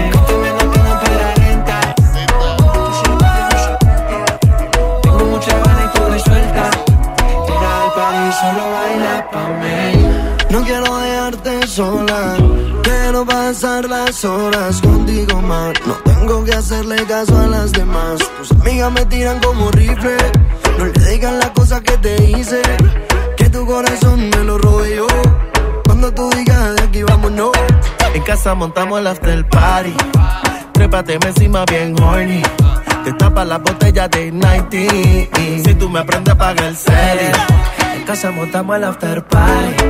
Tengo 5.02 5.24
mucha 5.32 5.54
ganas 5.64 5.84
y 5.84 5.88
tú 5.94 6.02
que 6.10 6.18
sueltas. 6.20 6.72
Llega 7.46 7.70
al 7.82 7.90
party, 7.98 8.26
solo 8.40 8.64
bailas 8.76 9.22
pa' 9.32 9.48
mí. 9.60 9.78
No 10.48 10.58
quiero 10.64 10.90
dejarte 10.98 11.52
sola. 11.66 12.13
Pasar 13.46 13.84
las 13.90 14.24
horas 14.24 14.80
contigo 14.80 15.42
más. 15.42 15.74
No 15.86 15.92
tengo 15.96 16.42
que 16.44 16.54
hacerle 16.54 16.96
caso 17.04 17.36
a 17.38 17.46
las 17.46 17.72
demás. 17.72 18.18
Tus 18.38 18.50
amigas 18.52 18.90
me 18.90 19.04
tiran 19.04 19.38
como 19.38 19.70
rifle. 19.70 20.16
No 20.78 20.86
le 20.86 21.10
digan 21.10 21.38
las 21.38 21.50
cosas 21.50 21.82
que 21.82 21.98
te 21.98 22.24
hice. 22.24 22.62
Que 23.36 23.50
tu 23.50 23.66
corazón 23.66 24.30
me 24.30 24.44
lo 24.44 24.86
yo. 24.86 25.06
Cuando 25.84 26.10
tú 26.14 26.30
digas 26.30 26.74
de 26.76 26.82
aquí 26.84 27.02
vámonos. 27.02 27.50
En 28.14 28.22
casa 28.22 28.54
montamos 28.54 29.00
el 29.00 29.08
after 29.08 29.46
party. 29.46 29.94
Trépate 30.72 31.18
encima 31.22 31.66
bien 31.66 32.02
horny. 32.02 32.42
Te 33.04 33.12
tapa 33.12 33.44
la 33.44 33.58
botella 33.58 34.08
de 34.08 34.32
90. 34.32 35.68
Si 35.68 35.74
tú 35.74 35.90
me 35.90 35.98
aprendes 35.98 36.32
a 36.32 36.38
pagar 36.38 36.64
el 36.64 36.76
celi. 36.78 37.30
En 37.94 38.04
casa 38.04 38.30
montamos 38.30 38.74
el 38.74 38.84
after 38.84 39.22
party. 39.22 39.84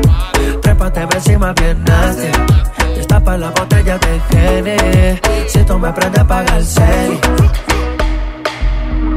Trépate 0.61 1.03
encima 1.03 1.53
bien 1.53 1.85
nasty. 1.85 2.84
Tapa 3.25 3.39
la 3.39 3.51
botella 3.53 3.99
de 3.99 4.21
Henny. 4.33 5.19
Si 5.49 5.65
tú 5.65 5.79
me 5.79 5.89
aprendes 5.89 6.21
a 6.21 6.27
pagar 6.27 6.59
el 6.59 6.67
celi. 6.67 7.19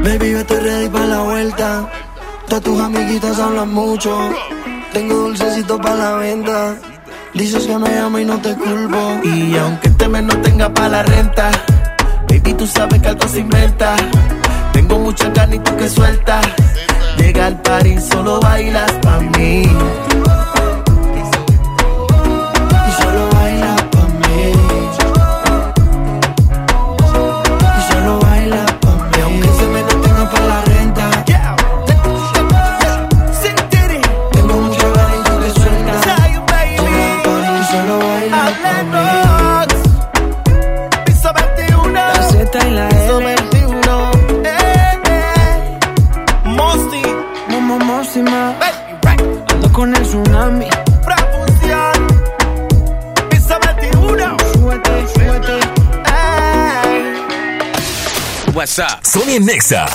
Baby, 0.02 0.32
yo 0.32 0.40
estoy 0.40 0.60
ready 0.62 0.88
para 0.88 1.06
la 1.08 1.20
vuelta. 1.24 1.90
Todas 2.48 2.64
tus 2.64 2.80
amiguitas 2.80 3.38
hablan 3.38 3.74
mucho. 3.74 4.18
Tengo 4.94 5.14
dulcecito 5.14 5.78
para 5.78 5.96
la 5.96 6.12
venta. 6.16 6.76
Dices 7.34 7.68
que 7.68 7.78
me 7.78 8.00
amo 8.00 8.20
y 8.20 8.24
no 8.24 8.40
te 8.40 8.56
culpo. 8.56 9.20
Y 9.26 9.58
aunque 9.58 9.90
este 9.90 10.08
mes 10.08 10.24
no 10.24 10.38
tenga 10.38 10.74
para 10.74 10.90
la 10.90 11.04
renta, 11.04 11.52
baby, 12.30 12.54
tú 12.54 12.66
sabes 12.66 13.02
que 13.02 13.10
algo 13.10 13.28
se 13.28 13.40
inventa. 13.40 13.98
Tengo 14.72 15.00
mucha 15.00 15.30
ganas 15.32 15.56
y 15.56 15.60
tú 15.60 15.76
que 15.76 15.90
sueltas. 15.90 16.46
Llega 17.18 17.48
al 17.48 17.62
party, 17.62 18.00
solo 18.00 18.40
bailas 18.40 18.92
pa' 19.02 19.20
mí. 19.20 19.64
WhatsApp. 58.68 59.00
Sonia 59.06 59.40
Nexa. 59.40 59.86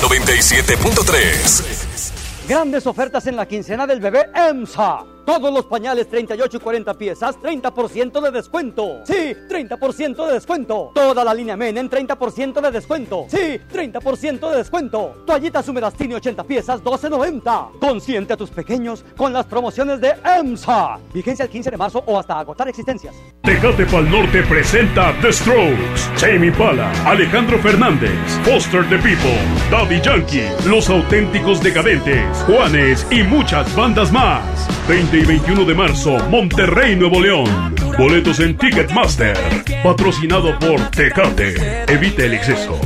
97.3. 0.00 2.48
Grandes 2.48 2.86
ofertas 2.86 3.26
en 3.26 3.34
la 3.34 3.44
quincena 3.46 3.88
del 3.88 3.98
bebé 3.98 4.30
EMSA. 4.32 5.13
Todos 5.24 5.52
los 5.52 5.64
pañales 5.64 6.08
38 6.08 6.56
y 6.56 6.60
40 6.60 6.94
piezas, 6.94 7.38
30% 7.40 8.20
de 8.20 8.30
descuento. 8.30 9.00
Sí, 9.04 9.34
30% 9.48 10.26
de 10.26 10.34
descuento. 10.34 10.90
Toda 10.94 11.24
la 11.24 11.32
línea 11.32 11.56
Men 11.56 11.78
en 11.78 11.88
30% 11.88 12.60
de 12.60 12.70
descuento. 12.70 13.24
Sí, 13.28 13.58
30% 13.72 14.50
de 14.50 14.56
descuento. 14.58 15.22
Toallitas 15.26 15.66
húmedas 15.68 15.94
Tini 15.94 16.14
80 16.14 16.44
piezas, 16.44 16.82
12.90. 16.82 17.78
Consiente 17.80 18.34
a 18.34 18.36
tus 18.36 18.50
pequeños 18.50 19.04
con 19.16 19.32
las 19.32 19.46
promociones 19.46 20.00
de 20.00 20.14
EMSA. 20.24 20.98
Vigencia 21.14 21.44
el 21.44 21.50
15 21.50 21.70
de 21.70 21.76
marzo 21.76 22.04
o 22.06 22.18
hasta 22.18 22.38
agotar 22.38 22.68
existencias. 22.68 23.14
Tecate 23.42 23.86
Pal 23.86 24.10
Norte 24.10 24.42
presenta 24.42 25.14
The 25.22 25.32
Strokes, 25.32 26.10
Jamie 26.18 26.52
Pala, 26.52 26.92
Alejandro 27.06 27.58
Fernández, 27.58 28.10
Foster 28.44 28.86
the 28.88 28.98
People, 28.98 29.38
Daddy 29.70 30.00
Yankee, 30.00 30.48
Los 30.66 30.90
Auténticos 30.90 31.62
Decadentes, 31.62 32.24
Juanes 32.46 33.06
y 33.10 33.22
muchas 33.22 33.74
bandas 33.74 34.12
más. 34.12 34.42
20 34.88 35.13
y 35.16 35.24
21 35.24 35.64
de 35.64 35.74
marzo, 35.74 36.18
Monterrey, 36.28 36.96
Nuevo 36.96 37.20
León. 37.20 37.74
Boletos 37.98 38.40
en 38.40 38.56
Ticketmaster. 38.56 39.36
Patrocinado 39.82 40.58
por 40.58 40.80
Tecate. 40.90 41.84
Evite 41.92 42.26
el 42.26 42.34
exceso. 42.34 42.78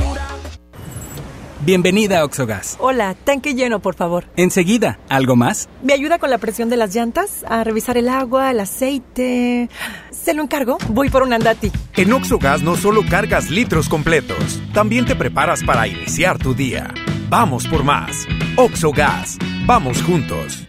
Bienvenida 1.61 2.19
a 2.19 2.25
Oxogas. 2.25 2.77
Hola, 2.79 3.15
tanque 3.15 3.53
lleno, 3.53 3.79
por 3.79 3.95
favor. 3.95 4.25
Enseguida, 4.37 4.99
¿algo 5.09 5.35
más? 5.35 5.69
¿Me 5.83 5.93
ayuda 5.93 6.19
con 6.19 6.29
la 6.29 6.37
presión 6.37 6.69
de 6.69 6.77
las 6.77 6.95
llantas? 6.95 7.43
A 7.47 7.63
revisar 7.63 7.97
el 7.97 8.09
agua, 8.09 8.51
el 8.51 8.59
aceite. 8.59 9.69
¿Se 10.11 10.33
lo 10.33 10.43
encargo? 10.43 10.77
Voy 10.89 11.09
por 11.09 11.23
un 11.23 11.33
andati. 11.33 11.71
En 11.95 12.13
Oxogas 12.13 12.61
no 12.61 12.75
solo 12.75 13.03
cargas 13.09 13.49
litros 13.49 13.89
completos, 13.89 14.61
también 14.73 15.05
te 15.05 15.15
preparas 15.15 15.63
para 15.63 15.87
iniciar 15.87 16.37
tu 16.37 16.53
día. 16.53 16.93
Vamos 17.29 17.67
por 17.67 17.83
más. 17.83 18.27
Oxogas. 18.55 19.37
Vamos 19.65 20.01
juntos. 20.01 20.68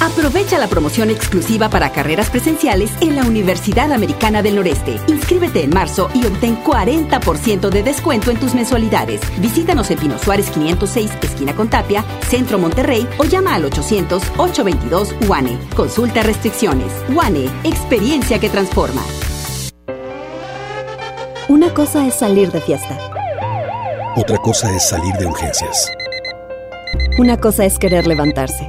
Aprovecha 0.00 0.58
la 0.58 0.68
promoción 0.68 1.10
exclusiva 1.10 1.68
para 1.68 1.92
carreras 1.92 2.30
presenciales 2.30 2.90
en 3.00 3.16
la 3.16 3.22
Universidad 3.22 3.92
Americana 3.92 4.42
del 4.42 4.56
Noreste. 4.56 5.00
Inscríbete 5.06 5.62
en 5.62 5.70
marzo 5.70 6.10
y 6.14 6.26
obtén 6.26 6.62
40% 6.62 7.70
de 7.70 7.82
descuento 7.82 8.30
en 8.30 8.38
tus 8.38 8.54
mensualidades. 8.54 9.20
Visítanos 9.40 9.90
en 9.90 9.98
Pino 9.98 10.18
Suárez 10.18 10.50
506, 10.50 11.10
esquina 11.22 11.54
con 11.54 11.68
Tapia, 11.68 12.04
Centro 12.28 12.58
Monterrey 12.58 13.08
o 13.18 13.24
llama 13.24 13.54
al 13.54 13.64
800-822 13.70 15.28
UANE. 15.28 15.58
Consulta 15.74 16.22
restricciones. 16.22 16.92
UANE, 17.14 17.48
experiencia 17.64 18.38
que 18.38 18.50
transforma. 18.50 19.02
Una 21.48 21.72
cosa 21.74 22.06
es 22.06 22.14
salir 22.14 22.50
de 22.50 22.60
fiesta. 22.60 22.98
Otra 24.16 24.38
cosa 24.38 24.74
es 24.74 24.88
salir 24.88 25.12
de 25.14 25.26
urgencias. 25.26 25.90
Una 27.18 27.36
cosa 27.36 27.64
es 27.64 27.78
querer 27.78 28.06
levantarse. 28.06 28.68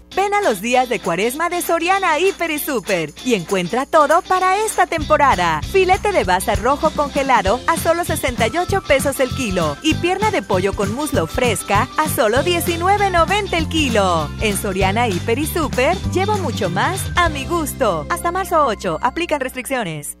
Ven 0.15 0.33
a 0.33 0.41
los 0.41 0.61
días 0.61 0.89
de 0.89 0.99
cuaresma 0.99 1.49
de 1.49 1.61
Soriana 1.61 2.19
Hiper 2.19 2.51
y 2.51 2.59
Super 2.59 3.13
y 3.23 3.35
encuentra 3.35 3.85
todo 3.85 4.21
para 4.21 4.57
esta 4.57 4.85
temporada. 4.85 5.61
Filete 5.71 6.11
de 6.11 6.23
baza 6.23 6.55
rojo 6.55 6.91
congelado 6.91 7.59
a 7.67 7.77
solo 7.77 8.03
68 8.03 8.81
pesos 8.87 9.19
el 9.19 9.29
kilo 9.29 9.77
y 9.81 9.93
pierna 9.95 10.31
de 10.31 10.41
pollo 10.41 10.73
con 10.73 10.93
muslo 10.93 11.27
fresca 11.27 11.87
a 11.97 12.09
solo 12.09 12.39
19.90 12.39 13.53
el 13.53 13.69
kilo. 13.69 14.29
En 14.41 14.57
Soriana 14.57 15.07
Hiper 15.07 15.39
y 15.39 15.45
Super 15.45 15.97
llevo 16.13 16.37
mucho 16.39 16.69
más 16.69 17.01
a 17.15 17.29
mi 17.29 17.45
gusto. 17.45 18.05
Hasta 18.09 18.31
marzo 18.31 18.65
8, 18.65 18.99
aplican 19.01 19.39
restricciones. 19.39 20.20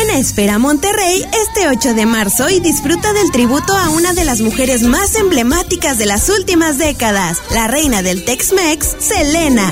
Ven 0.00 0.10
a 0.12 0.18
Espera 0.18 0.58
Monterrey 0.58 1.22
este 1.42 1.68
8 1.68 1.92
de 1.92 2.06
marzo 2.06 2.48
y 2.48 2.58
disfruta 2.58 3.12
del 3.12 3.30
tributo 3.30 3.76
a 3.76 3.90
una 3.90 4.14
de 4.14 4.24
las 4.24 4.40
mujeres 4.40 4.82
más 4.82 5.14
emblemáticas 5.14 5.98
de 5.98 6.06
las 6.06 6.30
últimas 6.30 6.78
décadas, 6.78 7.36
la 7.50 7.68
reina 7.68 8.00
del 8.00 8.24
Tex-Mex, 8.24 8.96
Selena. 8.98 9.70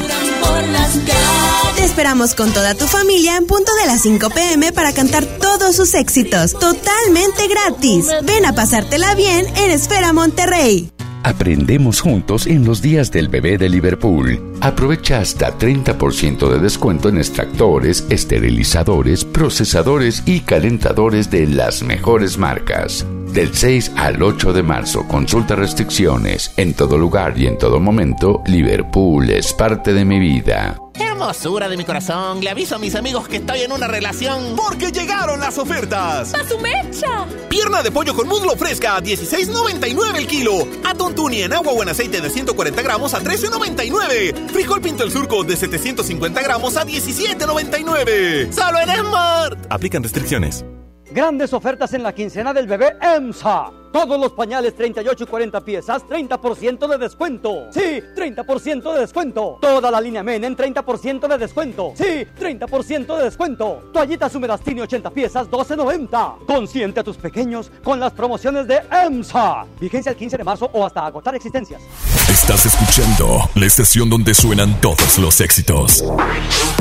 Te 1.76 1.84
esperamos 1.84 2.34
con 2.34 2.52
toda 2.52 2.74
tu 2.74 2.86
familia 2.86 3.36
en 3.36 3.46
punto 3.46 3.72
de 3.76 3.86
las 3.86 4.02
5 4.02 4.28
pm 4.28 4.70
para 4.72 4.92
cantar 4.92 5.24
todos 5.24 5.74
sus 5.76 5.94
éxitos, 5.94 6.52
totalmente 6.52 7.48
gratis. 7.48 8.08
Ven 8.24 8.44
a 8.44 8.54
pasártela 8.54 9.14
bien 9.14 9.46
en 9.56 9.70
Esfera 9.70 10.12
Monterrey. 10.12 10.92
Aprendemos 11.22 12.00
juntos 12.00 12.46
en 12.46 12.64
los 12.64 12.80
días 12.80 13.10
del 13.10 13.28
bebé 13.28 13.58
de 13.58 13.68
Liverpool. 13.68 14.40
Aprovecha 14.60 15.18
hasta 15.18 15.56
30% 15.56 16.48
de 16.48 16.58
descuento 16.58 17.08
en 17.08 17.18
extractores, 17.18 18.06
esterilizadores, 18.08 19.24
procesadores 19.24 20.22
y 20.26 20.40
calentadores 20.40 21.30
de 21.30 21.46
las 21.46 21.82
mejores 21.82 22.38
marcas. 22.38 23.04
Del 23.32 23.54
6 23.54 23.92
al 23.96 24.22
8 24.22 24.52
de 24.52 24.62
marzo, 24.62 25.06
consulta 25.06 25.54
restricciones. 25.54 26.52
En 26.56 26.74
todo 26.74 26.96
lugar 26.96 27.38
y 27.38 27.46
en 27.46 27.58
todo 27.58 27.78
momento, 27.80 28.42
Liverpool 28.46 29.30
es 29.30 29.52
parte 29.52 29.92
de 29.92 30.04
mi 30.04 30.18
vida. 30.18 30.78
Hermosura 31.18 31.68
de 31.68 31.76
mi 31.76 31.84
corazón, 31.84 32.40
le 32.40 32.48
aviso 32.48 32.76
a 32.76 32.78
mis 32.78 32.94
amigos 32.94 33.26
que 33.26 33.38
estoy 33.38 33.62
en 33.62 33.72
una 33.72 33.88
relación. 33.88 34.54
Porque 34.54 34.92
llegaron 34.92 35.40
las 35.40 35.58
ofertas. 35.58 36.32
¡A 36.32 36.46
su 36.46 36.56
mecha! 36.60 37.26
Pierna 37.48 37.82
de 37.82 37.90
pollo 37.90 38.14
con 38.14 38.28
muslo 38.28 38.56
fresca 38.56 38.94
a 38.94 39.02
16.99 39.02 40.16
el 40.16 40.28
kilo. 40.28 40.52
Atún 40.84 41.16
tuni 41.16 41.42
en 41.42 41.54
agua 41.54 41.72
o 41.72 41.82
en 41.82 41.88
aceite 41.88 42.20
de 42.20 42.30
140 42.30 42.82
gramos 42.82 43.14
a 43.14 43.20
13.99. 43.20 44.48
Frijol 44.50 44.80
pinto 44.80 45.02
el 45.02 45.10
surco 45.10 45.42
de 45.42 45.56
750 45.56 46.40
gramos 46.40 46.76
a 46.76 46.86
17.99. 46.86 48.52
Solo 48.52 48.78
en 48.78 48.88
Smart. 48.88 49.58
Aplican 49.70 50.04
restricciones. 50.04 50.64
Grandes 51.10 51.52
ofertas 51.54 51.94
en 51.94 52.02
la 52.02 52.14
quincena 52.14 52.52
del 52.52 52.66
bebé 52.66 52.96
EMSA. 53.00 53.70
Todos 53.92 54.20
los 54.20 54.32
pañales 54.32 54.76
38 54.76 55.24
y 55.24 55.26
40 55.26 55.60
piezas, 55.62 56.04
30% 56.06 56.86
de 56.86 56.98
descuento. 56.98 57.68
Sí, 57.72 58.02
30% 58.14 58.92
de 58.92 59.00
descuento. 59.00 59.58
Toda 59.60 59.90
la 59.90 60.00
línea 60.00 60.22
Men 60.22 60.44
en 60.44 60.54
30% 60.54 61.26
de 61.26 61.38
descuento. 61.38 61.94
Sí, 61.96 62.26
30% 62.38 63.16
de 63.16 63.24
descuento. 63.24 63.90
Toallitas 63.92 64.34
húmedas 64.34 64.60
Tini 64.60 64.82
80 64.82 65.10
piezas, 65.10 65.48
12.90. 65.48 66.44
Consiente 66.46 67.00
a 67.00 67.04
tus 67.04 67.16
pequeños 67.16 67.72
con 67.82 67.98
las 67.98 68.12
promociones 68.12 68.66
de 68.66 68.82
EMSA. 68.90 69.64
Vigencia 69.80 70.10
el 70.10 70.16
15 70.16 70.36
de 70.36 70.44
marzo 70.44 70.68
o 70.72 70.84
hasta 70.84 71.06
agotar 71.06 71.34
existencias. 71.34 71.80
Estás 72.28 72.66
escuchando 72.66 73.48
la 73.54 73.64
estación 73.66 74.10
donde 74.10 74.34
suenan 74.34 74.78
todos 74.82 75.18
los 75.18 75.40
éxitos. 75.40 76.04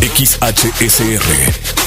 XHSR. 0.02 1.87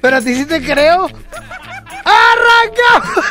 Pero 0.00 0.16
a 0.16 0.20
ti 0.20 0.34
sí 0.34 0.46
te 0.46 0.62
creo. 0.62 1.08
¡Arrancamos! 2.04 3.24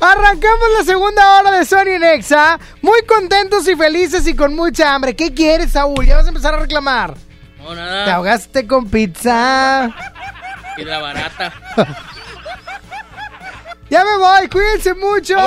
Arrancamos 0.00 0.68
la 0.78 0.84
segunda 0.84 1.38
hora 1.38 1.50
de 1.52 1.64
Sony 1.64 1.98
Nexa. 1.98 2.58
Muy 2.82 3.02
contentos 3.06 3.66
y 3.68 3.74
felices 3.74 4.26
y 4.26 4.36
con 4.36 4.54
mucha 4.54 4.94
hambre. 4.94 5.16
¿Qué 5.16 5.34
quieres, 5.34 5.72
Saúl? 5.72 6.06
Ya 6.06 6.16
vas 6.16 6.26
a 6.26 6.28
empezar 6.28 6.54
a 6.54 6.58
reclamar. 6.58 7.14
No, 7.58 7.74
nada. 7.74 8.04
Te 8.04 8.10
ahogaste 8.10 8.66
con 8.66 8.88
pizza. 8.88 9.90
Y 10.76 10.84
la 10.84 10.98
barata. 10.98 11.52
Ya 13.88 14.04
me 14.04 14.16
voy, 14.16 14.48
cuídense 14.48 14.94
mucho. 14.94 15.36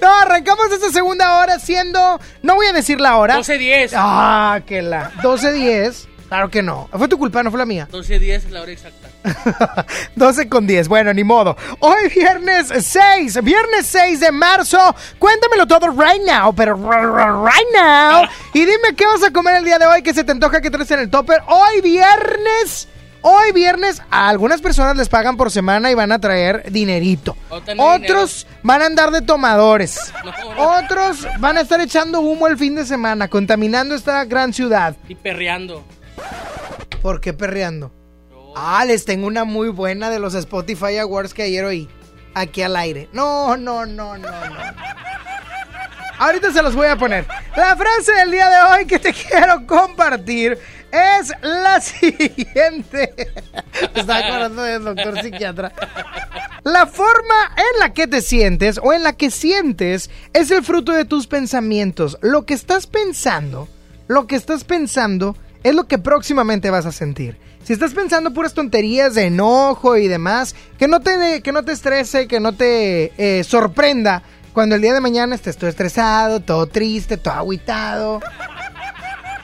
No, 0.00 0.14
arrancamos 0.20 0.72
esta 0.72 0.90
segunda 0.90 1.38
hora 1.38 1.58
siendo. 1.58 2.18
No 2.42 2.54
voy 2.54 2.66
a 2.66 2.72
decir 2.72 3.00
la 3.00 3.16
hora. 3.18 3.36
12.10. 3.38 3.92
Ah, 3.94 4.60
que 4.66 4.80
la. 4.82 5.12
12.10. 5.22 6.06
Claro 6.30 6.48
que 6.48 6.62
no. 6.62 6.88
Fue 6.96 7.08
tu 7.08 7.18
culpa, 7.18 7.42
no 7.42 7.50
fue 7.50 7.58
la 7.58 7.66
mía. 7.66 7.88
12.10 7.90 8.22
es 8.34 8.50
la 8.52 8.62
hora 8.62 8.70
exacta. 8.70 9.08
12 10.14 10.48
con 10.48 10.64
10, 10.64 10.86
bueno, 10.86 11.12
ni 11.12 11.24
modo. 11.24 11.56
Hoy 11.80 12.08
viernes 12.14 12.68
6, 12.68 13.42
viernes 13.42 13.86
6 13.86 14.20
de 14.20 14.30
marzo. 14.30 14.94
Cuéntamelo 15.18 15.66
todo 15.66 15.88
right 15.88 16.22
now, 16.24 16.54
pero 16.54 16.76
right 16.76 17.66
now. 17.74 18.28
Y 18.54 18.60
dime 18.60 18.94
qué 18.96 19.06
vas 19.06 19.24
a 19.24 19.32
comer 19.32 19.56
el 19.56 19.64
día 19.64 19.80
de 19.80 19.86
hoy 19.86 20.02
que 20.02 20.14
se 20.14 20.22
te 20.22 20.30
antoja 20.30 20.60
que 20.60 20.70
traes 20.70 20.88
en 20.92 21.00
el 21.00 21.10
topper. 21.10 21.42
Hoy 21.48 21.80
viernes, 21.80 22.86
hoy 23.22 23.50
viernes, 23.50 24.00
a 24.08 24.28
algunas 24.28 24.60
personas 24.60 24.96
les 24.96 25.08
pagan 25.08 25.36
por 25.36 25.50
semana 25.50 25.90
y 25.90 25.96
van 25.96 26.12
a 26.12 26.20
traer 26.20 26.70
dinerito. 26.70 27.36
Otros 27.76 28.46
van 28.62 28.82
a 28.82 28.86
andar 28.86 29.10
de 29.10 29.22
tomadores. 29.22 29.98
Otros 30.56 31.26
van 31.40 31.58
a 31.58 31.62
estar 31.62 31.80
echando 31.80 32.20
humo 32.20 32.46
el 32.46 32.56
fin 32.56 32.76
de 32.76 32.86
semana, 32.86 33.26
contaminando 33.26 33.96
esta 33.96 34.24
gran 34.26 34.52
ciudad. 34.52 34.94
Y 35.08 35.16
perreando. 35.16 35.84
¿Por 37.02 37.20
qué 37.20 37.32
perreando? 37.32 37.92
Ah, 38.54 38.84
les 38.84 39.04
tengo 39.04 39.26
una 39.26 39.44
muy 39.44 39.68
buena 39.68 40.10
de 40.10 40.18
los 40.18 40.34
Spotify 40.34 40.98
Awards 40.98 41.34
que 41.34 41.44
ayer 41.44 41.64
oí. 41.64 41.88
Aquí 42.34 42.62
al 42.62 42.76
aire. 42.76 43.08
No, 43.12 43.56
no, 43.56 43.86
no, 43.86 44.16
no, 44.16 44.30
no. 44.30 44.56
Ahorita 46.18 46.52
se 46.52 46.62
los 46.62 46.74
voy 46.74 46.86
a 46.86 46.96
poner. 46.96 47.26
La 47.56 47.74
frase 47.76 48.12
del 48.12 48.30
día 48.30 48.48
de 48.50 48.60
hoy 48.60 48.86
que 48.86 48.98
te 48.98 49.12
quiero 49.28 49.66
compartir 49.66 50.58
es 50.92 51.32
la 51.40 51.80
siguiente. 51.80 53.14
Estaba 53.94 54.18
acordando 54.18 54.62
del 54.62 54.84
doctor 54.84 55.22
psiquiatra. 55.22 55.72
La 56.62 56.86
forma 56.86 57.54
en 57.56 57.78
la 57.80 57.94
que 57.94 58.06
te 58.06 58.20
sientes 58.20 58.78
o 58.82 58.92
en 58.92 59.02
la 59.02 59.14
que 59.14 59.30
sientes 59.30 60.10
es 60.34 60.50
el 60.50 60.62
fruto 60.62 60.92
de 60.92 61.06
tus 61.06 61.26
pensamientos. 61.26 62.18
Lo 62.20 62.44
que 62.44 62.54
estás 62.54 62.86
pensando, 62.86 63.68
lo 64.06 64.26
que 64.26 64.36
estás 64.36 64.64
pensando 64.64 65.36
es 65.62 65.74
lo 65.74 65.86
que 65.86 65.98
próximamente 65.98 66.70
vas 66.70 66.86
a 66.86 66.92
sentir. 66.92 67.36
Si 67.64 67.72
estás 67.72 67.92
pensando 67.92 68.32
puras 68.32 68.54
tonterías 68.54 69.14
de 69.14 69.26
enojo 69.26 69.96
y 69.96 70.08
demás, 70.08 70.54
que 70.78 70.88
no 70.88 71.00
te, 71.00 71.42
que 71.42 71.52
no 71.52 71.62
te 71.64 71.72
estrese, 71.72 72.26
que 72.26 72.40
no 72.40 72.54
te 72.54 73.12
eh, 73.18 73.44
sorprenda 73.44 74.22
cuando 74.52 74.74
el 74.74 74.82
día 74.82 74.94
de 74.94 75.00
mañana 75.00 75.34
estés 75.34 75.56
todo 75.56 75.68
estresado, 75.68 76.40
todo 76.40 76.66
triste, 76.66 77.16
todo 77.16 77.34
agüitado. 77.34 78.20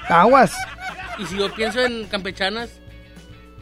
Aguas. 0.09 0.53
Y 1.19 1.27
si 1.27 1.37
yo 1.37 1.53
pienso 1.55 1.81
en 1.81 2.07
campechanas. 2.07 2.71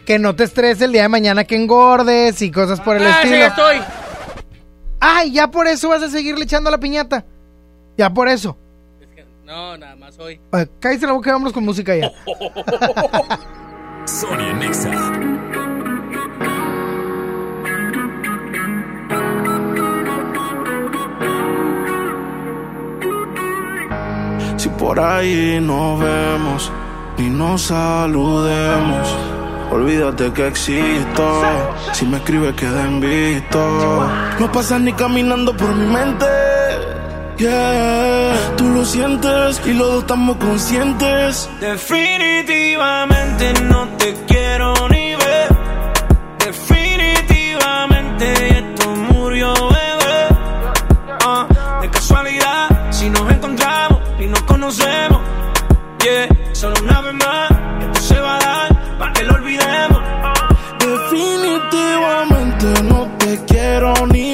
Que 0.06 0.18
no 0.18 0.36
te 0.36 0.44
estrese 0.44 0.84
el 0.84 0.92
día 0.92 1.02
de 1.02 1.08
mañana 1.08 1.44
que 1.44 1.56
engordes 1.56 2.42
y 2.42 2.50
cosas 2.50 2.80
por 2.80 2.96
el 2.96 3.06
ah, 3.06 3.22
estilo. 3.22 3.34
Sí, 3.34 3.40
ya 3.40 3.46
estoy. 3.48 3.76
Ay, 5.00 5.32
ya 5.32 5.50
por 5.50 5.66
eso 5.66 5.88
vas 5.88 6.02
a 6.02 6.10
seguirle 6.10 6.44
echando 6.44 6.70
la 6.70 6.78
piñata. 6.78 7.24
Ya 7.96 8.10
por 8.10 8.28
eso. 8.28 8.58
No, 9.44 9.76
nada 9.76 9.94
más 9.96 10.18
hoy. 10.18 10.40
Uh, 10.52 10.64
cállate 10.80 11.06
la 11.06 11.12
boca 11.12 11.28
y 11.28 11.32
vámonos 11.32 11.52
con 11.52 11.64
música 11.64 11.94
ya. 11.94 12.10
Sonia 14.06 14.52
Nexa. 14.54 14.90
Si 24.56 24.68
por 24.70 24.98
ahí 24.98 25.60
nos 25.60 26.00
vemos 26.00 26.72
y 27.18 27.22
nos 27.24 27.62
saludemos, 27.62 29.14
olvídate 29.70 30.32
que 30.32 30.46
existo. 30.46 31.42
Si 31.92 32.06
me 32.06 32.16
escribes, 32.16 32.54
queda 32.54 32.86
en 32.86 33.00
visto. 33.00 34.08
No 34.40 34.50
pasas 34.50 34.80
ni 34.80 34.92
caminando 34.94 35.54
por 35.54 35.74
mi 35.74 35.86
mente. 35.86 36.53
Yeah, 37.36 38.54
tú 38.56 38.68
lo 38.68 38.84
sientes 38.84 39.60
y 39.66 39.72
los 39.72 39.88
dos 39.88 39.98
estamos 40.02 40.36
conscientes. 40.36 41.50
Definitivamente 41.60 43.52
no 43.64 43.88
te 43.98 44.14
quiero 44.28 44.72
ni 44.88 45.16
ver. 45.16 45.48
Definitivamente 46.38 48.58
esto 48.58 48.88
murió, 48.90 49.52
bebé. 49.52 50.28
Ah, 51.26 51.48
de 51.82 51.90
casualidad, 51.90 52.92
si 52.92 53.10
nos 53.10 53.28
encontramos 53.28 54.00
y 54.20 54.26
nos 54.26 54.42
conocemos. 54.42 55.20
Yeah, 56.04 56.28
solo 56.52 56.76
una 56.84 57.00
vez 57.00 57.14
más, 57.14 57.50
esto 57.80 58.00
se 58.00 58.20
va 58.20 58.36
a 58.36 58.40
dar 58.40 58.98
para 58.98 59.12
que 59.12 59.24
lo 59.24 59.34
olvidemos. 59.34 60.00
Definitivamente 60.78 62.82
no 62.84 63.08
te 63.18 63.44
quiero 63.46 63.92
ni 64.06 64.33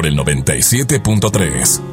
por 0.00 0.06
el 0.06 0.16
97.3. 0.16 1.89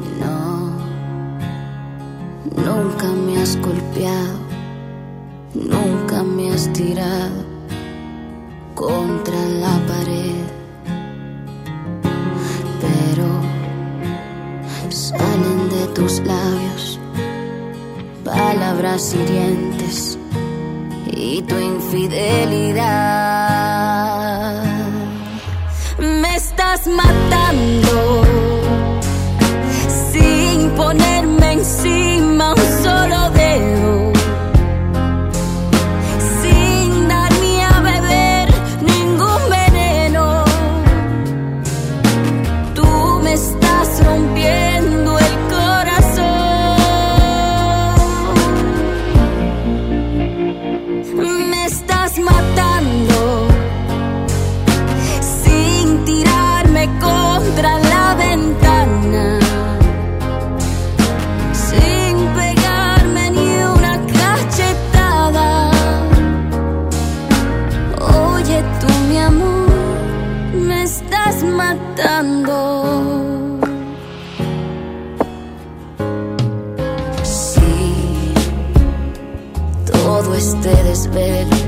todo 80.68 80.92
este 80.92 81.08
desvelo, 81.08 81.67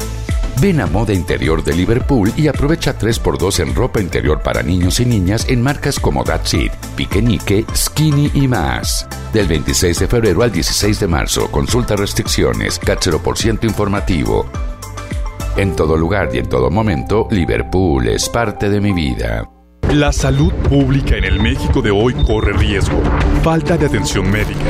Ven 0.61 0.79
a 0.79 0.85
Moda 0.85 1.11
Interior 1.11 1.63
de 1.63 1.73
Liverpool 1.73 2.31
y 2.37 2.47
aprovecha 2.47 2.95
3x2 2.95 3.61
en 3.61 3.73
ropa 3.73 3.99
interior 3.99 4.43
para 4.43 4.61
niños 4.61 4.99
y 4.99 5.07
niñas 5.07 5.47
en 5.49 5.59
marcas 5.59 5.99
como 5.99 6.23
That's 6.23 6.53
It, 6.53 6.71
Piquenique, 6.95 7.65
Skinny 7.75 8.29
y 8.35 8.47
más. 8.47 9.07
Del 9.33 9.47
26 9.47 10.01
de 10.01 10.07
febrero 10.07 10.43
al 10.43 10.51
16 10.51 10.99
de 10.99 11.07
marzo, 11.07 11.49
consulta 11.49 11.95
restricciones, 11.95 12.79
por 13.23 13.39
ciento 13.39 13.65
informativo. 13.65 14.45
En 15.57 15.75
todo 15.75 15.97
lugar 15.97 16.29
y 16.31 16.37
en 16.37 16.47
todo 16.47 16.69
momento, 16.69 17.27
Liverpool 17.31 18.07
es 18.07 18.29
parte 18.29 18.69
de 18.69 18.79
mi 18.79 18.93
vida. 18.93 19.49
La 19.89 20.11
salud 20.11 20.53
pública 20.69 21.17
en 21.17 21.23
el 21.23 21.41
México 21.41 21.81
de 21.81 21.89
hoy 21.89 22.13
corre 22.13 22.53
riesgo. 22.53 23.01
Falta 23.41 23.77
de 23.77 23.87
atención 23.87 24.29
médica, 24.29 24.69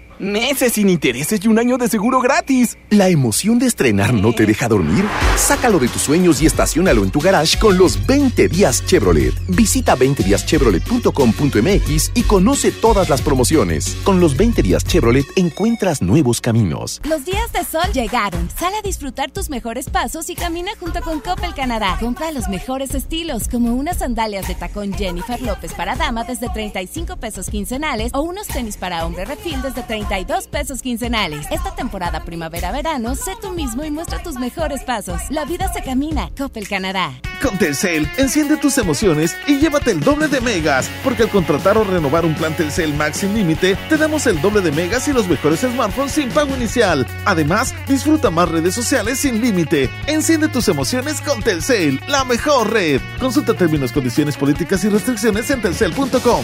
Meses 0.21 0.73
sin 0.73 0.87
intereses 0.87 1.43
y 1.43 1.47
un 1.47 1.57
año 1.57 1.79
de 1.79 1.87
seguro 1.87 2.21
gratis. 2.21 2.77
¿La 2.91 3.09
emoción 3.09 3.57
de 3.57 3.65
estrenar 3.65 4.13
no 4.13 4.33
te 4.33 4.45
deja 4.45 4.67
dormir? 4.67 5.03
Sácalo 5.35 5.79
de 5.79 5.87
tus 5.87 6.03
sueños 6.03 6.43
y 6.43 6.45
estacionalo 6.45 7.03
en 7.03 7.09
tu 7.09 7.19
garage 7.19 7.57
con 7.57 7.75
los 7.75 8.05
20 8.05 8.47
días 8.47 8.85
Chevrolet. 8.85 9.33
Visita 9.47 9.97
20díaschevrolet.com.mx 9.97 12.11
y 12.13 12.21
conoce 12.21 12.71
todas 12.71 13.09
las 13.09 13.23
promociones. 13.23 13.97
Con 14.03 14.19
los 14.19 14.37
20 14.37 14.61
días 14.61 14.83
Chevrolet 14.83 15.25
encuentras 15.35 16.03
nuevos 16.03 16.39
caminos. 16.39 17.01
Los 17.03 17.25
días 17.25 17.51
de 17.51 17.63
sol 17.63 17.91
llegaron. 17.91 18.47
Sal 18.51 18.75
a 18.75 18.83
disfrutar 18.83 19.31
tus 19.31 19.49
mejores 19.49 19.89
pasos 19.89 20.29
y 20.29 20.35
camina 20.35 20.69
junto 20.79 21.01
con 21.01 21.19
Coppel 21.19 21.55
Canadá. 21.55 21.97
Compra 21.99 22.31
los 22.31 22.47
mejores 22.47 22.93
estilos, 22.93 23.47
como 23.47 23.73
unas 23.73 23.97
sandalias 23.97 24.47
de 24.47 24.53
tacón 24.53 24.93
Jennifer 24.93 25.41
López 25.41 25.73
para 25.73 25.95
dama 25.95 26.25
desde 26.25 26.47
35 26.47 27.17
pesos 27.17 27.49
quincenales 27.49 28.11
o 28.13 28.21
unos 28.21 28.45
tenis 28.45 28.77
para 28.77 29.03
hombre 29.03 29.25
refil 29.25 29.59
desde 29.63 29.81
32 30.11 30.47
pesos 30.47 30.81
quincenales. 30.81 31.45
Esta 31.51 31.73
temporada 31.73 32.25
primavera-verano, 32.25 33.15
sé 33.15 33.31
tú 33.41 33.51
mismo 33.51 33.85
y 33.85 33.91
muestra 33.91 34.21
tus 34.21 34.35
mejores 34.35 34.83
pasos. 34.83 35.21
La 35.29 35.45
vida 35.45 35.71
se 35.71 35.81
camina. 35.81 36.29
Coppel 36.37 36.67
Canadá. 36.67 37.13
Con 37.41 37.57
Telcel, 37.57 38.05
enciende 38.17 38.57
tus 38.57 38.77
emociones 38.77 39.37
y 39.47 39.57
llévate 39.59 39.91
el 39.91 40.01
doble 40.01 40.27
de 40.27 40.41
megas, 40.41 40.89
porque 41.01 41.23
al 41.23 41.29
contratar 41.29 41.77
o 41.77 41.85
renovar 41.85 42.25
un 42.25 42.35
plan 42.35 42.53
Telcel 42.53 42.93
Max 42.93 43.19
sin 43.19 43.33
límite, 43.33 43.77
te 43.87 43.95
damos 43.95 44.27
el 44.27 44.41
doble 44.41 44.59
de 44.59 44.73
megas 44.73 45.07
y 45.07 45.13
los 45.13 45.29
mejores 45.29 45.61
smartphones 45.61 46.11
sin 46.11 46.29
pago 46.29 46.53
inicial. 46.57 47.07
Además, 47.23 47.73
disfruta 47.87 48.29
más 48.29 48.49
redes 48.49 48.75
sociales 48.75 49.17
sin 49.17 49.41
límite. 49.41 49.89
Enciende 50.07 50.49
tus 50.49 50.67
emociones 50.67 51.21
con 51.21 51.41
Telcel, 51.41 52.01
la 52.09 52.25
mejor 52.25 52.69
red. 52.73 52.99
Consulta 53.17 53.53
términos, 53.53 53.93
condiciones 53.93 54.35
políticas 54.35 54.83
y 54.83 54.89
restricciones 54.89 55.49
en 55.51 55.61
telcel.com. 55.61 56.43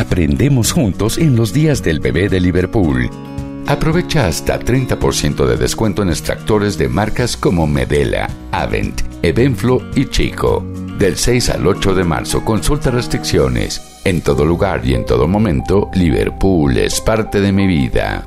Aprendemos 0.00 0.72
juntos 0.72 1.18
en 1.18 1.36
los 1.36 1.52
días 1.52 1.82
del 1.82 2.00
bebé 2.00 2.30
de 2.30 2.40
Liverpool. 2.40 3.10
Aprovecha 3.66 4.28
hasta 4.28 4.58
30% 4.58 5.44
de 5.44 5.58
descuento 5.58 6.00
en 6.00 6.08
extractores 6.08 6.78
de 6.78 6.88
marcas 6.88 7.36
como 7.36 7.66
Medela, 7.66 8.30
Avent, 8.50 9.02
Evenflo 9.20 9.82
y 9.94 10.06
Chico. 10.06 10.64
Del 10.98 11.18
6 11.18 11.50
al 11.50 11.66
8 11.66 11.94
de 11.94 12.04
marzo 12.04 12.42
consulta 12.46 12.90
restricciones. 12.90 14.00
En 14.06 14.22
todo 14.22 14.46
lugar 14.46 14.80
y 14.86 14.94
en 14.94 15.04
todo 15.04 15.28
momento, 15.28 15.90
Liverpool 15.92 16.78
es 16.78 16.98
parte 17.02 17.42
de 17.42 17.52
mi 17.52 17.66
vida. 17.66 18.26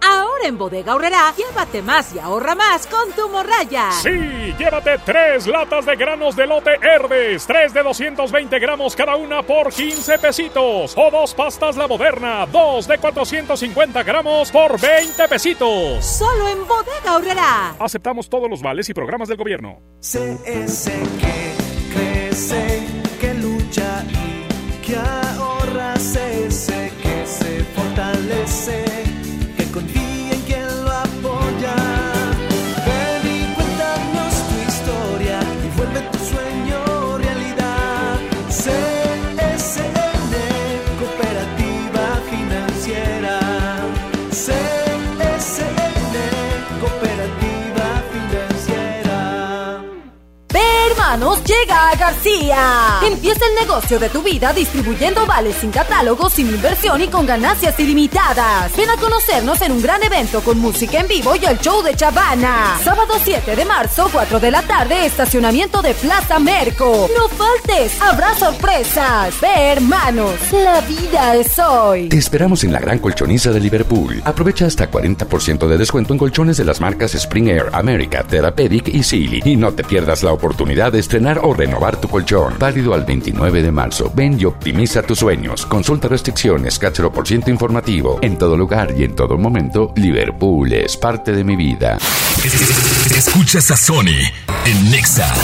Ahora 0.00 0.46
en 0.46 0.56
Bodega 0.58 0.94
Horrera, 0.94 1.34
llévate 1.36 1.82
más 1.82 2.14
y 2.14 2.18
ahorra 2.18 2.54
más 2.54 2.86
con 2.86 3.10
tu 3.12 3.28
morraya. 3.28 3.90
Sí, 3.92 4.54
llévate 4.58 4.98
tres 5.04 5.46
latas 5.46 5.86
de 5.86 5.96
granos 5.96 6.36
de 6.36 6.46
lote 6.46 6.70
Herdes, 6.80 7.46
tres 7.46 7.74
de 7.74 7.82
220 7.82 8.58
gramos 8.58 8.94
cada 8.94 9.16
una 9.16 9.42
por 9.42 9.72
15 9.72 10.18
pesitos. 10.18 10.94
O 10.96 11.10
dos 11.10 11.34
pastas 11.34 11.76
La 11.76 11.86
Moderna, 11.88 12.46
dos 12.46 12.86
de 12.86 12.98
450 12.98 14.02
gramos 14.02 14.50
por 14.50 14.80
20 14.80 15.28
pesitos. 15.28 16.04
Solo 16.04 16.48
en 16.48 16.66
Bodega 16.66 17.16
Horrera. 17.16 17.74
Aceptamos 17.78 18.28
todos 18.28 18.48
los 18.48 18.62
vales 18.62 18.88
y 18.88 18.94
programas 18.94 19.28
del 19.28 19.36
gobierno. 19.36 19.80
CS 20.00 20.90
que 21.20 21.54
crece, 21.92 22.86
que 23.20 23.34
lucha 23.34 24.04
y 24.08 24.86
que 24.86 24.96
hermanos, 51.18 51.37
llega 51.48 51.88
a 51.88 51.96
García. 51.96 53.00
Empieza 53.02 53.46
el 53.46 53.66
negocio 53.66 53.98
de 53.98 54.10
tu 54.10 54.22
vida 54.22 54.52
distribuyendo 54.52 55.24
vales 55.24 55.56
sin 55.56 55.70
catálogo, 55.70 56.28
sin 56.28 56.46
inversión 56.48 57.00
y 57.00 57.08
con 57.08 57.24
ganancias 57.24 57.80
ilimitadas. 57.80 58.76
Ven 58.76 58.90
a 58.90 58.96
conocernos 58.96 59.62
en 59.62 59.72
un 59.72 59.80
gran 59.82 60.02
evento 60.02 60.42
con 60.42 60.58
música 60.58 61.00
en 61.00 61.08
vivo 61.08 61.34
y 61.36 61.46
el 61.46 61.58
show 61.58 61.82
de 61.82 61.94
Chavana. 61.94 62.78
Sábado 62.84 63.14
7 63.22 63.56
de 63.56 63.64
marzo, 63.64 64.10
4 64.12 64.38
de 64.40 64.50
la 64.50 64.60
tarde, 64.60 65.06
estacionamiento 65.06 65.80
de 65.80 65.94
Plaza 65.94 66.38
Merco. 66.38 67.08
No 67.16 67.28
faltes, 67.28 68.00
habrá 68.02 68.34
sorpresas. 68.34 69.40
Ve, 69.40 69.72
hermanos, 69.72 70.34
la 70.52 70.82
vida 70.82 71.34
es 71.34 71.58
hoy. 71.58 72.10
Te 72.10 72.18
esperamos 72.18 72.62
en 72.64 72.74
la 72.74 72.80
gran 72.80 72.98
colchoniza 72.98 73.52
de 73.52 73.60
Liverpool. 73.60 74.20
Aprovecha 74.26 74.66
hasta 74.66 74.90
40% 74.90 75.66
de 75.66 75.78
descuento 75.78 76.12
en 76.12 76.18
colchones 76.18 76.58
de 76.58 76.64
las 76.64 76.80
marcas 76.80 77.14
Spring 77.14 77.48
Air, 77.48 77.70
America, 77.72 78.22
Therapeutic 78.22 78.88
y 78.88 79.02
Sealy. 79.02 79.42
Y 79.46 79.56
no 79.56 79.72
te 79.72 79.82
pierdas 79.82 80.22
la 80.22 80.32
oportunidad 80.32 80.92
de 80.92 80.98
estrenar 80.98 81.37
o 81.42 81.54
renovar 81.54 82.00
tu 82.00 82.08
colchón. 82.08 82.54
Válido 82.58 82.94
al 82.94 83.04
29 83.04 83.62
de 83.62 83.72
marzo. 83.72 84.10
Ven 84.14 84.38
y 84.40 84.44
optimiza 84.44 85.02
tus 85.02 85.18
sueños. 85.18 85.66
Consulta 85.66 86.08
restricciones, 86.08 86.78
cáchero 86.78 87.12
por 87.12 87.26
ciento 87.26 87.50
informativo. 87.50 88.18
En 88.22 88.38
todo 88.38 88.56
lugar 88.56 88.94
y 88.96 89.04
en 89.04 89.14
todo 89.14 89.36
momento, 89.36 89.92
Liverpool 89.96 90.72
es 90.72 90.96
parte 90.96 91.32
de 91.32 91.44
mi 91.44 91.56
vida. 91.56 91.98
Escuchas 93.16 93.70
a 93.70 93.76
Sony 93.76 94.18
en 94.64 94.90
Nexa 94.90 95.34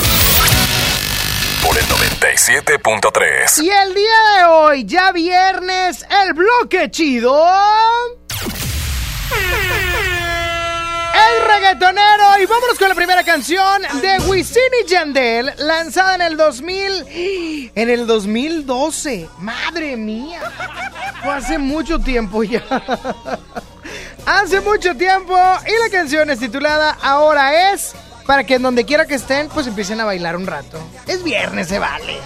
por 1.64 1.76
el 1.78 1.84
97.3. 1.84 3.62
Y 3.62 3.70
el 3.70 3.94
día 3.94 4.18
de 4.36 4.44
hoy, 4.44 4.84
ya 4.84 5.12
viernes, 5.12 6.04
el 6.24 6.34
bloque 6.34 6.90
chido. 6.90 7.42
El 11.14 11.46
reggaetonero. 11.46 12.38
Y 12.42 12.46
vámonos 12.46 12.78
con 12.78 12.88
la 12.88 12.94
primera 12.94 13.22
canción 13.22 13.82
de 14.00 14.18
Wisin 14.26 14.62
y 14.82 14.88
Yandel, 14.88 15.52
lanzada 15.58 16.16
en 16.16 16.22
el 16.22 16.36
2000. 16.36 17.70
En 17.74 17.90
el 17.90 18.06
2012. 18.06 19.28
Madre 19.38 19.96
mía. 19.96 20.40
Fue 21.22 21.34
hace 21.34 21.58
mucho 21.58 21.98
tiempo 21.98 22.42
ya. 22.42 22.62
Hace 24.26 24.60
mucho 24.60 24.96
tiempo. 24.96 25.36
Y 25.66 25.82
la 25.84 25.90
canción 25.90 26.30
es 26.30 26.38
titulada 26.40 26.96
Ahora 27.00 27.72
es. 27.72 27.94
Para 28.26 28.44
que 28.44 28.54
en 28.54 28.62
donde 28.62 28.84
quiera 28.86 29.06
que 29.06 29.14
estén, 29.14 29.48
pues 29.50 29.66
empiecen 29.66 30.00
a 30.00 30.04
bailar 30.04 30.36
un 30.36 30.46
rato. 30.46 30.80
Es 31.06 31.22
viernes, 31.22 31.68
se 31.68 31.78
vale. 31.78 32.18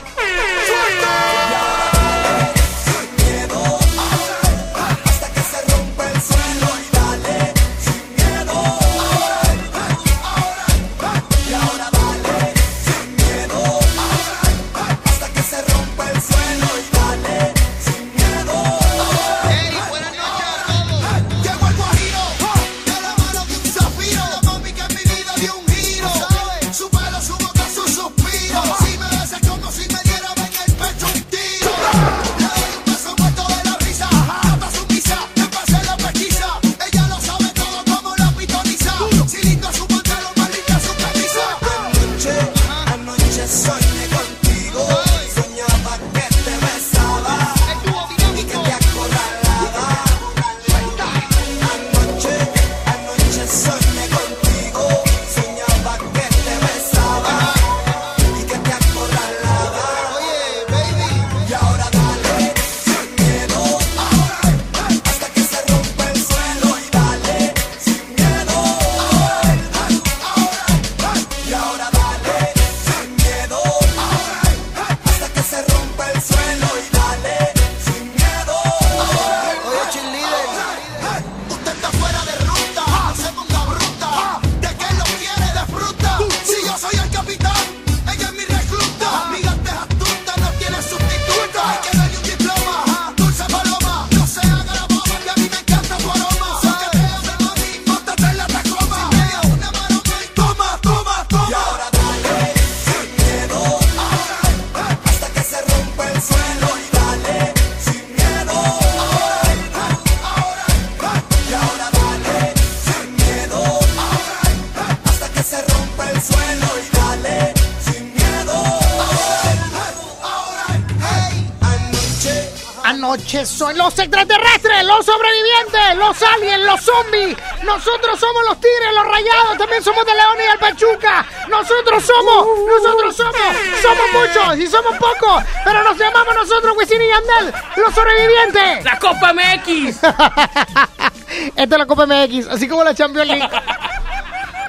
Nosotros 127.69 128.19
somos 128.19 128.43
los 128.49 128.57
tigres, 128.57 128.95
los 128.95 129.05
rayados, 129.05 129.59
también 129.59 129.83
somos 129.83 130.05
de 130.07 130.15
León 130.15 130.37
y 130.41 130.53
el 130.53 130.59
Pachuca. 130.59 131.27
Nosotros 131.49 132.03
somos, 132.03 132.49
nosotros 132.67 133.15
somos, 133.15 133.57
somos 133.83 134.05
muchos 134.15 134.59
y 134.59 134.67
somos 134.67 134.97
pocos, 134.97 135.45
pero 135.65 135.83
nos 135.83 135.99
llamamos 135.99 136.35
nosotros, 136.35 136.75
Wisin 136.79 137.03
y 137.03 137.09
Yandel, 137.09 137.55
los 137.77 137.95
sobrevivientes. 137.95 138.85
La 138.85 138.99
Copa 138.99 139.35
MX. 139.35 139.97
Esta 141.57 141.75
es 141.75 141.79
la 141.79 141.87
Copa 141.87 142.07
MX, 142.07 142.49
así 142.49 142.67
como 142.67 142.83
la 142.83 142.95
Champions 142.95 143.29
League. 143.29 143.51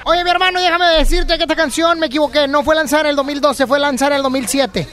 Oye, 0.04 0.22
mi 0.22 0.30
hermano, 0.30 0.60
déjame 0.60 0.86
decirte 0.88 1.38
que 1.38 1.44
esta 1.44 1.56
canción 1.56 1.98
me 1.98 2.06
equivoqué. 2.06 2.48
No 2.48 2.62
fue 2.62 2.74
lanzada 2.74 3.02
en 3.02 3.06
el 3.08 3.16
2012, 3.16 3.66
fue 3.66 3.78
lanzada 3.78 4.10
en 4.12 4.16
el 4.18 4.22
2007. 4.24 4.88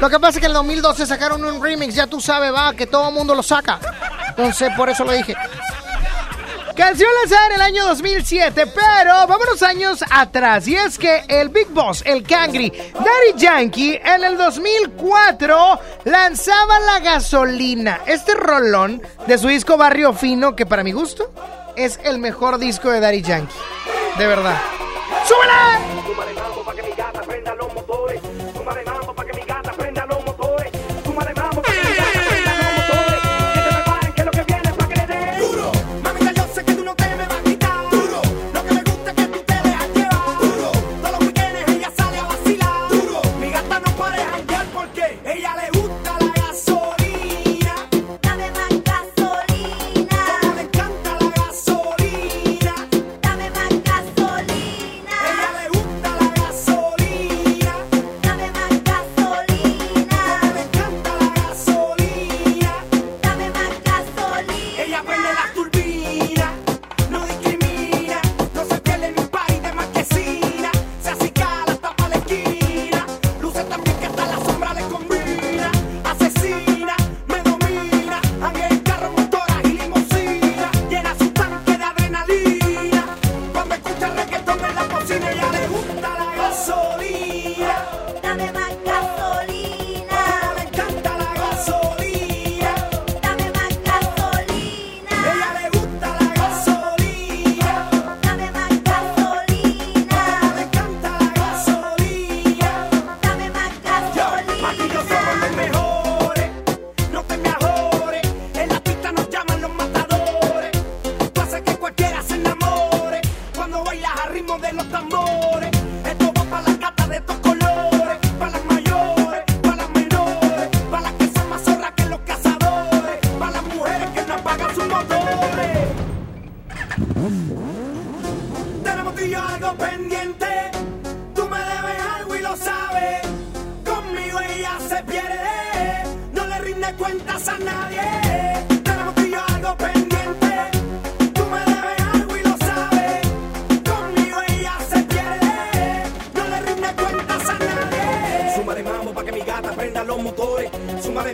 Lo 0.00 0.10
que 0.10 0.18
pasa 0.18 0.38
es 0.38 0.40
que 0.40 0.46
en 0.46 0.50
el 0.50 0.54
2012 0.54 1.06
sacaron 1.06 1.44
un 1.44 1.62
remix, 1.62 1.94
ya 1.94 2.06
tú 2.06 2.20
sabes, 2.20 2.52
va, 2.52 2.74
que 2.74 2.86
todo 2.86 3.08
el 3.08 3.14
mundo 3.14 3.34
lo 3.34 3.42
saca. 3.42 3.78
Entonces, 4.28 4.70
por 4.76 4.90
eso 4.90 5.04
lo 5.04 5.12
dije. 5.12 5.34
Canción 6.76 7.08
lanzada 7.22 7.46
en 7.46 7.52
el 7.54 7.60
año 7.62 7.86
2007, 7.86 8.66
pero 8.66 9.26
vámonos 9.26 9.62
años 9.62 10.04
atrás. 10.10 10.68
Y 10.68 10.76
es 10.76 10.98
que 10.98 11.24
el 11.26 11.48
Big 11.48 11.68
Boss, 11.68 12.02
el 12.04 12.22
Cangri, 12.22 12.70
Daddy 12.70 13.38
Yankee, 13.38 13.98
en 14.04 14.22
el 14.22 14.36
2004 14.36 15.80
lanzaba 16.04 16.78
la 16.80 17.00
gasolina. 17.00 18.00
Este 18.04 18.34
rolón 18.34 19.00
de 19.26 19.38
su 19.38 19.48
disco 19.48 19.78
Barrio 19.78 20.12
Fino, 20.12 20.54
que 20.54 20.66
para 20.66 20.84
mi 20.84 20.92
gusto 20.92 21.32
es 21.76 21.98
el 22.04 22.18
mejor 22.18 22.58
disco 22.58 22.90
de 22.90 23.00
Daddy 23.00 23.22
Yankee. 23.22 23.56
De 24.18 24.26
verdad. 24.26 24.60
¡Súbela! 25.26 25.95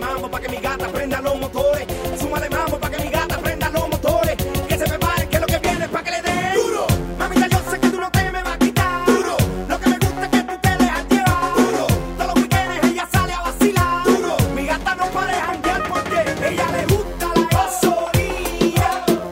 Mambo 0.03 0.29
pa' 0.29 0.41
que 0.41 0.49
mi 0.49 0.57
gata 0.59 0.89
prenda 0.89 1.21
los 1.21 1.39
motores. 1.39 1.87
Suma 2.21 2.41
de 2.41 2.51
mambo 2.51 2.79
pa' 2.79 2.91
que 2.91 2.99
mi 3.05 3.11
gata 3.11 3.39
prenda 3.39 3.69
los 3.71 3.89
motores. 3.89 4.37
Que 4.69 4.77
se 4.77 4.85
preparen 4.85 5.29
que 5.29 5.39
lo 5.39 5.47
que 5.47 5.59
viene 5.59 5.85
es 5.85 5.91
pa' 5.91 6.03
que 6.03 6.11
le 6.11 6.23
den. 6.23 6.55
Duro. 6.55 6.87
Mamita, 7.19 7.47
yo 7.49 7.59
sé 7.71 7.79
que 7.81 7.89
tú 7.89 8.01
no 8.01 8.11
te 8.11 8.31
me 8.31 8.43
vas 8.43 8.55
a 8.55 8.59
quitar. 8.59 9.07
Duro. 9.07 9.37
Lo 9.69 9.81
que 9.81 9.89
me 9.89 9.99
gusta 9.99 10.25
es 10.25 10.31
que 10.31 10.43
tú 10.49 10.55
te 10.65 10.71
dejas 10.83 11.05
llevar. 11.09 11.55
Duro. 11.57 11.87
Todos 12.17 12.27
los 12.31 12.37
weekendes 12.43 12.91
ella 12.91 13.07
sale 13.13 13.33
a 13.33 13.41
vacilar. 13.41 14.05
Duro. 14.05 14.37
Mi 14.57 14.67
gata 14.67 14.95
no 14.95 15.07
puede 15.07 15.35
janguear 15.47 15.83
porque 15.93 16.19
ella 16.49 16.67
le 16.77 16.83
gusta 16.93 17.27
la 17.37 17.45
gasolina. 17.57 18.89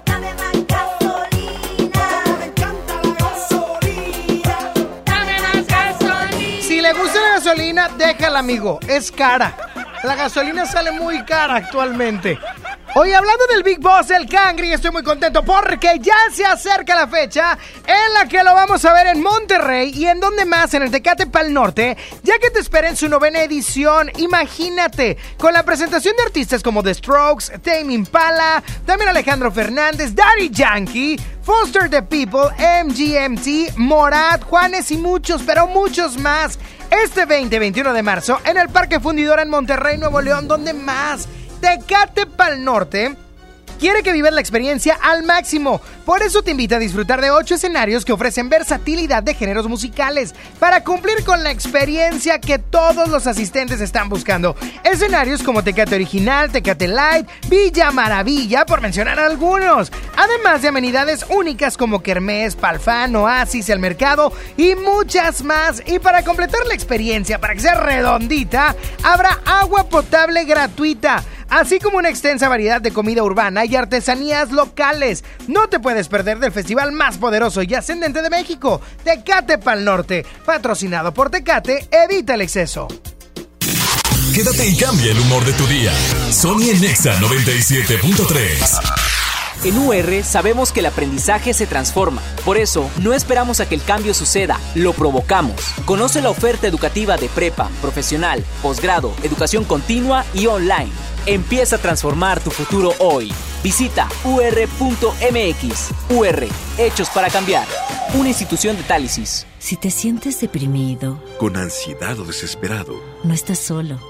Dame 0.06 0.30
más 0.40 0.56
gasolina. 0.72 2.04
Como 2.24 2.38
le 2.38 2.46
encanta 2.50 2.94
la 3.04 3.12
gasolina. 3.24 4.56
Dame 5.10 5.36
más 5.46 5.66
gasolina. 5.66 6.62
Si 6.68 6.80
le 6.80 6.92
gusta 6.92 7.18
la 7.20 7.30
gasolina, 7.38 7.88
déjala, 7.98 8.38
amigo. 8.38 8.78
Es 8.86 9.10
cara. 9.10 9.69
La 10.02 10.14
gasolina 10.14 10.64
sale 10.64 10.92
muy 10.92 11.22
cara 11.24 11.56
actualmente. 11.56 12.38
Hoy 12.92 13.12
hablando 13.12 13.46
del 13.46 13.62
Big 13.62 13.78
Boss, 13.78 14.10
el 14.10 14.28
Cangri, 14.28 14.72
estoy 14.72 14.90
muy 14.90 15.04
contento 15.04 15.44
porque 15.44 16.00
ya 16.00 16.16
se 16.32 16.44
acerca 16.44 16.96
la 16.96 17.06
fecha 17.06 17.56
en 17.86 18.14
la 18.14 18.28
que 18.28 18.42
lo 18.42 18.52
vamos 18.52 18.84
a 18.84 18.92
ver 18.92 19.06
en 19.06 19.22
Monterrey 19.22 19.92
y 19.94 20.06
en 20.06 20.18
donde 20.18 20.44
más, 20.44 20.74
en 20.74 20.82
el 20.82 20.90
Tecate 20.90 21.28
Pal 21.28 21.52
Norte, 21.54 21.96
ya 22.24 22.36
que 22.40 22.50
te 22.50 22.58
espera 22.58 22.88
en 22.88 22.96
su 22.96 23.08
novena 23.08 23.42
edición. 23.42 24.10
Imagínate, 24.16 25.16
con 25.38 25.52
la 25.52 25.62
presentación 25.62 26.16
de 26.16 26.24
artistas 26.24 26.64
como 26.64 26.82
The 26.82 26.94
Strokes, 26.94 27.60
Tame 27.60 27.94
Impala, 27.94 28.60
también 28.84 29.08
Alejandro 29.08 29.52
Fernández, 29.52 30.12
Daddy 30.12 30.50
Yankee, 30.50 31.16
Foster 31.44 31.88
the 31.88 32.02
People, 32.02 32.50
MGMT, 32.58 33.76
Morat, 33.76 34.42
Juanes 34.42 34.90
y 34.90 34.96
muchos, 34.96 35.44
pero 35.44 35.68
muchos 35.68 36.18
más. 36.18 36.58
Este 36.90 37.24
20-21 37.24 37.92
de 37.92 38.02
marzo 38.02 38.40
en 38.44 38.58
el 38.58 38.68
Parque 38.68 38.98
Fundidora 38.98 39.42
en 39.42 39.48
Monterrey, 39.48 39.96
Nuevo 39.96 40.20
León, 40.20 40.48
donde 40.48 40.72
más. 40.72 41.28
Tecate 41.60 42.26
Pal 42.26 42.64
Norte 42.64 43.16
quiere 43.80 44.02
que 44.02 44.12
vivas 44.12 44.32
la 44.32 44.42
experiencia 44.42 44.98
al 45.02 45.22
máximo. 45.22 45.80
Por 46.04 46.22
eso 46.22 46.42
te 46.42 46.50
invita 46.50 46.76
a 46.76 46.78
disfrutar 46.78 47.20
de 47.20 47.30
ocho 47.30 47.54
escenarios 47.54 48.04
que 48.04 48.12
ofrecen 48.12 48.50
versatilidad 48.50 49.22
de 49.22 49.34
géneros 49.34 49.68
musicales 49.68 50.34
para 50.58 50.84
cumplir 50.84 51.24
con 51.24 51.42
la 51.42 51.50
experiencia 51.50 52.40
que 52.40 52.58
todos 52.58 53.08
los 53.08 53.26
asistentes 53.26 53.80
están 53.80 54.10
buscando. 54.10 54.54
Escenarios 54.84 55.42
como 55.42 55.64
Tecate 55.64 55.94
Original, 55.94 56.52
Tecate 56.52 56.88
Light, 56.88 57.26
Villa 57.48 57.90
Maravilla, 57.90 58.66
por 58.66 58.82
mencionar 58.82 59.18
algunos. 59.18 59.90
Además 60.16 60.60
de 60.60 60.68
amenidades 60.68 61.24
únicas 61.30 61.78
como 61.78 62.02
Kermés, 62.02 62.56
Palfán, 62.56 63.16
Oasis, 63.16 63.70
El 63.70 63.78
Mercado 63.78 64.32
y 64.58 64.74
muchas 64.74 65.42
más. 65.42 65.82
Y 65.86 65.98
para 66.00 66.22
completar 66.22 66.66
la 66.66 66.74
experiencia, 66.74 67.38
para 67.38 67.54
que 67.54 67.60
sea 67.60 67.74
redondita, 67.74 68.76
habrá 69.02 69.40
agua 69.46 69.88
potable 69.88 70.44
gratuita 70.44 71.24
así 71.50 71.78
como 71.78 71.98
una 71.98 72.08
extensa 72.08 72.48
variedad 72.48 72.80
de 72.80 72.92
comida 72.92 73.22
urbana 73.22 73.64
y 73.64 73.76
artesanías 73.76 74.50
locales. 74.50 75.24
No 75.48 75.68
te 75.68 75.80
puedes 75.80 76.08
perder 76.08 76.38
del 76.38 76.52
festival 76.52 76.92
más 76.92 77.18
poderoso 77.18 77.62
y 77.62 77.74
ascendente 77.74 78.22
de 78.22 78.30
México, 78.30 78.80
Tecate 79.04 79.58
Pal 79.58 79.84
Norte, 79.84 80.24
patrocinado 80.44 81.12
por 81.12 81.30
Tecate, 81.30 81.88
evita 81.90 82.34
el 82.34 82.40
exceso. 82.40 82.88
Quédate 84.34 84.68
y 84.68 84.76
cambia 84.76 85.10
el 85.10 85.20
humor 85.20 85.44
de 85.44 85.52
tu 85.54 85.66
día. 85.66 85.92
Sony 86.30 86.72
Nexa 86.80 87.18
97.3. 87.18 89.19
En 89.62 89.76
UR 89.76 90.24
sabemos 90.24 90.72
que 90.72 90.80
el 90.80 90.86
aprendizaje 90.86 91.52
se 91.52 91.66
transforma. 91.66 92.22
Por 92.46 92.56
eso, 92.56 92.90
no 93.02 93.12
esperamos 93.12 93.60
a 93.60 93.68
que 93.68 93.74
el 93.74 93.82
cambio 93.82 94.14
suceda, 94.14 94.58
lo 94.74 94.94
provocamos. 94.94 95.60
Conoce 95.84 96.22
la 96.22 96.30
oferta 96.30 96.66
educativa 96.66 97.18
de 97.18 97.28
prepa, 97.28 97.70
profesional, 97.82 98.42
posgrado, 98.62 99.12
educación 99.22 99.64
continua 99.64 100.24
y 100.32 100.46
online. 100.46 100.90
Empieza 101.26 101.76
a 101.76 101.78
transformar 101.78 102.40
tu 102.40 102.50
futuro 102.50 102.94
hoy. 102.98 103.30
Visita 103.62 104.08
ur.mx. 104.24 105.90
UR, 106.08 106.48
hechos 106.78 107.10
para 107.10 107.28
cambiar. 107.28 107.66
Una 108.14 108.28
institución 108.28 108.78
de 108.78 108.82
Tálisis. 108.82 109.46
Si 109.58 109.76
te 109.76 109.90
sientes 109.90 110.40
deprimido, 110.40 111.22
con 111.38 111.58
ansiedad 111.58 112.18
o 112.18 112.24
desesperado, 112.24 112.94
no 113.22 113.34
estás 113.34 113.58
solo. 113.58 114.09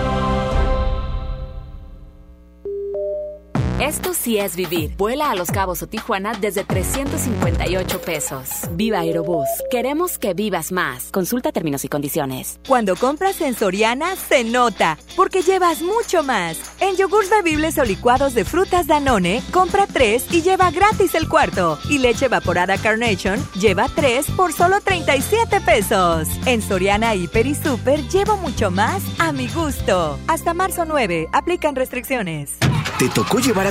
Esto 3.81 4.13
sí 4.13 4.37
es 4.37 4.55
vivir. 4.55 4.95
Vuela 4.95 5.31
a 5.31 5.35
Los 5.35 5.49
Cabos 5.49 5.81
o 5.81 5.87
Tijuana 5.87 6.33
desde 6.39 6.63
358 6.63 8.01
pesos. 8.01 8.47
Viva 8.73 8.99
Aerobús. 8.99 9.47
Queremos 9.71 10.19
que 10.19 10.35
vivas 10.35 10.71
más. 10.71 11.05
Consulta 11.05 11.51
términos 11.51 11.83
y 11.83 11.87
condiciones. 11.87 12.59
Cuando 12.67 12.95
compras 12.95 13.41
en 13.41 13.55
Soriana, 13.55 14.15
se 14.15 14.43
nota, 14.43 14.99
porque 15.15 15.41
llevas 15.41 15.81
mucho 15.81 16.21
más. 16.21 16.59
En 16.79 16.95
yogurts 16.95 17.31
bebibles 17.31 17.79
o 17.79 17.83
licuados 17.83 18.35
de 18.35 18.45
frutas 18.45 18.85
Danone, 18.85 19.41
compra 19.51 19.87
tres 19.87 20.31
y 20.31 20.43
lleva 20.43 20.69
gratis 20.69 21.15
el 21.15 21.27
cuarto. 21.27 21.79
Y 21.89 21.97
leche 21.97 22.25
evaporada 22.25 22.77
Carnation, 22.77 23.43
lleva 23.59 23.87
tres 23.95 24.27
por 24.29 24.53
solo 24.53 24.79
37 24.81 25.59
pesos. 25.61 26.27
En 26.45 26.61
Soriana, 26.61 27.15
Hiper 27.15 27.47
y 27.47 27.55
Super, 27.55 28.07
llevo 28.09 28.37
mucho 28.37 28.69
más 28.69 29.01
a 29.17 29.31
mi 29.31 29.47
gusto. 29.47 30.19
Hasta 30.27 30.53
marzo 30.53 30.85
9, 30.85 31.29
aplican 31.33 31.75
restricciones. 31.75 32.59
¿Te 33.01 33.09
tocó 33.09 33.39
llevar 33.39 33.65
a 33.65 33.70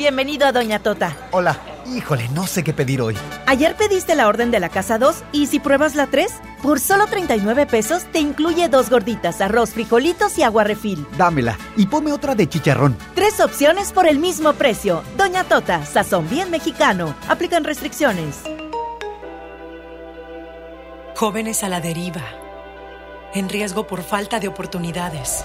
Bienvenido 0.00 0.46
a 0.46 0.52
Doña 0.52 0.78
Tota. 0.78 1.14
Hola. 1.30 1.60
Híjole, 1.84 2.30
no 2.30 2.46
sé 2.46 2.64
qué 2.64 2.72
pedir 2.72 3.02
hoy. 3.02 3.18
Ayer 3.44 3.76
pediste 3.76 4.14
la 4.14 4.28
orden 4.28 4.50
de 4.50 4.58
la 4.58 4.70
casa 4.70 4.96
2 4.96 5.24
y 5.30 5.46
si 5.46 5.60
pruebas 5.60 5.94
la 5.94 6.06
3, 6.06 6.32
por 6.62 6.80
solo 6.80 7.06
39 7.06 7.66
pesos 7.66 8.04
te 8.10 8.18
incluye 8.18 8.70
dos 8.70 8.88
gorditas, 8.88 9.42
arroz, 9.42 9.72
frijolitos 9.72 10.38
y 10.38 10.42
agua 10.42 10.64
refil. 10.64 11.06
Dámela 11.18 11.58
y 11.76 11.84
ponme 11.84 12.12
otra 12.12 12.34
de 12.34 12.48
chicharrón. 12.48 12.96
Tres 13.14 13.40
opciones 13.40 13.92
por 13.92 14.08
el 14.08 14.18
mismo 14.18 14.54
precio. 14.54 15.02
Doña 15.18 15.44
Tota, 15.44 15.84
sazón 15.84 16.30
bien 16.30 16.50
mexicano. 16.50 17.14
Aplican 17.28 17.64
restricciones. 17.64 18.38
Jóvenes 21.14 21.62
a 21.62 21.68
la 21.68 21.82
deriva. 21.82 22.24
En 23.34 23.50
riesgo 23.50 23.86
por 23.86 24.02
falta 24.02 24.40
de 24.40 24.48
oportunidades. 24.48 25.44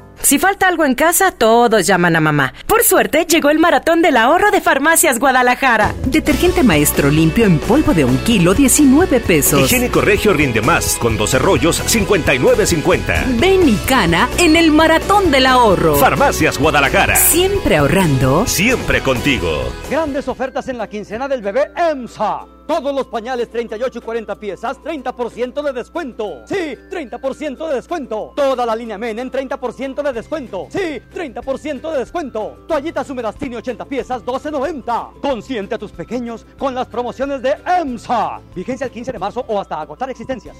Si 0.23 0.39
falta 0.39 0.67
algo 0.67 0.85
en 0.85 0.95
casa, 0.95 1.31
todos 1.31 1.85
llaman 1.87 2.15
a 2.15 2.21
mamá. 2.21 2.53
Por 2.67 2.83
suerte, 2.83 3.25
llegó 3.25 3.49
el 3.49 3.59
maratón 3.59 4.01
del 4.01 4.17
ahorro 4.17 4.51
de 4.51 4.61
Farmacias 4.61 5.19
Guadalajara. 5.19 5.93
Detergente 6.05 6.63
maestro 6.63 7.09
limpio 7.09 7.45
en 7.45 7.59
polvo 7.59 7.93
de 7.93 8.05
un 8.05 8.17
kilo, 8.19 8.53
19 8.53 9.19
pesos. 9.19 9.59
Higiénico 9.61 9.99
Regio 10.01 10.33
rinde 10.33 10.61
más, 10.61 10.95
con 10.97 11.17
12 11.17 11.39
rollos, 11.39 11.81
59.50. 11.83 13.39
Ven 13.39 13.67
y 13.67 13.75
cana 13.87 14.29
en 14.37 14.55
el 14.55 14.71
maratón 14.71 15.31
del 15.31 15.47
ahorro. 15.47 15.95
Farmacias 15.95 16.57
Guadalajara. 16.57 17.15
Siempre 17.15 17.77
ahorrando. 17.77 18.45
Siempre 18.45 19.01
contigo. 19.01 19.73
Grandes 19.89 20.27
ofertas 20.27 20.67
en 20.67 20.77
la 20.77 20.87
quincena 20.87 21.27
del 21.27 21.41
bebé 21.41 21.71
EMSA. 21.75 22.45
Todos 22.67 22.93
los 22.93 23.07
pañales 23.07 23.49
38 23.49 23.99
y 23.99 24.01
40 24.01 24.35
piezas, 24.35 24.79
30% 24.81 25.61
de 25.61 25.73
descuento. 25.73 26.41
Sí, 26.45 26.77
30% 26.89 27.67
de 27.67 27.75
descuento. 27.75 28.33
Toda 28.35 28.65
la 28.65 28.75
línea 28.75 28.97
Men 28.97 29.19
en 29.19 29.31
30% 29.31 30.01
de 30.01 30.13
descuento. 30.13 30.67
Sí, 30.69 31.01
30% 31.13 31.91
de 31.91 31.99
descuento. 31.99 32.57
Toallitas 32.67 33.09
húmedas 33.09 33.35
Tini 33.35 33.55
80 33.55 33.85
piezas, 33.85 34.23
12.90. 34.23 35.21
Consiente 35.21 35.75
a 35.75 35.77
tus 35.77 35.91
pequeños 35.91 36.45
con 36.57 36.73
las 36.73 36.87
promociones 36.87 37.41
de 37.41 37.55
EMSA. 37.65 38.41
Vigencia 38.55 38.85
el 38.85 38.91
15 38.91 39.11
de 39.11 39.19
marzo 39.19 39.45
o 39.47 39.59
hasta 39.59 39.81
agotar 39.81 40.09
existencias. 40.09 40.57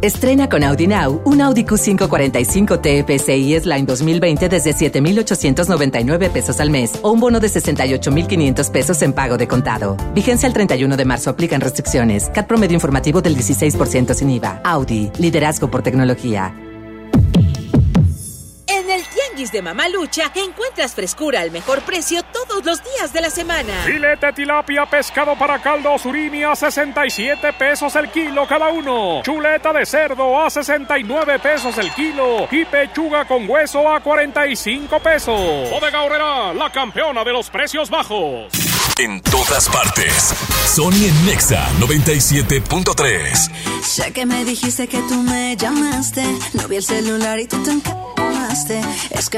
Estrena 0.00 0.48
con 0.48 0.62
Audi 0.62 0.86
Now 0.86 1.20
un 1.24 1.40
Audi 1.40 1.64
Q545 1.64 2.80
TFSI 2.80 3.54
S-Line 3.54 3.84
2020 3.84 4.48
desde 4.48 4.72
7,899 4.72 6.30
pesos 6.30 6.60
al 6.60 6.70
mes 6.70 7.00
o 7.02 7.10
un 7.10 7.18
bono 7.18 7.40
de 7.40 7.48
68,500 7.48 8.70
pesos 8.70 9.02
en 9.02 9.12
pago 9.12 9.36
de 9.36 9.48
contado. 9.48 9.96
Vigencia 10.14 10.46
el 10.46 10.52
31 10.52 10.96
de 10.96 11.04
marzo. 11.04 11.30
Aplican 11.30 11.60
restricciones. 11.60 12.30
CAT 12.30 12.46
promedio 12.46 12.74
informativo 12.74 13.20
del 13.22 13.36
16% 13.36 14.14
sin 14.14 14.30
IVA. 14.30 14.60
Audi. 14.62 15.10
Liderazgo 15.18 15.68
por 15.68 15.82
tecnología. 15.82 16.54
De 19.52 19.62
Mamalucha 19.62 20.30
encuentras 20.34 20.94
frescura 20.94 21.40
al 21.40 21.50
mejor 21.50 21.82
precio 21.82 22.22
todos 22.22 22.64
los 22.64 22.82
días 22.82 23.12
de 23.12 23.20
la 23.20 23.30
semana. 23.30 23.72
Filete 23.84 24.32
tilapia 24.32 24.86
pescado 24.86 25.36
para 25.36 25.60
caldo 25.60 25.96
surimi 25.98 26.44
a 26.44 26.54
67 26.54 27.52
pesos 27.54 27.94
el 27.96 28.10
kilo 28.10 28.46
cada 28.46 28.68
uno. 28.68 29.22
Chuleta 29.22 29.72
de 29.72 29.86
cerdo 29.86 30.40
a 30.40 30.50
69 30.50 31.38
pesos 31.38 31.76
el 31.78 31.92
kilo. 31.94 32.48
Y 32.50 32.64
pechuga 32.64 33.26
con 33.26 33.48
hueso 33.48 33.88
a 33.88 34.00
45 34.00 35.00
pesos. 35.00 35.70
Bodega 35.70 36.02
Horrera, 36.02 36.54
la 36.54 36.70
campeona 36.70 37.24
de 37.24 37.32
los 37.32 37.48
precios 37.48 37.88
bajos. 37.88 38.48
En 38.98 39.20
todas 39.20 39.68
partes. 39.68 40.34
Sony 40.66 41.06
en 41.06 41.26
Nexa 41.26 41.68
97.3. 41.78 43.50
Sé 43.82 44.12
que 44.12 44.26
me 44.26 44.44
dijiste 44.44 44.88
que 44.88 44.98
tú 44.98 45.22
me 45.22 45.56
llamaste. 45.56 46.24
No 46.54 46.66
vi 46.66 46.76
el 46.76 46.82
celular 46.82 47.38
y 47.38 47.46
tú 47.46 47.62
te 47.62 47.70
encamaste. 47.70 48.80
Es 49.10 49.30
que 49.30 49.37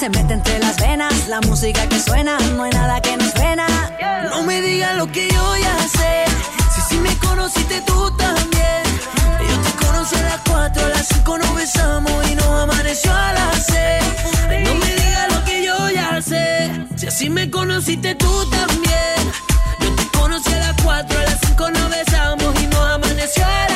Se 0.00 0.08
mete 0.08 0.32
entre 0.32 0.58
las 0.60 0.78
venas 0.78 1.28
la 1.28 1.42
música 1.42 1.86
que 1.86 2.00
suena, 2.00 2.38
no 2.56 2.62
hay 2.62 2.70
nada 2.70 3.02
que 3.02 3.18
nos 3.18 3.32
frena. 3.32 3.66
No 4.30 4.42
me 4.44 4.62
digas 4.62 4.96
lo 4.96 5.06
que 5.12 5.28
yo 5.28 5.56
ya 5.58 5.76
sé. 5.88 6.24
Si 6.74 6.80
si 6.88 6.96
me 7.00 7.14
conociste 7.18 7.82
tú 7.82 8.10
también. 8.16 8.82
Yo 9.46 9.58
te 9.60 9.84
conocí 9.84 10.16
a 10.16 10.22
las 10.22 10.40
4, 10.48 10.86
a 10.86 10.88
las 10.88 11.06
5 11.06 11.36
nos 11.36 11.54
besamos 11.54 12.30
y 12.30 12.34
no 12.34 12.60
amaneció 12.60 13.12
a 13.12 13.34
las 13.34 13.66
6. 13.66 14.64
No 14.64 14.74
me 14.76 14.94
digas 14.94 15.34
lo 15.34 15.44
que 15.44 15.64
yo 15.66 15.90
ya 15.90 16.22
sé. 16.22 16.70
Si 16.96 17.06
así 17.06 17.28
me 17.28 17.50
conociste 17.50 18.14
tú 18.14 18.48
también. 18.48 19.20
Yo 19.80 19.94
te 19.96 20.18
conocí 20.18 20.50
a 20.50 20.60
las 20.60 20.82
4, 20.82 21.18
a 21.18 21.22
las 21.24 21.38
5 21.46 21.70
nos 21.72 21.90
besamos 21.90 22.62
y 22.62 22.66
no 22.68 22.82
amaneció 22.86 23.44
a 23.44 23.48
las 23.50 23.66
6. 23.66 23.69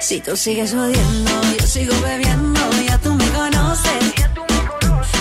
Si 0.00 0.18
tú 0.20 0.34
sigues 0.34 0.72
odiando, 0.72 1.30
yo 1.60 1.66
sigo 1.66 1.94
bebiendo, 2.00 2.60
ya 2.86 2.98
tú 2.98 3.14
me 3.14 3.28
conoces. 3.30 4.14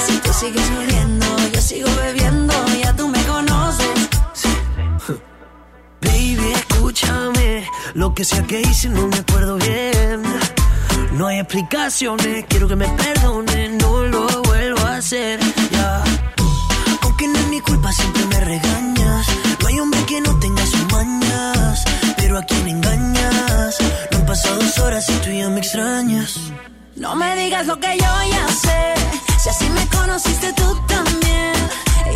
Si 0.07 0.17
tú 0.19 0.33
sigues 0.33 0.71
odiando, 0.71 1.25
yo 1.53 1.61
sigo 1.61 1.89
bebiendo, 2.01 2.53
ya 2.81 2.95
tú 2.95 3.07
me 3.09 3.21
conoces. 3.25 4.09
Baby, 6.01 6.53
escúchame. 6.55 7.67
Lo 7.93 8.15
que 8.15 8.23
sea 8.23 8.41
que 8.43 8.61
hice 8.61 8.89
no 8.89 9.07
me 9.07 9.17
acuerdo 9.17 9.57
bien. 9.57 10.23
No 11.11 11.27
hay 11.27 11.39
explicaciones, 11.39 12.45
quiero 12.47 12.67
que 12.69 12.77
me 12.77 12.87
perdonen, 12.87 13.77
no 13.77 14.05
lo 14.05 14.41
vuelvo 14.43 14.79
a 14.87 14.95
hacer. 14.95 15.39
Ya. 15.71 16.03
Aunque 17.01 17.27
no 17.27 17.37
es 17.37 17.47
mi 17.47 17.59
culpa, 17.59 17.91
siempre 17.91 18.25
me 18.27 18.39
regañas. 18.39 19.27
No 19.61 19.67
hay 19.67 19.79
hombre 19.81 19.99
que 20.05 20.21
no 20.21 20.39
tenga 20.39 20.65
sus 20.65 20.85
mañas. 20.91 21.83
Pero 22.29 22.41
a 22.41 22.43
quien 22.43 22.67
engañas. 22.67 23.77
No 24.11 24.19
han 24.19 24.25
pasado 24.27 24.59
dos 24.59 24.77
horas 24.77 25.09
y 25.09 25.13
tú 25.13 25.31
ya 25.31 25.49
me 25.49 25.61
extrañas. 25.61 26.35
No 26.95 27.15
me 27.15 27.35
digas 27.35 27.65
lo 27.65 27.79
que 27.79 27.97
yo 27.97 28.11
ya 28.31 28.47
sé. 28.49 28.93
Si 29.41 29.49
así 29.49 29.67
me 29.71 29.83
conociste 29.87 30.53
tú 30.53 30.79
también. 30.85 31.55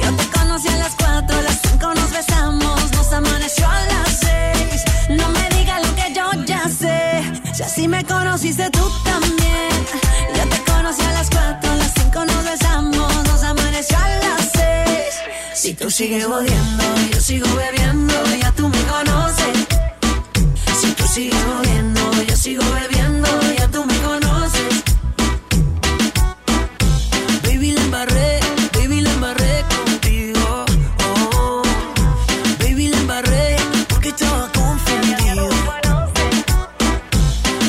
Yo 0.03 0.15
te 0.15 0.25
conocí 0.37 0.67
a 0.67 0.77
las 0.77 0.93
4, 0.97 1.35
a 1.35 1.41
las 1.41 1.59
5 1.67 1.93
nos 1.95 2.11
besamos, 2.11 2.91
nos 2.91 3.11
amaneció 3.11 3.67
a 3.67 3.81
las 3.85 4.19
6. 4.19 5.17
No 5.17 5.29
me 5.29 5.49
digas 5.57 5.81
lo 5.81 5.95
que 5.95 6.13
yo 6.13 6.43
ya 6.45 6.69
sé. 6.69 7.23
Si 7.55 7.63
así 7.63 7.87
me 7.87 8.05
conociste 8.05 8.69
tú 8.69 8.87
también. 9.03 9.71
Yo 10.37 10.47
te 10.47 10.71
conocí 10.71 11.01
a 11.01 11.13
las 11.13 11.27
4, 11.31 11.71
a 11.71 11.75
las 11.75 11.91
5 11.91 12.25
nos 12.25 12.45
besamos, 12.45 13.23
nos 13.29 13.41
amaneció 13.41 13.97
a 13.97 14.09
las 14.09 14.51
6. 14.51 15.55
Si 15.55 15.73
tú 15.73 15.89
sigues 15.89 16.23
odiando, 16.23 16.83
yo 17.11 17.19
sigo 17.19 17.47
bebiendo, 17.55 18.13
ya 18.39 18.51
tú 18.51 18.69
me 18.69 18.81
conoces. 18.83 19.72
Si 21.13 21.29
tú 21.29 21.35
sigues 21.35 21.45
odiando, 21.59 22.23
yo 22.23 22.35
sigo 22.35 22.63
bebiendo, 22.73 23.27
ya 23.55 23.67
tú 23.67 23.85
me 23.85 23.95
conoces. 23.99 24.83
Baby, 27.43 27.73
la 27.73 27.81
embarré, 27.81 28.39
baby, 28.73 29.01
la 29.01 29.11
embarré 29.11 29.63
contigo. 29.85 30.65
Oh, 31.37 31.61
baby, 32.61 32.87
la 32.87 32.97
embarré 32.97 33.57
porque 33.89 34.09
estaba 34.09 34.49
confundido. 34.53 35.49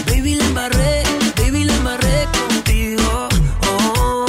Baby, 0.06 0.36
la 0.36 0.44
embarré, 0.46 1.02
baby, 1.36 1.64
la 1.64 1.74
embarré 1.74 2.26
contigo. 2.48 3.28
Oh, 3.68 4.24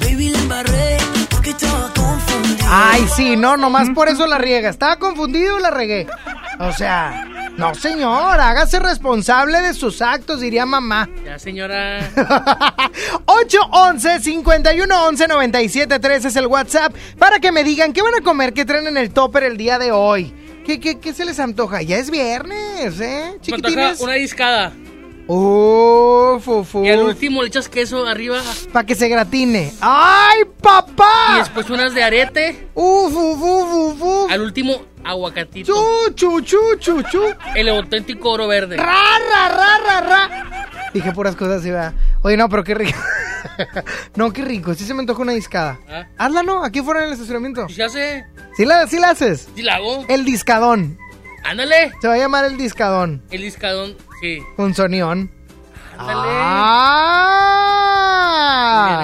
baby, 0.00 0.30
la 0.30 0.38
embarré 0.38 0.98
porque 1.28 1.50
estaba 1.50 1.92
confundido. 1.92 2.68
Ay, 2.70 3.04
sí, 3.16 3.36
no, 3.36 3.56
nomás 3.56 3.90
por 3.90 4.08
eso 4.08 4.28
la 4.28 4.38
riega. 4.38 4.70
Estaba 4.70 4.96
confundido 5.00 5.58
y 5.58 5.62
la 5.62 5.72
regué. 5.72 6.06
O 6.60 6.72
sea, 6.72 7.26
no, 7.56 7.74
señor, 7.74 8.40
hágase 8.40 8.80
responsable 8.80 9.60
de 9.60 9.74
sus 9.74 10.00
actos, 10.02 10.40
diría 10.40 10.66
mamá. 10.66 11.08
Ya, 11.24 11.38
señora. 11.38 12.00
811-511-973 13.26 16.24
es 16.26 16.36
el 16.36 16.46
WhatsApp 16.46 16.94
para 17.18 17.38
que 17.40 17.52
me 17.52 17.64
digan 17.64 17.92
qué 17.92 18.02
van 18.02 18.14
a 18.14 18.20
comer, 18.22 18.52
qué 18.52 18.64
traen 18.64 18.86
en 18.86 18.96
el 18.96 19.12
topper 19.12 19.44
el 19.44 19.56
día 19.56 19.78
de 19.78 19.92
hoy. 19.92 20.34
¿Qué, 20.64 20.78
qué, 20.78 21.00
qué 21.00 21.12
se 21.12 21.24
les 21.24 21.40
antoja? 21.40 21.82
Ya 21.82 21.96
es 21.98 22.10
viernes, 22.10 23.00
¿eh? 23.00 23.30
Me 23.34 23.40
Chiquitines. 23.40 24.00
una 24.00 24.14
discada. 24.14 24.72
Uf, 25.34 26.46
uf, 26.46 26.74
uf. 26.74 26.84
Y 26.84 26.90
al 26.90 27.00
último 27.00 27.40
le 27.40 27.48
echas 27.48 27.66
queso 27.66 28.04
arriba. 28.06 28.42
Para 28.70 28.84
que 28.84 28.94
se 28.94 29.08
gratine. 29.08 29.72
¡Ay, 29.80 30.42
papá! 30.60 31.36
Y 31.36 31.38
después 31.38 31.70
unas 31.70 31.94
de 31.94 32.02
arete. 32.02 32.68
Uf, 32.74 33.14
uf, 33.14 34.02
uf. 34.02 34.30
Al 34.30 34.42
último, 34.42 34.82
aguacatito. 35.02 35.72
Chu, 35.72 36.12
chu, 36.14 36.40
chu, 36.42 36.76
chu, 36.78 37.02
chu. 37.04 37.22
El 37.54 37.70
auténtico 37.70 38.32
oro 38.32 38.46
verde. 38.46 38.76
Ra, 38.76 38.84
ra, 38.84 39.48
ra, 39.48 39.78
ra, 39.78 40.00
ra. 40.02 40.90
Dije 40.92 41.12
puras 41.12 41.34
cosas 41.34 41.60
así, 41.60 41.70
¿verdad? 41.70 41.94
Oye, 42.20 42.36
no, 42.36 42.50
pero 42.50 42.62
qué 42.62 42.74
rico. 42.74 42.98
no, 44.16 44.34
qué 44.34 44.42
rico. 44.42 44.74
Sí 44.74 44.84
se 44.84 44.92
me 44.92 45.00
antoja 45.00 45.22
una 45.22 45.32
discada. 45.32 45.80
¿Ah? 45.88 46.08
Hazla, 46.18 46.42
¿no? 46.42 46.62
Aquí 46.62 46.82
fuera 46.82 47.00
en 47.00 47.06
el 47.06 47.12
estacionamiento. 47.14 47.68
Ya 47.68 47.88
sé. 47.88 48.26
¿Sí 48.54 48.66
la, 48.66 48.86
sí 48.86 48.98
la 48.98 49.08
haces? 49.08 49.48
Sí 49.56 49.62
la 49.62 49.76
hago. 49.76 50.04
El 50.08 50.26
discadón. 50.26 50.98
Ándale. 51.42 51.92
Se 52.02 52.08
va 52.08 52.14
a 52.14 52.18
llamar 52.18 52.44
el 52.44 52.58
discadón. 52.58 53.22
El 53.30 53.40
discadón, 53.40 53.96
sí. 54.22 54.42
Un 54.56 54.74
sonión. 54.74 55.30
Ándale. 55.98 56.20
¡Ah! 56.24 57.42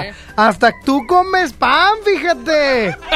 Bien, 0.01 0.13
¿eh? 0.13 0.15
Hasta 0.35 0.73
tú 0.85 1.05
comes 1.05 1.53
pan, 1.53 1.93
fíjate. 2.03 2.97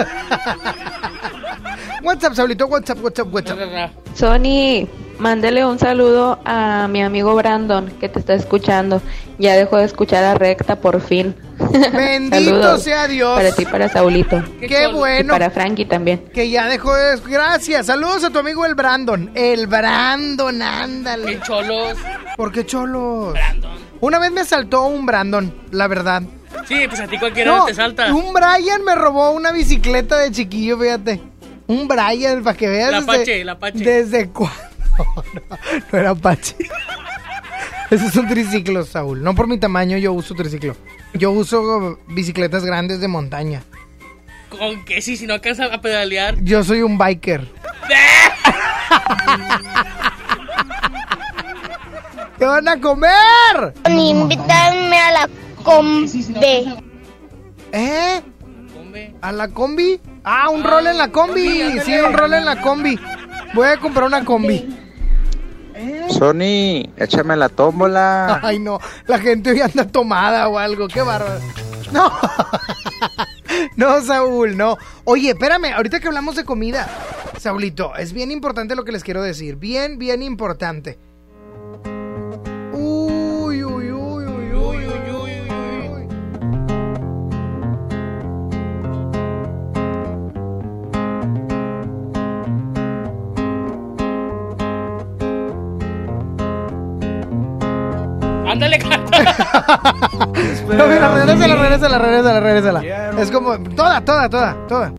WhatsApp, 2.02 2.34
Saulito, 2.34 2.66
WhatsApp, 2.66 3.02
WhatsApp, 3.02 3.32
WhatsApp. 3.32 3.90
Sony, 4.14 4.86
mándele 5.20 5.64
un 5.64 5.78
saludo 5.78 6.40
a 6.44 6.88
mi 6.88 7.02
amigo 7.02 7.34
Brandon 7.34 7.88
que 8.00 8.08
te 8.08 8.18
está 8.18 8.34
escuchando. 8.34 9.00
Ya 9.38 9.54
dejó 9.54 9.76
de 9.78 9.84
escuchar 9.84 10.24
a 10.24 10.34
Recta 10.34 10.76
por 10.80 11.00
fin. 11.00 11.34
Bendito 11.92 12.36
Saludos 12.44 12.82
sea 12.82 13.06
Dios. 13.08 13.36
Para 13.36 13.52
ti, 13.52 13.64
para 13.64 13.88
Saulito. 13.88 14.42
Qué 14.60 14.88
bueno. 14.88 15.28
Y 15.34 15.38
para 15.38 15.50
Frankie 15.50 15.84
también. 15.86 16.24
Que 16.34 16.50
ya 16.50 16.66
dejó 16.66 16.94
de... 16.94 17.18
Gracias. 17.26 17.86
Saludos 17.86 18.24
a 18.24 18.30
tu 18.30 18.38
amigo 18.38 18.66
el 18.66 18.74
Brandon. 18.74 19.30
El 19.34 19.66
Brandon, 19.66 20.60
ándale. 20.60 21.36
¿Qué 21.36 21.40
cholos? 21.42 21.96
¿Por 22.36 22.52
qué 22.52 22.66
cholos? 22.66 23.34
Una 24.00 24.18
vez 24.18 24.30
me 24.32 24.40
asaltó 24.40 24.84
un 24.86 25.06
Brandon, 25.06 25.54
la 25.70 25.86
verdad. 25.86 26.22
Sí, 26.66 26.76
pues 26.88 27.00
a 27.00 27.06
ti 27.06 27.18
cualquiera 27.18 27.54
No, 27.56 27.64
te 27.66 27.74
salta. 27.74 28.12
un 28.14 28.32
Brian 28.34 28.82
me 28.84 28.94
robó 28.94 29.30
una 29.30 29.52
bicicleta 29.52 30.18
de 30.18 30.30
chiquillo, 30.32 30.78
fíjate. 30.78 31.20
Un 31.66 31.86
Brian, 31.86 32.42
para 32.42 32.56
que 32.56 32.68
veas. 32.68 32.90
La 32.90 33.00
desde- 33.00 33.12
Apache, 33.12 33.44
la 33.44 33.52
Apache. 33.52 33.78
¿Desde 33.78 34.28
cuándo? 34.30 34.69
No, 35.00 35.24
no 35.92 35.98
era 35.98 36.10
Apache. 36.10 36.56
Esos 37.90 38.12
son 38.12 38.28
triciclos, 38.28 38.90
Saúl. 38.90 39.22
No 39.22 39.34
por 39.34 39.48
mi 39.48 39.58
tamaño 39.58 39.96
yo 39.98 40.12
uso 40.12 40.34
triciclo. 40.34 40.76
Yo 41.14 41.32
uso 41.32 41.98
bicicletas 42.06 42.64
grandes 42.64 43.00
de 43.00 43.08
montaña. 43.08 43.64
¿Con 44.48 44.84
qué? 44.84 45.02
Sí, 45.02 45.16
si 45.16 45.26
no 45.26 45.34
alcanza 45.34 45.64
a 45.66 45.80
pedalear. 45.80 46.40
Yo 46.42 46.62
soy 46.62 46.82
un 46.82 46.98
biker. 46.98 47.48
¿Qué 52.38 52.44
van 52.44 52.68
a 52.68 52.80
comer? 52.80 53.74
Invítanme 53.88 54.98
a 54.98 55.12
la 55.12 55.28
combe. 55.62 56.06
¿Eh? 57.72 58.22
¿A 59.20 59.32
la 59.32 59.48
combi? 59.48 60.00
Ah, 60.24 60.48
un 60.48 60.64
rol 60.64 60.86
en 60.86 60.98
la 60.98 61.08
combi. 61.08 61.80
Sí, 61.84 61.94
un 61.94 62.12
rol 62.12 62.34
en 62.34 62.44
la 62.44 62.60
combi. 62.60 62.98
Voy 63.54 63.68
a 63.68 63.76
comprar 63.78 64.06
una 64.06 64.24
combi. 64.24 64.66
Sony, 66.08 66.90
échame 66.96 67.36
la 67.36 67.48
tómbola. 67.48 68.40
Ay, 68.42 68.58
no. 68.58 68.78
La 69.06 69.18
gente 69.18 69.50
hoy 69.50 69.60
anda 69.60 69.86
tomada 69.86 70.48
o 70.48 70.58
algo. 70.58 70.88
Qué 70.88 71.02
bárbaro. 71.02 71.40
No. 71.92 72.10
No, 73.76 74.00
Saúl, 74.00 74.56
no. 74.56 74.78
Oye, 75.04 75.30
espérame. 75.30 75.72
Ahorita 75.74 75.98
que 76.00 76.06
hablamos 76.06 76.36
de 76.36 76.44
comida, 76.44 76.88
Saulito, 77.38 77.94
es 77.96 78.12
bien 78.12 78.30
importante 78.30 78.76
lo 78.76 78.84
que 78.84 78.92
les 78.92 79.02
quiero 79.02 79.22
decir. 79.22 79.56
Bien, 79.56 79.98
bien 79.98 80.22
importante. 80.22 80.98
Ándale, 98.60 98.78
canta. 98.78 99.36
No, 100.70 100.86
mira, 100.86 101.08
regrésala, 101.14 101.56
regrésala, 101.56 101.98
regrésala, 101.98 102.40
regrésala. 102.40 103.20
Es 103.20 103.30
como, 103.30 103.58
toda, 103.74 104.04
toda, 104.04 104.28
toda, 104.28 104.66
toda. 104.68 104.92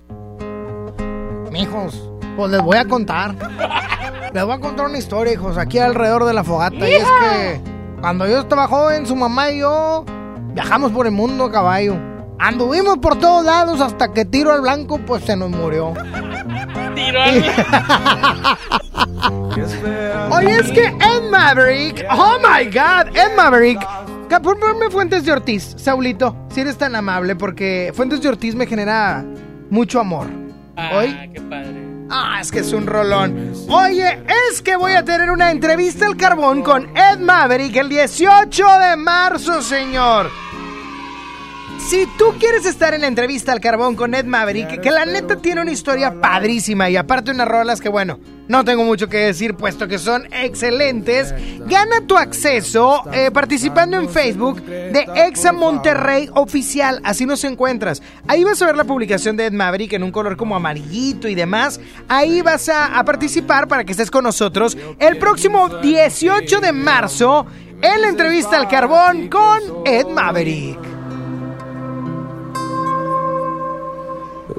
Mijos, 1.51 2.09
pues 2.35 2.51
les 2.51 2.61
voy 2.61 2.77
a 2.77 2.85
contar. 2.85 3.35
Les 4.33 4.43
voy 4.43 4.53
a 4.53 4.59
contar 4.59 4.87
una 4.87 4.97
historia, 4.97 5.33
hijos, 5.33 5.57
aquí 5.57 5.77
alrededor 5.79 6.25
de 6.25 6.33
la 6.33 6.43
fogata. 6.43 6.75
Y 6.87 6.93
es 6.93 7.03
que 7.03 7.61
cuando 8.01 8.27
yo 8.27 8.39
estaba 8.39 8.67
joven, 8.67 9.05
su 9.05 9.15
mamá 9.15 9.51
y 9.51 9.59
yo 9.59 10.05
Viajamos 10.53 10.91
por 10.91 11.05
el 11.05 11.13
mundo 11.13 11.45
a 11.45 11.51
caballo. 11.51 11.95
Anduvimos 12.41 12.97
por 12.97 13.17
todos 13.19 13.45
lados 13.45 13.79
hasta 13.81 14.11
que 14.11 14.25
Tiro 14.25 14.51
al 14.51 14.61
Blanco 14.61 14.97
pues 14.97 15.23
se 15.23 15.37
nos 15.37 15.51
murió. 15.51 15.93
Tiro 16.95 17.21
al 17.21 17.43
Oye, 20.31 20.57
es 20.57 20.71
que 20.71 20.87
Ed 20.87 21.29
Maverick, 21.29 22.03
oh 22.11 22.37
my 22.39 22.65
god, 22.65 23.15
Ed 23.15 23.35
Maverick. 23.37 23.79
Ponme 24.41 24.89
Fuentes 24.89 25.25
de 25.25 25.33
Ortiz, 25.33 25.75
Saulito, 25.77 26.35
si 26.49 26.61
eres 26.61 26.77
tan 26.77 26.95
amable, 26.95 27.35
porque 27.35 27.91
Fuentes 27.93 28.21
de 28.21 28.29
Ortiz 28.29 28.55
me 28.55 28.65
genera 28.65 29.23
mucho 29.69 29.99
amor. 29.99 30.27
¿Hoy? 30.95 31.15
Ah, 31.19 31.27
qué 31.31 31.41
padre. 31.41 31.87
Ah, 32.09 32.39
es 32.41 32.51
que 32.51 32.59
es 32.59 32.73
un 32.73 32.87
rolón. 32.87 33.53
Oye, 33.69 34.23
es 34.49 34.61
que 34.61 34.75
voy 34.75 34.93
a 34.93 35.05
tener 35.05 35.29
una 35.29 35.51
entrevista 35.51 36.07
al 36.07 36.17
carbón 36.17 36.63
con 36.63 36.89
Ed 36.97 37.19
Maverick 37.19 37.75
el 37.75 37.89
18 37.89 38.79
de 38.79 38.95
marzo, 38.95 39.61
señor. 39.61 40.31
Si 41.89 42.05
tú 42.17 42.33
quieres 42.39 42.65
estar 42.65 42.93
en 42.93 43.01
la 43.01 43.07
entrevista 43.07 43.51
al 43.51 43.59
carbón 43.59 43.95
con 43.95 44.13
Ed 44.13 44.25
Maverick, 44.25 44.79
que 44.79 44.91
la 44.91 45.05
neta 45.05 45.37
tiene 45.37 45.61
una 45.61 45.71
historia 45.71 46.21
padrísima 46.21 46.89
y 46.89 46.95
aparte 46.95 47.31
unas 47.31 47.47
rolas 47.47 47.81
que, 47.81 47.89
bueno, 47.89 48.19
no 48.47 48.63
tengo 48.63 48.83
mucho 48.83 49.09
que 49.09 49.17
decir 49.17 49.55
puesto 49.55 49.87
que 49.87 49.97
son 49.97 50.25
excelentes, 50.33 51.33
gana 51.67 52.05
tu 52.07 52.17
acceso 52.17 53.03
eh, 53.11 53.29
participando 53.31 53.97
en 53.97 54.09
Facebook 54.09 54.61
de 54.63 55.05
Exa 55.15 55.51
Monterrey 55.51 56.29
Oficial, 56.33 57.01
así 57.03 57.25
nos 57.25 57.43
encuentras. 57.43 58.01
Ahí 58.27 58.43
vas 58.43 58.61
a 58.61 58.67
ver 58.67 58.75
la 58.75 58.85
publicación 58.85 59.35
de 59.35 59.47
Ed 59.47 59.53
Maverick 59.53 59.93
en 59.93 60.03
un 60.03 60.11
color 60.11 60.37
como 60.37 60.55
amarillito 60.55 61.27
y 61.27 61.35
demás. 61.35 61.79
Ahí 62.07 62.41
vas 62.41 62.69
a, 62.69 62.97
a 62.97 63.03
participar 63.03 63.67
para 63.67 63.83
que 63.83 63.91
estés 63.91 64.11
con 64.11 64.23
nosotros 64.23 64.77
el 64.99 65.17
próximo 65.17 65.67
18 65.67 66.61
de 66.61 66.71
marzo 66.71 67.45
en 67.81 68.01
la 68.01 68.07
entrevista 68.07 68.57
al 68.57 68.67
carbón 68.69 69.29
con 69.29 69.59
Ed 69.85 70.07
Maverick. 70.07 71.00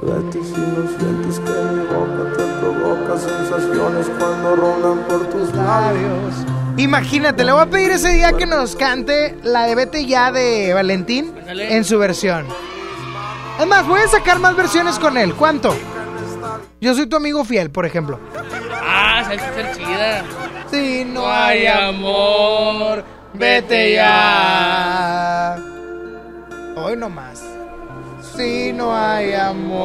Vete 0.05 0.43
si 0.43 0.59
no 0.59 0.85
sientes 0.97 1.39
que 1.39 1.51
mi 1.51 1.85
boca 1.85 2.37
te 2.37 2.43
provoca 2.59 3.17
sensaciones 3.17 4.11
cuando 4.19 4.55
rolan 4.57 4.99
por 5.07 5.29
tus 5.29 5.53
labios. 5.55 6.33
Imagínate, 6.75 7.45
le 7.45 7.53
voy 7.53 7.61
a 7.61 7.69
pedir 7.69 7.91
ese 7.91 8.09
día 8.09 8.33
que 8.33 8.45
nos 8.45 8.75
cante 8.75 9.37
la 9.43 9.63
de 9.63 9.75
Vete 9.75 10.05
ya 10.05 10.33
de 10.33 10.73
Valentín 10.73 11.33
en 11.47 11.85
su 11.85 11.97
versión. 11.99 12.45
Es 13.59 13.65
más, 13.65 13.87
voy 13.87 14.01
a 14.01 14.07
sacar 14.09 14.39
más 14.39 14.57
versiones 14.57 14.99
con 14.99 15.17
él. 15.17 15.33
¿Cuánto? 15.35 15.73
Yo 16.81 16.93
soy 16.95 17.07
tu 17.07 17.15
amigo 17.15 17.45
fiel, 17.45 17.69
por 17.69 17.85
ejemplo. 17.85 18.19
Ah, 18.81 19.21
esa 19.21 19.33
está 19.35 19.71
chida. 19.71 20.23
Si 20.69 21.05
no 21.05 21.31
hay 21.31 21.65
amor, 21.67 23.05
vete 23.33 23.93
ya. 23.93 25.55
Hoy 26.75 26.97
no 26.97 27.09
más. 27.09 27.52
Si 28.35 28.73
no 28.73 28.95
hay 28.95 29.33
amor. 29.33 29.83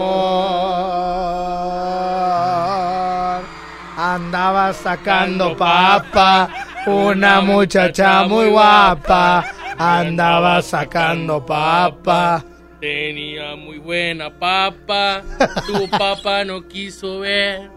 Andaba 3.97 4.73
sacando 4.73 5.57
papa, 5.57 6.49
una 6.87 7.41
muchacha 7.41 8.25
muy 8.25 8.49
guapa. 8.49 9.45
Andaba 9.77 10.63
sacando 10.63 11.45
papa. 11.45 12.45
Tenía 12.81 13.57
muy 13.57 13.79
buena 13.79 14.31
papa. 14.31 15.23
Tu 15.67 15.89
papá 15.99 16.45
no 16.45 16.67
quiso 16.69 17.21
ver. 17.21 17.71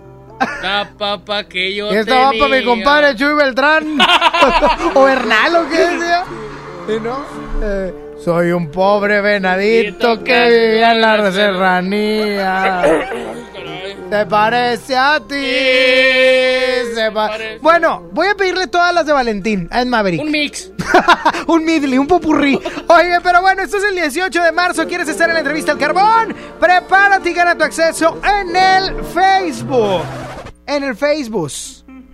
La 0.64 0.89
papa 0.98 1.43
que 1.43 1.76
yo 1.76 1.89
Esta 1.91 2.15
va 2.15 2.30
tenía. 2.31 2.43
para 2.45 2.56
mi 2.60 2.65
compadre 2.65 3.15
Chuy 3.15 3.34
Beltrán. 3.35 3.98
o 4.95 5.03
Bernal, 5.03 5.56
¿o 5.56 5.69
qué 5.69 5.77
decía? 5.77 6.23
¿Sí, 6.88 6.93
no? 7.02 7.18
Eh, 7.64 7.93
soy 8.23 8.52
un 8.52 8.69
pobre 8.69 9.22
venadito 9.22 10.23
que 10.23 10.49
vivía 10.49 10.91
en 10.91 11.02
la 11.02 11.31
serranía. 11.31 12.84
¿Te 14.10 14.26
parece 14.26 14.98
a 14.98 15.22
ti? 15.26 15.35
Se 16.93 17.11
pa- 17.14 17.31
bueno, 17.61 18.10
voy 18.11 18.27
a 18.27 18.35
pedirle 18.35 18.68
todas 18.68 18.93
las 18.93 19.06
de 19.06 19.14
Valentín 19.14 19.69
a 19.72 19.81
Ed 19.81 19.88
Maverick. 19.88 20.22
Un 20.22 20.31
mix. 20.31 20.69
un 21.48 21.64
midley, 21.64 21.98
un 21.98 22.07
popurrí. 22.07 22.60
Oye, 22.88 23.19
pero 23.23 23.41
bueno, 23.41 23.64
esto 23.64 23.77
es 23.77 23.84
el 23.85 23.95
18 23.95 24.43
de 24.43 24.52
marzo. 24.52 24.85
¿Quieres 24.85 25.07
estar 25.07 25.30
en 25.30 25.35
la 25.35 25.39
entrevista 25.39 25.72
al 25.72 25.77
carbón? 25.77 26.35
Prepárate 26.60 27.30
y 27.30 27.34
gana 27.34 27.57
tu 27.57 27.64
acceso 27.64 28.19
en 28.41 28.56
el 28.56 29.03
Facebook. 29.06 30.02
En 30.68 30.84
el 30.84 30.95
Facebook. 30.95 31.52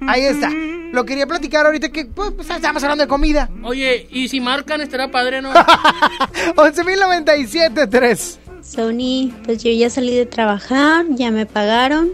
Ahí 0.01 0.23
está. 0.23 0.49
Lo 0.91 1.05
quería 1.05 1.27
platicar 1.27 1.65
ahorita 1.65 1.89
que 1.89 2.05
pues, 2.05 2.31
pues, 2.31 2.49
estamos 2.49 2.83
hablando 2.83 3.03
de 3.03 3.07
comida. 3.07 3.49
Oye, 3.63 4.07
y 4.11 4.27
si 4.29 4.39
marcan 4.39 4.81
estará 4.81 5.09
padre, 5.11 5.41
¿no? 5.41 5.51
11.097.3. 6.55 8.37
Sony, 8.61 9.31
pues 9.45 9.63
yo 9.63 9.71
ya 9.71 9.89
salí 9.89 10.15
de 10.15 10.25
trabajar, 10.25 11.05
ya 11.09 11.31
me 11.31 11.45
pagaron. 11.45 12.11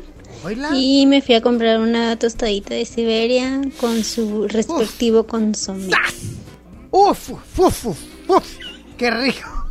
Y 0.73 1.05
me 1.05 1.21
fui 1.21 1.35
a 1.35 1.41
comprar 1.41 1.79
una 1.79 2.17
tostadita 2.19 2.73
de 2.73 2.85
Siberia 2.85 3.61
con 3.79 4.03
su 4.03 4.47
respectivo 4.47 5.25
consomé. 5.25 5.89
Uf, 6.91 7.29
uf, 7.29 7.59
uf, 7.59 7.85
uf, 7.85 7.97
uf. 8.27 8.57
Qué 8.97 9.09
rico. 9.09 9.62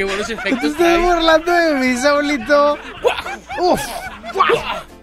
Qué 0.00 0.04
buenos 0.04 0.26
Te 0.28 0.32
efectos 0.32 0.64
estás 0.64 0.76
trae. 0.78 0.98
burlando 0.98 1.52
de 1.52 1.74
mí, 1.74 1.94
Saulito. 1.98 2.78
Uf. 3.60 3.80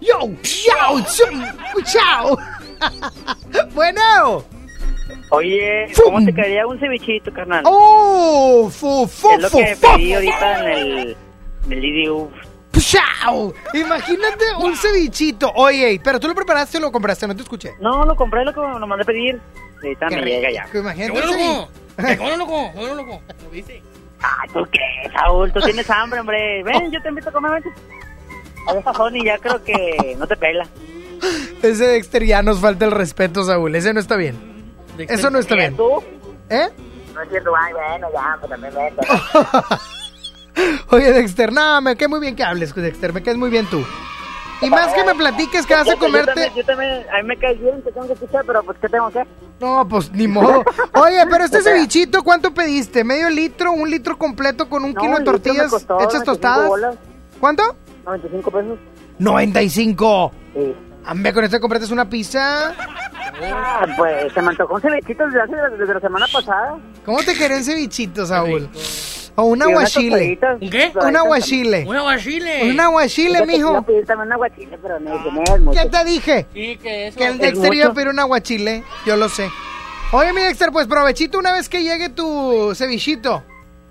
Yo, 0.00 0.18
chao, 0.42 1.00
chao. 1.84 2.38
bueno. 3.74 4.44
Oye, 5.30 5.86
¿cómo 6.02 6.24
te 6.24 6.34
caería 6.34 6.66
un 6.66 6.80
cevichito, 6.80 7.32
carnal? 7.32 7.62
Oh, 7.64 8.68
fu, 8.68 9.06
fu, 9.06 9.30
es 9.30 9.42
lo 9.42 9.50
que 9.50 9.76
fu, 9.76 9.86
pedí 9.86 10.08
fu, 10.08 10.14
ahorita 10.16 10.58
en 10.58 10.66
el, 10.66 11.16
en 11.66 11.72
el 11.72 11.84
IDU. 11.84 12.32
¡Chao! 12.72 13.54
Imagínate 13.74 14.46
un 14.58 14.74
cevichito. 14.74 15.52
Oye, 15.54 16.00
pero 16.02 16.18
tú 16.18 16.26
lo 16.26 16.34
preparaste 16.34 16.78
o 16.78 16.80
lo 16.80 16.90
compraste, 16.90 17.28
no 17.28 17.36
te 17.36 17.42
escuché. 17.42 17.74
No, 17.80 18.04
lo 18.04 18.16
compré, 18.16 18.44
lo, 18.44 18.80
lo 18.80 18.86
mandé 18.88 19.04
a 19.04 19.06
pedir. 19.06 19.40
Ahorita 19.80 20.10
me 20.10 20.22
llega 20.22 20.50
ya. 20.50 20.66
Imagínate 20.76 21.12
¡Qué 21.12 21.20
bueno, 21.20 21.32
loco! 21.36 21.68
¡Qué 21.96 22.16
bueno, 22.16 22.36
loco! 22.36 22.70
¡Qué 22.72 22.78
bueno, 22.80 22.94
loco! 22.96 23.22
¿Lo 23.44 23.50
viste? 23.50 23.82
Ay, 24.22 24.48
¿tú 24.52 24.66
qué, 24.70 25.10
Saúl? 25.12 25.52
Tú 25.52 25.60
tienes 25.60 25.88
hambre, 25.90 26.20
hombre. 26.20 26.62
Ven, 26.64 26.90
yo 26.90 27.00
te 27.02 27.08
invito 27.08 27.28
a 27.28 27.32
comer, 27.32 27.52
vente. 27.52 27.70
A 28.68 28.72
esa 28.72 28.92
Sony 28.92 29.24
ya 29.24 29.38
creo 29.38 29.62
que 29.62 30.16
no 30.18 30.26
te 30.26 30.36
pela. 30.36 30.66
Ese 31.62 31.86
Dexter 31.86 32.24
ya 32.24 32.42
nos 32.42 32.60
falta 32.60 32.84
el 32.84 32.90
respeto, 32.90 33.44
Saúl. 33.44 33.74
Ese 33.74 33.94
no 33.94 34.00
está 34.00 34.16
bien. 34.16 34.36
Eso 34.98 35.30
no 35.30 35.38
está 35.38 35.54
bien. 35.54 35.76
¿Tú? 35.76 36.02
¿Eh? 36.50 36.68
No 37.14 37.22
es 37.22 37.28
cierto, 37.30 37.52
ay, 37.56 37.72
bueno, 37.72 38.08
ya, 38.12 38.36
pues 38.38 38.50
también 38.50 38.74
vete. 38.74 39.06
Oye, 40.90 41.12
Dexter, 41.12 41.52
no, 41.52 41.80
me 41.80 41.96
cae 41.96 42.08
muy 42.08 42.20
bien 42.20 42.36
que 42.36 42.42
hables, 42.42 42.74
Dexter. 42.74 43.12
Me 43.12 43.22
caes 43.22 43.36
muy 43.36 43.50
bien 43.50 43.66
tú. 43.66 43.84
Y 44.60 44.70
más 44.70 44.92
que 44.92 45.04
me 45.04 45.14
platiques 45.14 45.64
que 45.66 45.74
vas 45.74 45.88
a 45.88 45.92
Yo 45.92 45.98
comerte. 45.98 46.26
también, 46.32 46.54
yo 46.54 46.64
también, 46.64 46.92
a 47.12 47.22
mí 47.22 47.28
me 47.28 47.36
cae 47.36 47.54
bien, 47.54 47.80
te 47.82 47.92
tengo 47.92 48.06
que 48.08 48.12
escuchar, 48.14 48.44
pero 48.46 48.62
pues, 48.64 48.76
¿qué 48.80 48.88
tengo 48.88 49.08
que 49.10 49.20
hacer? 49.20 49.32
No, 49.60 49.86
pues 49.88 50.10
ni 50.12 50.26
modo. 50.26 50.64
Oye, 50.94 51.24
pero 51.30 51.44
este 51.44 51.62
cevichito, 51.62 52.22
¿cuánto 52.24 52.52
pediste? 52.52 53.04
¿Medio 53.04 53.30
litro? 53.30 53.72
¿Un 53.72 53.88
litro 53.90 54.18
completo 54.18 54.68
con 54.68 54.84
un 54.84 54.94
No, 54.94 55.00
kilo 55.00 55.18
de 55.18 55.24
tortillas 55.24 55.70
costó 55.70 55.96
hechas 56.00 56.14
95 56.14 56.24
tostadas? 56.24 56.68
bolas. 56.68 56.96
¿Cuánto? 57.38 57.62
95 58.04 58.50
pesos. 58.50 58.78
95. 59.18 60.32
Sí. 60.54 60.76
Hombre, 61.08 61.32
con 61.32 61.44
esto 61.44 61.60
compraste 61.60 61.92
una 61.92 62.08
pizza. 62.10 62.74
Ah, 63.52 63.86
pues 63.96 64.32
se 64.32 64.42
me 64.42 64.48
antojó 64.48 64.74
un 64.74 64.80
cevichito 64.80 65.24
desde, 65.26 65.40
hace- 65.40 65.76
desde 65.78 65.94
la 65.94 66.00
semana 66.00 66.26
pasada. 66.32 66.76
¿Cómo 67.04 67.22
te 67.22 67.34
querés 67.34 67.64
cevichito, 67.66 68.26
Saúl? 68.26 68.68
O 69.40 69.44
un 69.44 69.62
aguachile. 69.62 70.36
¿Un 70.60 70.68
qué? 70.68 70.90
Un 71.00 71.16
aguachile. 71.16 71.84
¡Un 71.86 71.94
aguachile! 71.94 72.72
Un 72.72 72.80
aguachile, 72.80 73.46
mijo. 73.46 73.70
un 73.70 74.32
aguachile, 74.32 74.76
pero 74.82 74.98
no. 74.98 75.72
¿Qué 75.72 75.88
te 75.88 76.04
dije? 76.04 76.46
Sí, 76.52 76.76
que 76.82 77.06
eso. 77.06 77.18
Que 77.18 77.26
el 77.26 77.38
Dexter 77.38 77.72
iba 77.72 77.86
a 77.86 77.94
pedir 77.94 78.08
un 78.08 78.18
aguachile. 78.18 78.82
Yo 79.06 79.16
lo 79.16 79.28
sé. 79.28 79.48
Oye, 80.10 80.32
mi 80.32 80.42
Dexter, 80.42 80.72
pues 80.72 80.88
provechito 80.88 81.38
una 81.38 81.52
vez 81.52 81.68
que 81.68 81.84
llegue 81.84 82.08
tu 82.08 82.74
cevichito. 82.74 83.44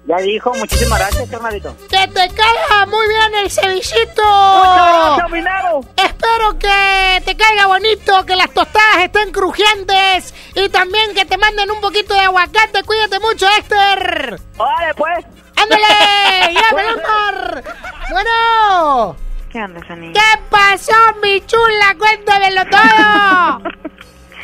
Ya 0.05 0.17
dijo, 0.17 0.53
muchísimas 0.53 0.99
gracias, 0.99 1.29
carnalito. 1.29 1.75
¡Que 1.89 2.07
te 2.07 2.33
caiga 2.33 2.85
muy 2.87 3.07
bien 3.07 3.35
el 3.43 3.49
cevichito! 3.49 4.23
Muchas 4.23 4.93
gracias, 4.93 5.31
Minero. 5.31 5.79
Espero 5.95 6.59
que 6.59 7.21
te 7.25 7.37
caiga 7.37 7.67
bonito, 7.67 8.25
que 8.25 8.35
las 8.35 8.49
tostadas 8.51 9.03
estén 9.03 9.31
crujientes 9.31 10.33
y 10.55 10.67
también 10.69 11.13
que 11.13 11.25
te 11.25 11.37
manden 11.37 11.71
un 11.71 11.79
poquito 11.79 12.13
de 12.13 12.21
aguacate. 12.21 12.83
Cuídate 12.83 13.19
mucho, 13.19 13.45
Dexter. 13.47 14.39
Vale, 14.57 14.93
pues. 14.95 15.36
¡Ya, 15.69 16.75
me 16.75 16.81
amor! 16.81 17.63
Bueno. 18.11 19.15
¿Qué 19.51 19.63
onda, 19.63 19.81
Sani? 19.87 20.13
¿Qué 20.13 20.19
pasó, 20.49 20.93
mi 21.21 21.41
chula? 21.45 21.95
Cuéntamelo 21.97 22.65
todo. 22.65 23.61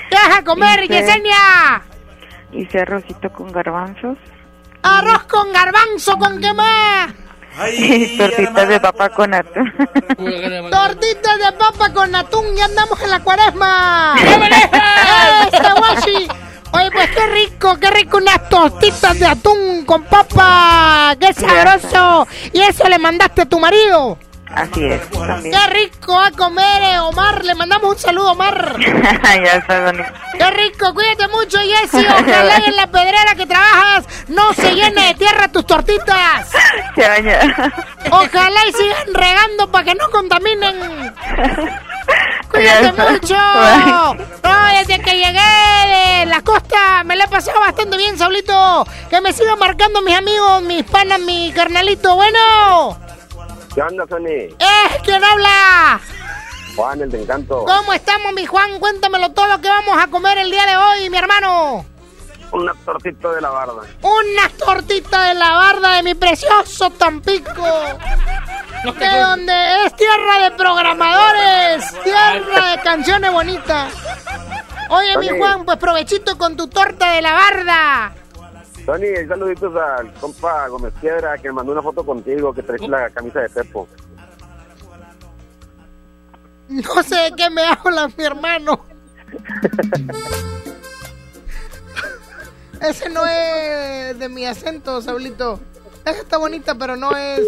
¿Qué 0.09 0.15
vas 0.15 0.37
a 0.39 0.43
comer, 0.43 0.83
Hice- 0.83 0.93
Yesenia? 1.01 1.81
Hice 2.51 2.79
arrocito 2.81 3.31
con 3.31 3.51
garbanzos 3.51 4.17
Arroz 4.83 5.23
con 5.23 5.51
garbanzo, 5.51 6.17
¿con 6.19 6.39
qué 6.39 6.53
más? 6.53 7.11
y 7.71 8.17
tortitas 8.17 8.67
de 8.67 8.79
papa 8.79 9.09
con 9.09 9.33
atún. 9.33 9.73
Tortitas 10.71 11.37
de 11.39 11.51
papa 11.57 11.93
con 11.93 12.13
atún, 12.15 12.55
ya 12.55 12.65
andamos 12.65 12.99
en 13.01 13.09
la 13.11 13.19
cuaresma. 13.23 14.15
¡Ese 15.51 15.73
guachi! 15.77 16.27
Oye, 16.73 16.89
pues 16.91 17.09
qué 17.11 17.27
rico, 17.27 17.77
qué 17.79 17.91
rico 17.91 18.17
unas 18.17 18.49
tostitas 18.49 19.19
de 19.19 19.27
atún 19.27 19.85
con 19.85 20.03
papa. 20.03 21.15
¡Qué 21.19 21.31
sabroso! 21.33 22.27
¿Y 22.51 22.61
eso 22.61 22.89
le 22.89 22.97
mandaste 22.97 23.43
a 23.43 23.45
tu 23.45 23.59
marido? 23.59 24.17
Así 24.55 24.85
es. 24.85 25.01
¡Qué 25.07 25.67
rico 25.71 26.19
a 26.19 26.30
comer, 26.31 26.84
eh, 26.84 26.99
Omar! 26.99 27.43
Le 27.43 27.55
mandamos 27.55 27.93
un 27.93 27.97
saludo, 27.97 28.34
Omar. 28.34 28.75
ya 28.80 29.53
está. 29.53 29.91
¡Qué 30.38 30.51
rico! 30.51 30.93
Cuídate 30.93 31.27
mucho, 31.30 31.57
Jessy. 31.59 32.05
Ojalá 32.05 32.57
en 32.57 32.75
la 32.75 32.88
pedrera 32.88 33.34
que 33.35 33.47
trabajas 33.47 34.05
no 34.27 34.53
se 34.53 34.75
llene 34.75 35.07
de 35.07 35.13
tierra 35.15 35.47
tus 35.47 35.65
tortitas. 35.65 36.51
Se 36.95 37.07
baña. 37.07 37.39
Ojalá 38.11 38.67
y 38.67 38.73
sigan 38.73 39.13
regando 39.13 39.71
para 39.71 39.85
que 39.85 39.95
no 39.95 40.09
contaminen. 40.11 40.75
Cuídate 42.51 42.91
mucho. 42.91 43.35
No, 43.35 44.65
desde 44.77 44.99
que 45.01 45.11
llegué 45.13 45.39
de 45.88 46.25
la 46.27 46.41
costa 46.43 47.03
me 47.03 47.15
la 47.15 47.23
he 47.23 47.27
pasado 47.27 47.59
bastante 47.59 47.97
bien, 47.97 48.19
Saulito. 48.19 48.85
Que 49.09 49.19
me 49.19 49.34
sigan 49.34 49.57
marcando 49.57 50.03
mis 50.03 50.15
amigos, 50.15 50.61
mis 50.61 50.84
panas, 50.84 51.19
mi 51.19 51.51
carnalito. 51.53 52.15
Bueno. 52.15 53.02
¿Qué 53.73 53.81
onda, 53.81 54.05
Sony? 54.07 54.53
¡Eh! 54.59 55.01
¿Quién 55.03 55.23
habla? 55.23 55.99
Juan, 56.75 57.01
el 57.01 57.11
de 57.11 57.23
Encanto. 57.23 57.65
¿Cómo 57.65 57.93
estamos, 57.93 58.33
mi 58.33 58.45
Juan? 58.45 58.79
Cuéntamelo 58.79 59.31
todo 59.31 59.47
lo 59.47 59.61
que 59.61 59.67
vamos 59.67 59.97
a 59.99 60.07
comer 60.07 60.37
el 60.37 60.51
día 60.51 60.65
de 60.65 60.77
hoy, 60.77 61.09
mi 61.09 61.17
hermano. 61.17 61.85
Una 62.51 62.73
tortita 62.85 63.31
de 63.31 63.41
la 63.41 63.49
barda. 63.49 63.81
Una 64.01 64.49
tortita 64.59 65.23
de 65.29 65.33
la 65.33 65.51
barda 65.53 65.95
de 65.95 66.03
mi 66.03 66.13
precioso 66.13 66.91
Tampico. 66.91 67.63
De 68.83 69.19
donde 69.19 69.85
es 69.85 69.95
tierra 69.95 70.43
de 70.43 70.51
programadores, 70.51 72.03
tierra 72.03 72.71
de 72.71 72.81
canciones 72.83 73.31
bonitas. 73.31 73.93
Oye, 74.89 75.17
mi. 75.17 75.29
Juan, 75.29 75.65
pues 75.65 75.77
provechito 75.77 76.37
con 76.37 76.55
tu 76.55 76.67
torta 76.67 77.13
de 77.13 77.21
la 77.21 77.33
barda. 77.33 78.13
Tony, 78.85 79.07
saluditos 79.27 79.73
al 79.76 80.14
compa 80.14 80.68
Gómez 80.68 80.93
Piedra 80.99 81.38
que 81.38 81.47
me 81.47 81.53
mandó 81.53 81.72
una 81.72 81.81
foto 81.81 82.05
contigo 82.05 82.53
que 82.53 82.64
traes 82.64 82.81
la 82.88 83.10
camisa 83.10 83.39
de 83.39 83.49
Pepo. 83.49 83.88
No 86.68 87.03
sé 87.03 87.15
de 87.15 87.31
qué 87.35 87.49
me 87.49 87.64
habla 87.64 88.10
mi 88.18 88.23
hermano. 88.23 88.85
Ese 92.81 93.10
no 93.10 93.26
es 93.26 94.19
de 94.19 94.30
mi 94.30 94.45
acento, 94.45 95.01
Saulito. 95.01 95.60
Esa 96.03 96.19
está 96.19 96.38
bonita, 96.38 96.76
pero 96.76 96.97
no 96.97 97.15
es. 97.15 97.41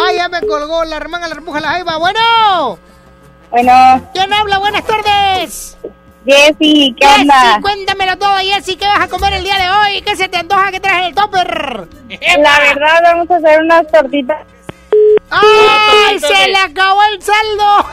¡Ay, 0.00 0.16
ya 0.16 0.28
me 0.28 0.40
colgó 0.46 0.84
la 0.84 0.96
hermana, 0.96 1.28
la 1.28 1.34
repuja, 1.34 1.60
la 1.60 1.68
jaiba! 1.72 1.98
¡Bueno! 1.98 2.78
Bueno. 3.50 4.08
¿Quién 4.14 4.32
habla? 4.32 4.58
Buenas 4.58 4.84
tardes. 4.86 5.76
Jessy, 6.28 6.94
¿qué 7.00 7.06
Jessy, 7.06 7.20
onda? 7.22 7.58
cuéntamelo 7.62 8.18
todo, 8.18 8.36
Jessy. 8.36 8.76
¿Qué 8.76 8.86
vas 8.86 9.00
a 9.00 9.08
comer 9.08 9.32
el 9.32 9.44
día 9.44 9.56
de 9.58 9.70
hoy? 9.70 10.02
¿Qué 10.02 10.14
se 10.14 10.28
te 10.28 10.36
antoja 10.36 10.70
que 10.70 10.78
traes 10.78 10.98
en 10.98 11.04
el 11.06 11.14
topper? 11.14 11.88
La 12.38 12.58
verdad, 12.58 13.00
vamos 13.02 13.30
a 13.30 13.36
hacer 13.36 13.62
unas 13.62 13.86
tortitas. 13.90 14.46
¡Ay! 15.30 16.18
¡Se 16.20 16.48
le 16.48 16.56
acabó 16.58 17.00
el 17.12 17.22
saldo! 17.22 17.86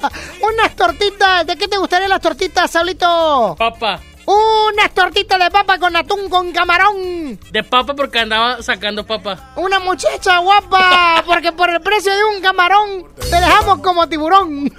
Unas 0.42 0.74
tortitas. 0.74 1.46
¿De 1.46 1.56
qué 1.56 1.68
te 1.68 1.76
gustarían 1.76 2.10
las 2.10 2.20
tortitas, 2.20 2.70
Saulito? 2.70 3.54
Papa. 3.58 4.00
Unas 4.26 4.90
tortitas 4.94 5.38
de 5.38 5.50
papa 5.50 5.78
con 5.78 5.94
atún 5.96 6.28
con 6.28 6.50
camarón. 6.52 7.38
De 7.50 7.62
papa 7.62 7.94
porque 7.94 8.20
andaba 8.20 8.62
sacando 8.62 9.06
papa. 9.06 9.52
Una 9.56 9.78
muchacha 9.80 10.38
guapa, 10.38 11.22
porque 11.26 11.52
por 11.52 11.68
el 11.70 11.80
precio 11.80 12.14
de 12.14 12.24
un 12.24 12.40
camarón 12.40 13.04
te 13.16 13.40
dejamos 13.40 13.80
como 13.80 14.08
tiburón. 14.08 14.72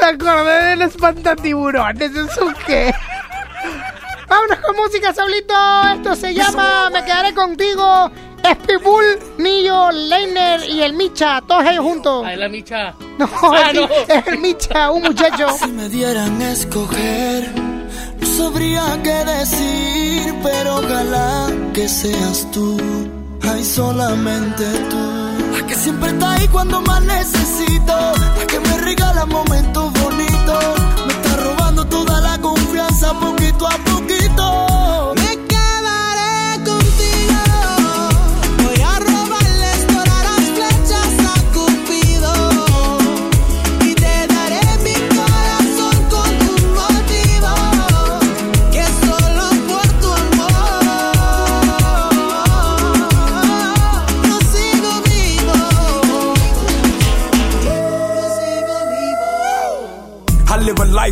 Me 0.00 0.06
acordé 0.06 0.64
del 0.70 0.82
espantatiburones, 0.82 2.12
¿eso 2.14 2.52
qué? 2.66 2.94
Vámonos 4.28 4.58
con 4.60 4.76
música, 4.76 5.12
Saulito. 5.12 5.54
Esto 5.96 6.14
se 6.14 6.32
llama 6.34 6.88
Me 6.90 7.04
quedaré 7.04 7.34
contigo. 7.34 8.10
Es 8.48 8.56
Pitbull, 8.58 9.18
Nillo, 9.38 9.90
Leiner 9.90 10.60
y 10.70 10.82
el 10.82 10.94
Micha, 10.94 11.42
todos 11.46 11.64
ellos 11.66 11.84
juntos. 11.84 12.24
Ahí 12.24 12.36
la 12.36 12.48
micha. 12.48 12.94
No, 13.18 13.28
Ah, 13.42 13.70
no. 13.74 13.82
es 14.08 14.26
el 14.28 14.38
Micha, 14.38 14.90
un 14.90 15.02
muchacho. 15.02 15.48
Si 15.58 15.66
me 15.70 15.90
dieran 15.90 16.40
a 16.40 16.52
escoger, 16.52 17.52
no 18.20 18.26
sabría 18.26 19.00
qué 19.02 19.24
decir, 19.24 20.34
pero 20.42 20.76
ojalá 20.76 21.48
que 21.72 21.88
seas 21.88 22.50
tú, 22.50 22.76
ay, 23.42 23.64
solamente 23.64 24.64
tú. 24.90 25.04
La 25.52 25.66
que 25.66 25.74
siempre 25.74 26.10
está 26.10 26.32
ahí 26.32 26.48
cuando 26.48 26.80
más 26.82 27.02
necesito, 27.02 27.94
la 28.38 28.46
que 28.46 28.60
me 28.60 28.78
regala 28.78 29.26
momentos 29.26 29.92
bonitos, 29.92 30.64
me 31.06 31.12
está 31.12 31.36
robando 31.44 31.84
toda 31.86 32.20
la 32.20 32.38
confianza 32.38 33.12
poquito 33.20 33.66
a 33.66 33.76
poquito. 33.78 34.19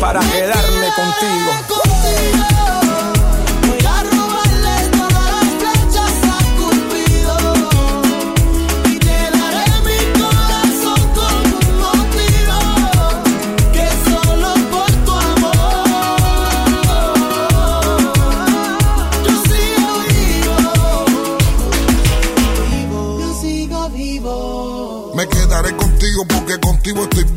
para 0.00 0.20
quedarme 0.20 0.88
contigo. 0.94 2.65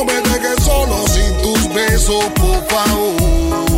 No 0.00 0.06
me 0.06 0.14
dejes 0.14 0.64
solo 0.64 1.06
sin 1.08 1.36
tus 1.42 1.74
besos, 1.74 2.24
por 2.36 2.66
favor. 2.68 3.69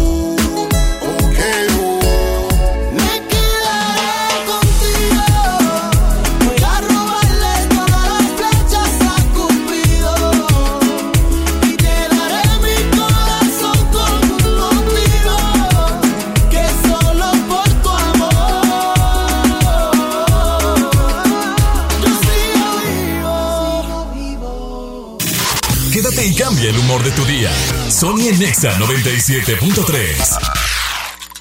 Sony 28.03 28.27
en 28.27 28.39
Nexa 28.41 28.77
97.3. 28.81 30.62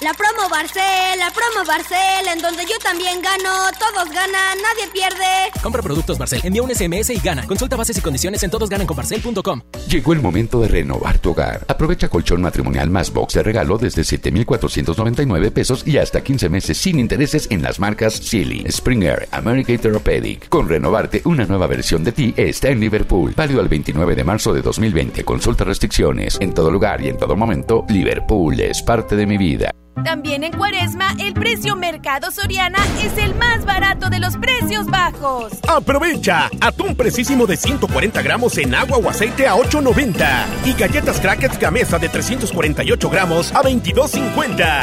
La 0.01 0.15
promo 0.15 0.49
Barcel, 0.49 1.19
la 1.19 1.29
promo 1.29 1.63
Barcel, 1.63 2.27
en 2.33 2.41
donde 2.41 2.63
yo 2.63 2.75
también 2.83 3.21
gano, 3.21 3.69
todos 3.77 4.09
ganan, 4.09 4.57
nadie 4.57 4.89
pierde. 4.91 5.51
Compra 5.61 5.83
productos 5.83 6.17
Barcel, 6.17 6.41
envía 6.43 6.63
un 6.63 6.73
SMS 6.73 7.11
y 7.11 7.19
gana. 7.19 7.45
Consulta 7.45 7.75
bases 7.75 7.99
y 7.99 8.01
condiciones 8.01 8.41
en 8.41 8.49
todosgananconbarcel.com. 8.49 9.61
Llegó 9.87 10.13
el 10.13 10.19
momento 10.19 10.59
de 10.59 10.69
renovar 10.69 11.19
tu 11.19 11.31
hogar. 11.31 11.65
Aprovecha 11.67 12.09
colchón 12.09 12.41
matrimonial 12.41 12.89
más 12.89 13.13
box 13.13 13.35
de 13.35 13.43
regalo 13.43 13.77
desde 13.77 14.03
7,499 14.03 15.51
pesos 15.51 15.85
y 15.85 15.99
hasta 15.99 16.23
15 16.23 16.49
meses 16.49 16.79
sin 16.79 16.97
intereses 16.97 17.45
en 17.51 17.61
las 17.61 17.79
marcas 17.79 18.15
Silly, 18.15 18.65
Springer, 18.71 19.29
American 19.31 19.77
Therapeutic. 19.77 20.49
Con 20.49 20.67
renovarte, 20.67 21.21
una 21.25 21.45
nueva 21.45 21.67
versión 21.67 22.03
de 22.03 22.11
ti 22.11 22.33
está 22.37 22.69
en 22.69 22.79
Liverpool. 22.79 23.35
Válido 23.37 23.61
al 23.61 23.69
29 23.69 24.15
de 24.15 24.23
marzo 24.23 24.51
de 24.51 24.63
2020. 24.63 25.23
Consulta 25.23 25.63
restricciones. 25.63 26.39
En 26.41 26.55
todo 26.55 26.71
lugar 26.71 27.05
y 27.05 27.09
en 27.09 27.19
todo 27.19 27.35
momento, 27.35 27.85
Liverpool 27.87 28.59
es 28.61 28.81
parte 28.81 29.15
de 29.15 29.27
mi 29.27 29.37
vida. 29.37 29.71
También 30.03 30.43
en 30.43 30.53
Cuaresma, 30.53 31.15
el 31.19 31.33
precio 31.33 31.75
Mercado 31.75 32.31
Soriana 32.31 32.79
es 33.03 33.17
el 33.17 33.35
más 33.35 33.65
barato 33.65 34.09
de 34.09 34.19
los 34.19 34.35
precios 34.37 34.87
bajos. 34.87 35.53
Aprovecha 35.67 36.49
atún 36.59 36.95
precisísimo 36.95 37.45
de 37.45 37.57
140 37.57 38.21
gramos 38.21 38.57
en 38.57 38.73
agua 38.73 38.97
o 38.97 39.09
aceite 39.09 39.47
a 39.47 39.55
8.90 39.55 40.45
y 40.65 40.73
galletas 40.73 41.19
crackers 41.19 41.59
gamesa 41.59 41.99
de 41.99 42.09
348 42.09 43.09
gramos 43.09 43.51
a 43.53 43.61
22.50. 43.61 44.81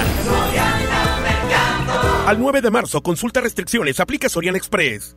Al 2.27 2.39
9 2.39 2.61
de 2.61 2.71
marzo, 2.71 3.03
consulta 3.03 3.41
restricciones, 3.41 4.01
aplica 4.01 4.29
Soriana 4.29 4.59
Express. 4.59 5.17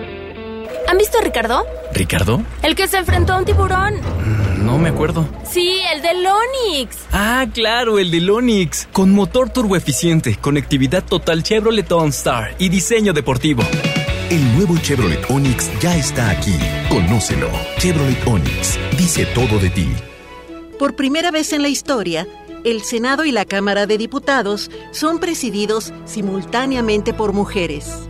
¿Han 0.91 0.97
visto 0.97 1.19
a 1.19 1.21
Ricardo? 1.21 1.65
¿Ricardo? 1.93 2.43
El 2.63 2.75
que 2.75 2.85
se 2.85 2.97
enfrentó 2.97 3.31
a 3.31 3.37
un 3.37 3.45
tiburón. 3.45 3.95
No 4.57 4.77
me 4.77 4.89
acuerdo. 4.89 5.25
Sí, 5.49 5.79
el 5.93 6.01
del 6.01 6.17
Onix. 6.27 6.97
Ah, 7.13 7.45
claro, 7.53 7.97
el 7.97 8.11
del 8.11 8.29
Onix. 8.29 8.89
Con 8.91 9.13
motor 9.13 9.49
turboeficiente, 9.51 10.35
conectividad 10.35 11.01
total 11.05 11.43
Chevrolet 11.43 11.89
OnStar 11.89 12.55
y 12.59 12.67
diseño 12.67 13.13
deportivo. 13.13 13.63
El 14.29 14.53
nuevo 14.53 14.77
Chevrolet 14.79 15.31
Onix 15.31 15.71
ya 15.79 15.95
está 15.95 16.29
aquí. 16.29 16.59
Conócelo. 16.89 17.47
Chevrolet 17.77 18.27
Onix. 18.27 18.77
Dice 18.97 19.25
todo 19.27 19.59
de 19.59 19.69
ti. 19.69 19.87
Por 20.77 20.97
primera 20.97 21.31
vez 21.31 21.53
en 21.53 21.61
la 21.61 21.69
historia, 21.69 22.27
el 22.65 22.81
Senado 22.81 23.23
y 23.23 23.31
la 23.31 23.45
Cámara 23.45 23.85
de 23.85 23.97
Diputados 23.97 24.69
son 24.91 25.19
presididos 25.19 25.93
simultáneamente 26.03 27.13
por 27.13 27.31
mujeres. 27.31 28.09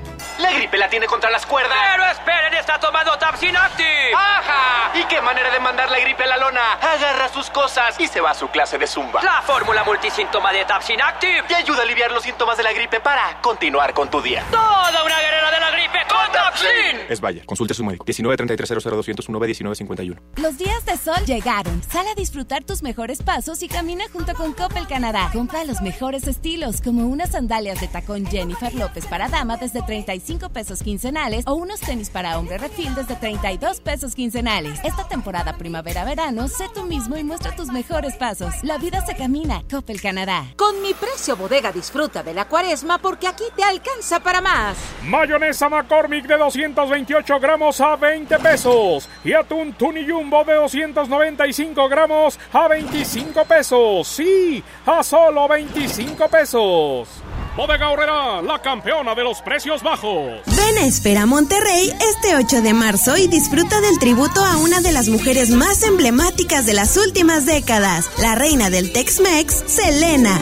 La 0.41 0.51
gripe 0.53 0.75
la 0.77 0.89
tiene 0.89 1.05
contra 1.05 1.29
las 1.29 1.45
cuerdas. 1.45 1.77
Pero 1.91 2.03
esperen, 2.05 2.53
está 2.55 2.79
tomando 2.79 3.15
Tapsin 3.17 3.55
Active. 3.55 4.11
¡Ajá! 4.15 4.91
¿Y 4.95 5.03
qué 5.03 5.21
manera 5.21 5.51
de 5.51 5.59
mandar 5.59 5.91
la 5.91 5.99
gripe 5.99 6.23
a 6.23 6.27
la 6.27 6.37
lona? 6.37 6.73
Agarra 6.73 7.29
sus 7.29 7.51
cosas 7.51 7.99
y 7.99 8.07
se 8.07 8.21
va 8.21 8.31
a 8.31 8.33
su 8.33 8.47
clase 8.49 8.79
de 8.79 8.87
zumba. 8.87 9.21
La 9.21 9.43
fórmula 9.43 9.83
multisíntoma 9.83 10.51
de 10.51 10.65
Tapsin 10.65 10.99
Active 10.99 11.43
te 11.47 11.55
ayuda 11.55 11.79
a 11.79 11.81
aliviar 11.83 12.11
los 12.11 12.23
síntomas 12.23 12.57
de 12.57 12.63
la 12.63 12.73
gripe 12.73 12.99
para 12.99 13.39
continuar 13.41 13.93
con 13.93 14.09
tu 14.09 14.19
día. 14.19 14.43
Toda 14.49 15.03
una 15.03 15.19
guerrera 15.19 15.51
de 15.51 15.59
la 15.59 15.71
gripe 15.71 15.99
con 16.09 16.31
Tapsin. 16.31 17.05
Es 17.07 17.21
Bayer. 17.21 17.45
Consulte 17.45 17.73
a 17.73 17.75
su 17.75 17.83
médico. 17.83 18.05
1933 18.07 18.85
1951 19.31 20.21
Los 20.37 20.57
días 20.57 20.85
de 20.85 20.97
sol 20.97 21.23
llegaron. 21.25 21.83
Sal 21.83 22.07
a 22.07 22.15
disfrutar 22.15 22.63
tus 22.63 22.81
mejores 22.81 23.21
pasos 23.21 23.61
y 23.61 23.67
camina 23.67 24.05
junto 24.11 24.33
con 24.33 24.53
Coppel 24.53 24.87
Canadá. 24.87 25.29
Compra 25.31 25.63
los 25.65 25.81
mejores 25.81 26.27
estilos, 26.27 26.81
como 26.81 27.05
unas 27.05 27.31
sandalias 27.31 27.79
de 27.79 27.87
tacón 27.87 28.25
Jennifer 28.25 28.73
López 28.73 29.05
para 29.05 29.29
dama 29.29 29.57
desde 29.57 29.81
35 29.83 30.30
pesos 30.39 30.81
quincenales 30.81 31.45
o 31.45 31.53
unos 31.53 31.79
tenis 31.79 32.09
para 32.09 32.37
hombre 32.39 32.57
refil 32.57 32.93
desde 32.95 33.15
32 33.15 33.81
pesos 33.81 34.15
quincenales. 34.15 34.79
Esta 34.83 35.07
temporada 35.07 35.57
primavera-verano, 35.57 36.47
sé 36.47 36.65
tú 36.73 36.83
mismo 36.83 37.17
y 37.17 37.23
muestra 37.23 37.55
tus 37.55 37.67
mejores 37.67 38.15
pasos. 38.15 38.53
La 38.63 38.77
vida 38.77 39.05
se 39.05 39.15
camina. 39.15 39.63
Coppel 39.69 40.01
Canadá. 40.01 40.45
Con 40.55 40.81
mi 40.81 40.93
precio 40.93 41.35
bodega 41.35 41.71
disfruta 41.71 42.23
de 42.23 42.33
la 42.33 42.47
cuaresma 42.47 42.97
porque 42.97 43.27
aquí 43.27 43.43
te 43.55 43.63
alcanza 43.63 44.19
para 44.21 44.41
más. 44.41 44.77
Mayonesa 45.03 45.69
McCormick 45.69 46.25
de 46.27 46.37
228 46.37 47.39
gramos 47.39 47.81
a 47.81 47.95
20 47.95 48.39
pesos. 48.39 49.09
Y 49.23 49.33
atún 49.33 49.73
Tuni 49.73 50.09
Jumbo 50.09 50.43
de 50.43 50.55
295 50.55 51.89
gramos 51.89 52.39
a 52.53 52.67
25 52.67 53.45
pesos. 53.45 54.07
Sí, 54.07 54.63
a 54.85 55.03
solo 55.03 55.47
25 55.47 56.27
pesos. 56.29 57.09
Bodega 57.55 57.89
Horrera, 57.89 58.41
la 58.41 58.61
campeona 58.61 59.13
de 59.13 59.23
los 59.23 59.41
precios 59.41 59.83
bajos. 59.83 60.39
Ven 60.45 60.77
a 60.77 60.85
Espera 60.85 61.25
Monterrey 61.25 61.91
este 62.09 62.37
8 62.37 62.61
de 62.61 62.73
marzo 62.73 63.17
y 63.17 63.27
disfruta 63.27 63.81
del 63.81 63.99
tributo 63.99 64.43
a 64.43 64.57
una 64.57 64.79
de 64.79 64.93
las 64.93 65.09
mujeres 65.09 65.49
más 65.49 65.83
emblemáticas 65.83 66.65
de 66.65 66.73
las 66.73 66.95
últimas 66.95 67.45
décadas, 67.45 68.09
la 68.19 68.35
reina 68.35 68.69
del 68.69 68.93
Tex-Mex, 68.93 69.63
Selena. 69.67 70.39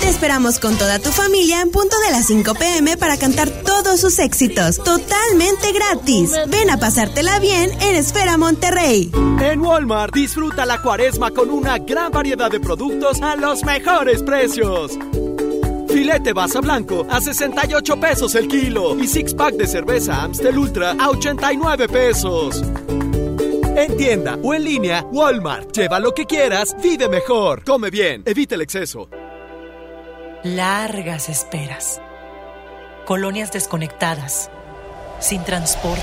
Te 0.00 0.08
esperamos 0.08 0.58
con 0.58 0.76
toda 0.76 0.98
tu 1.00 1.10
familia 1.10 1.60
en 1.60 1.70
punto 1.70 1.96
de 2.06 2.12
las 2.12 2.26
5 2.26 2.54
pm 2.54 2.96
para 2.96 3.18
cantar 3.18 3.50
todos 3.50 4.00
sus 4.00 4.18
éxitos, 4.18 4.78
totalmente 4.78 5.72
gratis. 5.72 6.32
Ven 6.48 6.70
a 6.70 6.78
pasártela 6.78 7.38
bien 7.40 7.70
en 7.82 7.96
Esfera 7.96 8.38
Monterrey. 8.38 9.10
En 9.40 9.60
Walmart 9.60 10.14
disfruta 10.14 10.64
la 10.64 10.80
cuaresma 10.80 11.30
con 11.30 11.50
una 11.50 11.78
gran 11.78 12.10
variedad 12.10 12.50
de 12.50 12.60
productos 12.60 13.20
a 13.20 13.36
los 13.36 13.64
mejores 13.64 14.22
precios. 14.22 14.96
Filete 15.96 16.34
basa 16.34 16.60
blanco 16.60 17.06
a 17.08 17.22
68 17.22 17.98
pesos 17.98 18.34
el 18.34 18.48
kilo 18.48 18.98
y 18.98 19.06
six 19.06 19.32
pack 19.32 19.54
de 19.54 19.66
cerveza 19.66 20.24
Amstel 20.24 20.58
Ultra 20.58 20.90
a 20.90 21.08
89 21.08 21.88
pesos. 21.88 22.62
En 23.74 23.96
tienda 23.96 24.38
o 24.42 24.52
en 24.52 24.62
línea, 24.62 25.06
Walmart. 25.10 25.74
Lleva 25.74 25.98
lo 25.98 26.12
que 26.12 26.26
quieras, 26.26 26.76
vive 26.82 27.08
mejor. 27.08 27.64
Come 27.64 27.88
bien, 27.88 28.22
evita 28.26 28.56
el 28.56 28.60
exceso. 28.60 29.08
Largas 30.42 31.30
esperas. 31.30 31.98
Colonias 33.06 33.50
desconectadas. 33.50 34.50
Sin 35.18 35.44
transporte. 35.44 36.02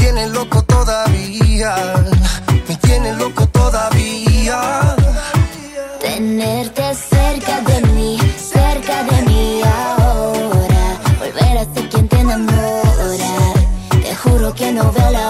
tiene 0.00 0.28
loco 0.28 0.62
todavía, 0.62 1.74
me 2.68 2.76
tiene 2.76 3.12
loco 3.14 3.46
todavía. 3.48 4.96
Tenerte 6.00 6.94
cerca 6.94 7.60
de 7.60 7.80
mí, 7.94 8.18
cerca 8.54 9.04
de 9.04 9.22
mí 9.28 9.60
ahora. 9.62 10.84
Volver 11.18 11.58
a 11.58 11.64
ser 11.74 11.88
quien 11.90 12.08
te 12.08 12.18
enamora. 12.18 13.32
juro 14.22 14.54
que 14.54 14.72
no 14.72 14.90
veo 14.92 15.10
la 15.10 15.29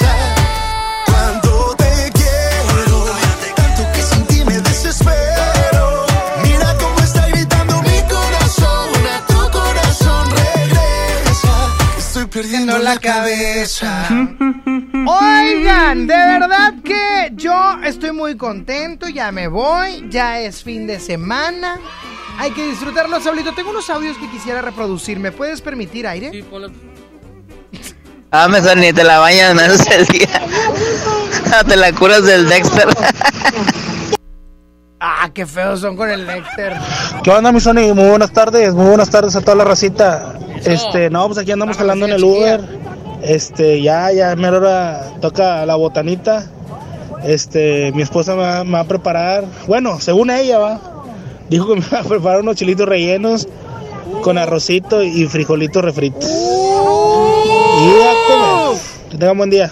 Perdiendo 12.41 12.79
la 12.79 12.97
cabeza. 12.97 14.07
Oigan, 14.09 16.07
de 16.07 16.15
verdad 16.15 16.73
que 16.83 17.31
yo 17.35 17.77
estoy 17.83 18.11
muy 18.13 18.35
contento, 18.35 19.07
ya 19.07 19.31
me 19.31 19.47
voy, 19.47 20.07
ya 20.09 20.39
es 20.39 20.63
fin 20.63 20.87
de 20.87 20.99
semana. 20.99 21.77
Hay 22.39 22.49
que 22.51 22.65
disfrutarlo, 22.65 23.21
Saulito. 23.21 23.53
Tengo 23.53 23.69
unos 23.69 23.87
audios 23.91 24.17
que 24.17 24.27
quisiera 24.31 24.59
reproducir. 24.59 25.19
¿Me 25.19 25.31
puedes 25.31 25.61
permitir 25.61 26.07
aire? 26.07 26.31
Sí, 26.31 26.43
Ah, 28.33 28.47
me 28.47 28.61
son 28.61 28.79
ni 28.79 28.93
te 28.93 29.03
la 29.03 29.19
bañas, 29.19 29.53
me 29.53 29.63
haces 29.63 29.87
el 29.87 30.05
día. 30.05 30.29
Te 31.67 31.75
la 31.75 31.91
curas 31.91 32.23
del 32.23 32.47
Dexter. 32.47 32.87
Ah, 35.03 35.31
qué 35.33 35.47
feos 35.47 35.79
son 35.79 35.97
con 35.97 36.11
el 36.11 36.27
Nectar. 36.27 36.79
¿Qué 37.23 37.31
onda, 37.31 37.51
mi 37.51 37.59
Sony? 37.59 37.91
Muy 37.95 38.07
buenas 38.07 38.31
tardes, 38.31 38.75
muy 38.75 38.85
buenas 38.85 39.09
tardes 39.09 39.35
a 39.35 39.41
toda 39.41 39.55
la 39.55 39.63
racita. 39.63 40.37
Este, 40.63 41.09
no, 41.09 41.25
pues 41.25 41.39
aquí 41.39 41.51
andamos 41.51 41.75
jalando 41.75 42.05
en 42.05 42.11
el 42.11 42.23
Uber. 42.23 42.61
Este, 43.23 43.81
ya, 43.81 44.11
ya, 44.11 44.35
mera 44.35 44.57
hora 44.57 45.01
toca 45.19 45.65
la 45.65 45.73
botanita. 45.73 46.45
Este, 47.23 47.91
mi 47.95 48.03
esposa 48.03 48.35
me 48.35 48.43
va, 48.43 48.63
me 48.63 48.73
va 48.73 48.81
a 48.81 48.83
preparar, 48.83 49.43
bueno, 49.65 49.99
según 49.99 50.29
ella 50.29 50.59
va, 50.59 50.79
dijo 51.49 51.67
que 51.67 51.79
me 51.79 51.87
va 51.87 52.01
a 52.01 52.03
preparar 52.03 52.41
unos 52.41 52.55
chilitos 52.55 52.87
rellenos 52.87 53.47
con 54.21 54.37
arrocito 54.37 55.01
y 55.01 55.25
frijolitos 55.25 55.83
refritos. 55.83 56.29
Y 56.29 57.89
a 58.03 58.13
comer. 58.27 58.81
Que 59.09 59.17
tengan 59.17 59.37
buen 59.37 59.49
día. 59.49 59.71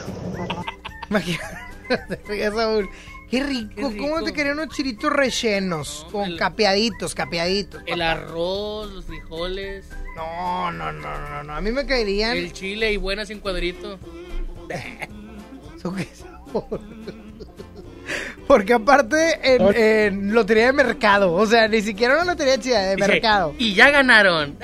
Imagínate, 1.07 2.51
Saúl. 2.55 2.89
Qué 3.29 3.43
rico, 3.43 3.93
¿cómo 3.97 4.23
te 4.23 4.33
querían 4.33 4.59
unos 4.59 4.75
chilitos 4.75 5.11
rellenos? 5.11 6.07
con 6.11 6.35
capeaditos, 6.35 7.13
capeaditos. 7.13 7.83
El 7.85 8.01
arroz, 8.01 8.91
los 8.91 9.05
frijoles. 9.05 9.85
No, 10.15 10.71
no, 10.71 10.91
no, 10.91 11.19
no, 11.29 11.43
no. 11.43 11.53
A 11.53 11.61
mí 11.61 11.71
me 11.71 11.85
caerían. 11.85 12.35
El 12.35 12.51
chile 12.53 12.91
y 12.91 12.97
buenas 12.97 13.29
en 13.29 13.39
cuadrito. 13.39 13.99
¿Eso 15.77 15.93
qué 15.93 16.07
sabor? 16.13 16.81
Porque 18.47 18.73
aparte 18.73 19.39
en, 19.43 19.75
en 19.75 20.33
lotería 20.33 20.65
de 20.65 20.73
mercado, 20.73 21.33
o 21.33 21.45
sea, 21.45 21.67
ni 21.67 21.81
siquiera 21.81 22.15
una 22.15 22.25
lotería 22.25 22.59
chida 22.59 22.81
de 22.81 22.95
Dice, 22.95 23.07
mercado. 23.07 23.53
Y 23.59 23.75
ya 23.75 23.91
ganaron. 23.91 24.57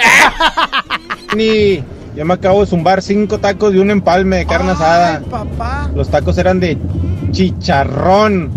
Ni, 1.35 1.83
ya 2.15 2.25
me 2.25 2.33
acabo 2.33 2.61
de 2.61 2.67
zumbar 2.67 3.01
cinco 3.01 3.39
tacos 3.39 3.73
y 3.73 3.77
un 3.77 3.91
empalme 3.91 4.37
de 4.37 4.45
carne 4.45 4.71
asada. 4.71 5.19
papá. 5.29 5.89
Los 5.93 6.09
tacos 6.09 6.37
eran 6.37 6.59
de 6.59 6.77
chicharrón. 7.31 8.51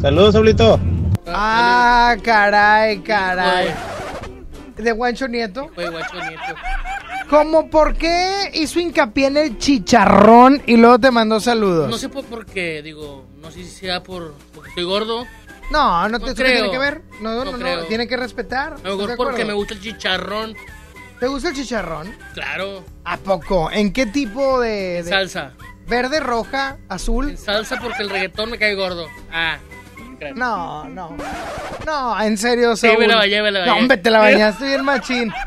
Saludos, 0.00 0.32
Saulito. 0.34 0.80
Ah, 1.26 2.16
caray, 2.22 3.00
caray. 3.00 3.68
¿De 4.76 4.92
Guancho 4.92 5.26
Nieto? 5.26 5.70
Fue 5.74 5.88
guacho 5.88 6.16
nieto. 6.16 6.54
¿Cómo 7.30 7.68
por 7.70 7.94
qué 7.96 8.50
hizo 8.54 8.78
hincapié 8.78 9.26
en 9.28 9.36
el 9.38 9.58
chicharrón 9.58 10.62
y 10.66 10.76
luego 10.76 10.98
te 10.98 11.10
mandó 11.10 11.40
saludos? 11.40 11.88
No 11.90 11.96
sé 11.98 12.08
por, 12.08 12.24
por 12.26 12.46
qué, 12.46 12.82
digo, 12.82 13.26
no 13.40 13.50
sé 13.50 13.64
si 13.64 13.70
sea 13.70 14.02
por 14.02 14.34
porque 14.54 14.68
estoy 14.70 14.84
gordo. 14.84 15.24
No, 15.72 16.08
no, 16.08 16.20
te, 16.20 16.26
No 16.26 16.34
creo. 16.34 16.52
tiene 16.52 16.70
que 16.70 16.78
ver. 16.78 17.02
No, 17.20 17.34
no, 17.44 17.52
No 17.52 17.56
no, 17.58 17.84
tiene 17.86 18.06
que 18.06 18.16
respetar. 18.16 18.74
A 18.74 18.76
lo 18.76 18.92
¿Estás 18.92 18.98
de 18.98 19.06
mejor 19.08 19.26
porque 19.26 19.44
me 19.44 19.52
gusta 19.54 19.74
el 19.74 19.80
chicharrón. 19.80 20.54
¿Te 21.20 21.26
gusta 21.26 21.48
el 21.48 21.54
chicharrón? 21.54 22.14
Claro. 22.34 22.84
¿A 23.04 23.16
poco? 23.16 23.70
¿En 23.70 23.92
qué 23.92 24.06
tipo 24.06 24.60
de, 24.60 25.02
de- 25.02 25.10
Salsa. 25.10 25.52
¿Verde, 25.86 26.20
roja, 26.20 26.78
azul? 26.88 27.38
Salsa 27.38 27.78
porque 27.80 28.02
el 28.02 28.10
reggaetón 28.10 28.50
me 28.50 28.58
cae 28.58 28.74
gordo. 28.74 29.06
Ah. 29.32 29.58
No, 30.34 30.84
no. 30.88 31.16
No, 31.86 32.20
en 32.22 32.36
serio, 32.38 32.74
Sí, 32.74 32.86
Saúl. 32.88 33.00
me 33.06 33.06
la 33.06 33.66
No, 33.66 33.76
hombre, 33.76 33.96
te 33.98 34.10
la 34.10 34.18
bañaste 34.20 34.64
bien 34.66 34.84
machín. 34.84 35.32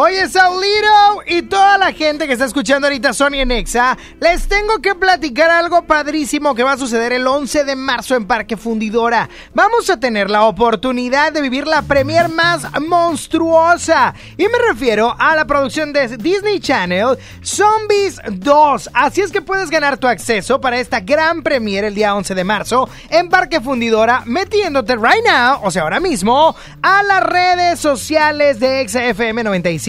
Oye, 0.00 0.28
Saulito 0.28 1.24
y 1.26 1.42
toda 1.42 1.76
la 1.76 1.90
gente 1.90 2.28
que 2.28 2.34
está 2.34 2.44
escuchando 2.44 2.86
ahorita 2.86 3.12
Sony 3.12 3.40
en 3.40 3.50
Exa, 3.50 3.98
les 4.20 4.46
tengo 4.46 4.78
que 4.80 4.94
platicar 4.94 5.50
algo 5.50 5.86
padrísimo 5.86 6.54
que 6.54 6.62
va 6.62 6.74
a 6.74 6.78
suceder 6.78 7.12
el 7.12 7.26
11 7.26 7.64
de 7.64 7.74
marzo 7.74 8.14
en 8.14 8.24
Parque 8.24 8.56
Fundidora. 8.56 9.28
Vamos 9.54 9.90
a 9.90 9.98
tener 9.98 10.30
la 10.30 10.44
oportunidad 10.44 11.32
de 11.32 11.42
vivir 11.42 11.66
la 11.66 11.82
premier 11.82 12.28
más 12.28 12.64
monstruosa. 12.80 14.14
Y 14.36 14.44
me 14.44 14.58
refiero 14.68 15.16
a 15.18 15.34
la 15.34 15.46
producción 15.46 15.92
de 15.92 16.16
Disney 16.16 16.60
Channel, 16.60 17.18
Zombies 17.42 18.20
2. 18.30 18.90
Así 18.94 19.22
es 19.22 19.32
que 19.32 19.42
puedes 19.42 19.68
ganar 19.68 19.98
tu 19.98 20.06
acceso 20.06 20.60
para 20.60 20.78
esta 20.78 21.00
gran 21.00 21.42
premier 21.42 21.82
el 21.82 21.96
día 21.96 22.14
11 22.14 22.36
de 22.36 22.44
marzo 22.44 22.88
en 23.10 23.28
Parque 23.28 23.60
Fundidora, 23.60 24.22
metiéndote 24.26 24.94
right 24.94 25.26
now, 25.26 25.58
o 25.64 25.72
sea, 25.72 25.82
ahora 25.82 25.98
mismo, 25.98 26.54
a 26.82 27.02
las 27.02 27.24
redes 27.24 27.80
sociales 27.80 28.60
de 28.60 28.88
XFM 28.88 29.42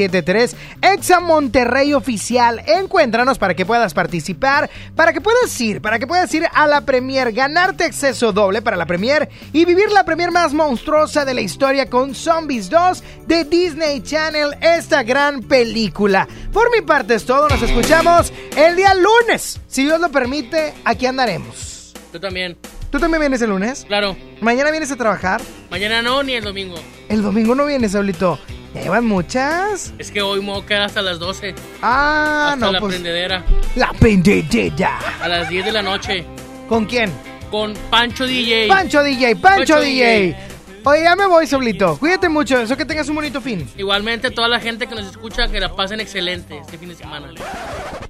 973, 0.08 0.56
Exa 0.82 1.20
Monterrey 1.20 1.94
Oficial. 1.94 2.62
Encuéntranos 2.66 3.38
para 3.38 3.54
que 3.54 3.66
puedas 3.66 3.94
participar, 3.94 4.70
para 4.96 5.14
que 5.14 5.22
puedas 5.22 5.60
ir, 5.60 5.82
para 5.82 6.00
que 6.00 6.08
puedas 6.08 6.34
ir 6.34 6.46
a 6.54 6.68
la 6.68 6.82
premier, 6.82 7.32
ganarte 7.34 7.84
acceso 7.84 8.32
doble 8.32 8.62
para 8.62 8.78
la 8.78 8.86
premier 8.86 9.30
y 9.52 9.66
vivir 9.66 9.92
la 9.92 10.06
premier 10.06 10.32
más 10.32 10.54
monstruosa 10.54 11.26
de 11.26 11.34
la 11.34 11.42
historia 11.42 11.90
con 11.90 12.16
Zombies 12.16 12.70
2 12.70 13.04
de 13.28 13.44
Disney 13.44 14.02
Channel, 14.02 14.56
esta 14.62 15.04
gran 15.04 15.42
película. 15.42 16.28
Por 16.54 16.72
mi 16.72 16.82
parte 16.82 17.16
es 17.16 17.26
todo, 17.26 17.50
nos 17.50 17.62
escuchamos 17.62 18.32
el 18.56 18.76
día 18.76 18.94
lunes. 18.94 19.60
Si 19.68 19.84
Dios 19.84 20.00
lo 20.00 20.10
permite, 20.10 20.74
aquí 20.86 21.06
andaremos. 21.06 21.94
Yo 22.14 22.20
también. 22.20 22.58
¿Tú 22.92 23.00
también 23.00 23.22
vienes 23.22 23.42
el 23.44 23.52
lunes? 23.52 23.86
Claro. 23.88 24.16
¿Mañana 24.42 24.72
vienes 24.72 24.92
a 24.92 24.96
trabajar? 24.96 25.42
Mañana 25.70 26.02
no, 26.02 26.24
ni 26.24 26.34
el 26.34 26.44
domingo. 26.44 26.76
El 27.08 27.22
domingo 27.22 27.54
no 27.54 27.68
vienes, 27.68 27.92
Saulito. 27.92 28.40
¿Llevan 28.82 29.06
muchas? 29.06 29.94
Es 29.98 30.12
que 30.12 30.22
hoy 30.22 30.40
me 30.42 30.52
voy 30.52 30.62
a 30.62 30.66
quedar 30.66 30.82
hasta 30.84 31.02
las 31.02 31.20
12. 31.20 31.54
Ah, 31.82 32.52
hasta 32.54 32.66
no, 32.66 32.72
la 32.72 32.80
pues- 32.80 32.94
prendedera. 32.94 33.44
La 33.76 33.92
pendejera. 33.94 35.00
A 35.22 35.28
las 35.28 35.50
10 35.50 35.66
de 35.66 35.72
la 35.72 35.82
noche. 35.82 36.26
¿Con 36.68 36.86
quién? 36.86 37.12
Con 37.52 37.74
Pancho 37.90 38.26
DJ. 38.26 38.68
Pancho 38.68 39.04
DJ, 39.04 39.36
Pancho, 39.36 39.58
Pancho 39.76 39.82
DJ. 39.82 40.22
DJ. 40.28 40.50
Oye, 40.86 41.04
ya 41.04 41.16
me 41.16 41.26
voy, 41.28 41.46
Saulito. 41.46 41.98
Cuídate 41.98 42.30
mucho, 42.30 42.58
eso 42.58 42.78
que 42.78 42.86
tengas 42.86 43.10
un 43.10 43.16
bonito 43.16 43.42
fin. 43.42 43.70
Igualmente, 43.78 44.32
toda 44.32 44.48
la 44.48 44.60
gente 44.60 44.88
que 44.88 44.96
nos 44.96 45.06
escucha, 45.08 45.48
que 45.50 45.60
la 45.60 45.76
pasen 45.76 46.00
excelente 46.00 46.58
este 46.58 46.78
fin 46.78 46.90
de 46.90 46.96
semana. 46.96 47.28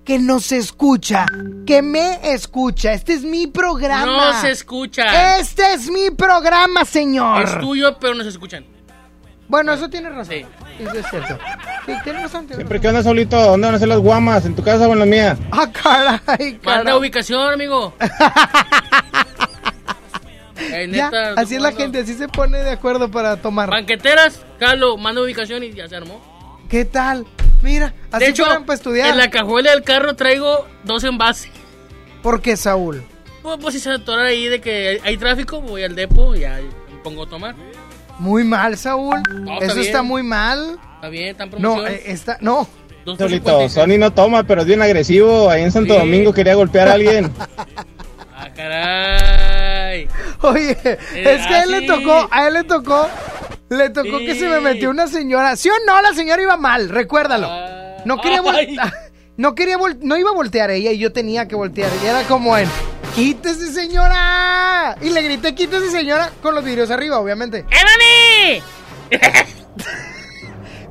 Que 0.06 0.20
nos 0.20 0.52
escucha, 0.52 1.26
que 1.66 1.82
me 1.82 2.20
escucha. 2.32 2.94
Este 2.94 3.14
es 3.14 3.24
mi 3.24 3.48
programa. 3.48 4.06
No 4.34 4.42
se 4.42 4.52
escucha. 4.52 5.38
Este 5.40 5.74
es 5.74 5.90
mi 5.90 6.12
programa, 6.12 6.86
señor. 6.86 7.44
Es 7.44 7.60
tuyo, 7.60 7.98
pero 8.00 8.14
nos 8.14 8.28
escuchan. 8.28 8.66
Bueno, 9.50 9.74
eso 9.74 9.90
tiene 9.90 10.10
razón. 10.10 10.36
Eso 10.80 10.94
es 10.94 11.06
cierto. 11.10 11.38
Sí, 11.86 11.92
tienes 12.04 12.22
razón. 12.22 12.42
tienes 12.46 12.58
Siempre 12.58 12.80
que 12.80 12.88
andas 12.88 13.04
solito, 13.04 13.36
¿dónde 13.36 13.66
van 13.66 13.76
a 13.76 13.80
ser 13.80 13.88
las 13.88 13.98
guamas? 13.98 14.46
¿En 14.46 14.56
tu 14.56 14.64
casa 14.64 14.88
o 14.88 14.94
en 14.94 15.00
la 15.00 15.06
mía? 15.06 15.38
Ah, 15.52 15.68
caray, 15.72 16.60
Manda 16.64 16.96
ubicación, 16.96 17.54
amigo. 17.54 17.94
Eh, 20.62 20.90
Ya, 20.92 21.06
neta, 21.06 21.42
así 21.42 21.56
es 21.56 21.62
la 21.62 21.72
gente, 21.72 22.00
así 22.00 22.14
se 22.16 22.28
pone 22.28 22.60
de 22.60 22.70
acuerdo 22.72 23.10
para 23.10 23.38
tomar. 23.38 23.70
Banqueteras, 23.70 24.46
Carlos, 24.60 25.00
manda 25.00 25.22
ubicación 25.22 25.64
y 25.64 25.72
ya 25.72 25.88
se 25.88 25.96
armó. 25.96 26.22
¿Qué 26.70 26.84
tal? 26.84 27.26
Mira, 27.62 27.94
así 28.12 28.26
de 28.26 28.32
hecho, 28.32 28.44
para 28.46 28.74
estudiar. 28.74 29.10
en 29.10 29.18
la 29.18 29.30
cajuela 29.30 29.72
del 29.72 29.84
carro 29.84 30.18
traigo 30.18 30.68
dos 30.84 31.06
envases. 31.06 31.50
¿Por 32.22 32.42
qué, 32.42 32.58
Saúl? 32.58 33.02
Pues, 33.42 33.58
pues 33.62 33.74
si 33.74 33.80
se 33.80 33.90
atora 33.90 34.26
ahí 34.26 34.48
de 34.48 34.60
que 34.60 34.90
hay, 34.90 34.98
hay 35.04 35.18
tráfico, 35.18 35.62
voy 35.62 35.84
al 35.84 35.96
depo 35.96 36.36
y 36.36 36.42
ya 36.42 36.60
me 36.92 36.98
pongo 37.04 37.24
a 37.24 37.30
tomar. 37.30 37.56
Muy 38.20 38.44
mal, 38.44 38.78
Saúl. 38.78 39.22
No, 39.42 39.54
está 39.54 39.66
Eso 39.66 39.76
bien. 39.76 39.88
está 39.88 40.02
muy 40.04 40.24
mal. 40.24 40.78
Está 40.96 41.10
bien, 41.10 41.28
está 41.30 41.44
en 41.46 41.62
No, 41.62 41.88
eh, 41.88 42.04
está, 42.06 42.38
no. 42.42 42.68
Solito, 43.06 43.28
56. 43.30 43.72
Sony 43.72 43.98
no 43.98 44.12
toma, 44.14 44.44
pero 44.44 44.62
es 44.62 44.68
bien 44.68 44.82
agresivo. 44.82 45.50
Ahí 45.50 45.64
en 45.64 45.72
Santo 45.72 45.94
Sí. 45.94 46.00
Domingo 46.00 46.34
quería 46.34 46.54
golpear 46.56 46.90
a 46.90 46.94
alguien. 46.94 47.32
Ah, 48.42 48.48
caray. 48.56 50.08
Oye, 50.44 50.72
es 50.82 51.46
que 51.48 51.54
a 51.56 51.64
él 51.64 51.72
le 51.72 51.80
sí. 51.82 51.88
tocó, 51.88 52.30
a 52.32 52.48
él 52.48 52.54
le 52.54 52.64
tocó, 52.64 53.06
le 53.68 53.90
tocó 53.90 54.18
que 54.20 54.34
se 54.36 54.48
me 54.48 54.62
metió 54.62 54.90
una 54.92 55.08
señora. 55.08 55.58
¿Sí 55.58 55.68
o 55.70 55.74
no? 55.86 56.02
La 56.02 56.14
señora 56.14 56.42
iba 56.42 56.56
mal, 56.56 56.88
recuérdalo. 56.88 57.50
No 58.06 58.20
quería 58.22 58.42
voltear. 58.42 58.94
No 59.36 59.56
quería 59.56 59.78
vol- 59.78 60.00
no 60.02 60.18
iba 60.18 60.32
a 60.32 60.34
voltear 60.34 60.70
ella 60.70 60.92
y 60.92 60.98
yo 61.00 61.14
tenía 61.14 61.48
que 61.48 61.56
voltear. 61.56 61.90
Y 62.04 62.08
era 62.08 62.24
como 62.24 62.58
en, 62.58 62.68
quítese 63.20 63.74
señora. 63.74 64.96
Y 65.02 65.10
le 65.10 65.22
grité, 65.22 65.54
quítese 65.54 65.92
señora, 65.92 66.32
con 66.42 66.56
los 66.56 66.64
vidrios 66.64 66.90
arriba, 66.90 67.20
obviamente. 67.20 67.66
¡Evani! 67.70 68.64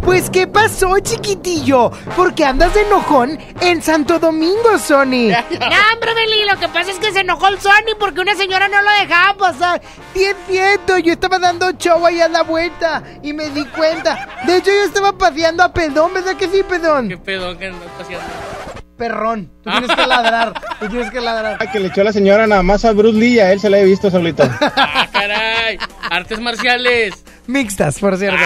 Pues, 0.01 0.31
¿qué 0.31 0.47
pasó, 0.47 0.99
chiquitillo? 1.01 1.91
Porque 2.17 2.45
andas 2.45 2.73
de 2.73 2.83
enojón 2.83 3.37
en 3.61 3.83
Santo 3.83 4.19
Domingo, 4.19 4.79
Sony. 4.79 5.29
No, 5.61 5.67
hombre, 5.93 6.15
Beli, 6.15 6.47
lo 6.51 6.59
que 6.59 6.69
pasa 6.69 6.93
es 6.93 6.99
que 6.99 7.13
se 7.13 7.21
enojó 7.21 7.49
el 7.49 7.61
Sony 7.61 7.95
porque 7.99 8.21
una 8.21 8.35
señora 8.35 8.69
no 8.69 8.81
lo 8.81 8.91
dejaba 8.91 9.37
pasar. 9.37 9.83
Es 10.15 10.37
cierto, 10.49 10.97
yo 10.99 11.13
estaba 11.13 11.39
dando 11.39 11.73
show 11.73 12.07
ahí 12.07 12.21
a 12.21 12.29
la 12.29 12.43
vuelta 12.43 13.03
y 13.23 13.33
me 13.35 13.51
di 13.51 13.65
cuenta. 13.67 14.41
De 14.47 14.57
hecho, 14.59 14.71
yo 14.71 14.85
estaba 14.85 15.13
paseando 15.13 15.63
a 15.65 15.73
Pedón, 15.73 16.15
¿verdad 16.15 16.37
que 16.37 16.49
sí, 16.49 16.63
Pedón? 16.63 17.09
Qué 17.09 17.19
pedo 17.19 17.59
que 17.59 17.67
andas 17.67 17.91
paseando. 17.99 18.58
Perrón, 18.99 19.49
tú 19.63 19.71
tienes 19.71 19.97
que 19.97 20.07
ladrar, 20.07 20.61
tú 20.81 20.89
tienes 20.89 21.11
que 21.13 21.21
ladrar. 21.21 21.57
Ay, 21.61 21.69
que 21.69 21.79
le 21.79 21.87
echó 21.89 22.03
la 22.03 22.13
señora 22.13 22.47
nada 22.49 22.65
más 22.65 22.85
a 22.85 22.93
Bruce 22.93 23.17
Lee, 23.17 23.39
a 23.39 23.53
él 23.53 23.61
se 23.61 23.71
la 23.71 23.79
he 23.79 23.85
visto 23.85 24.11
solito. 24.11 24.43
Ah, 24.61 25.09
caray. 25.13 25.79
Artes 26.11 26.41
marciales. 26.41 27.25
Mixtas, 27.47 27.99
por 28.01 28.17
cierto. 28.19 28.43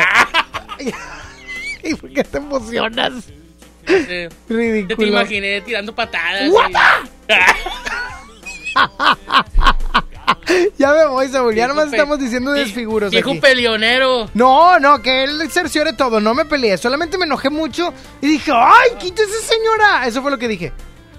¿Y 1.82 1.94
por 1.94 2.12
qué 2.12 2.22
te 2.22 2.36
emocionas? 2.38 3.12
Eh, 3.88 4.28
Ridículo. 4.48 4.96
Te, 4.96 4.96
te 4.96 5.08
imaginé 5.08 5.60
tirando 5.62 5.94
patadas. 5.94 6.50
Guapa. 6.50 7.00
Ya 10.78 10.92
me 10.92 11.06
voy, 11.06 11.28
Saúl, 11.28 11.54
ya 11.54 11.68
nomás 11.68 11.86
estamos 11.92 12.18
diciendo 12.18 12.52
desfiguros 12.52 13.10
Viejo 13.10 13.30
aquí. 13.30 13.40
peleonero. 13.40 14.28
No, 14.34 14.78
no, 14.80 15.00
que 15.00 15.24
él 15.24 15.50
cerciore 15.50 15.92
todo, 15.92 16.20
no 16.20 16.34
me 16.34 16.44
peleé, 16.44 16.76
solamente 16.78 17.18
me 17.18 17.24
enojé 17.26 17.50
mucho 17.50 17.92
y 18.20 18.26
dije, 18.26 18.50
¡ay, 18.54 18.90
quítese 18.98 19.40
señora! 19.42 20.06
Eso 20.06 20.20
fue 20.22 20.30
lo 20.30 20.38
que 20.38 20.48
dije. 20.48 20.72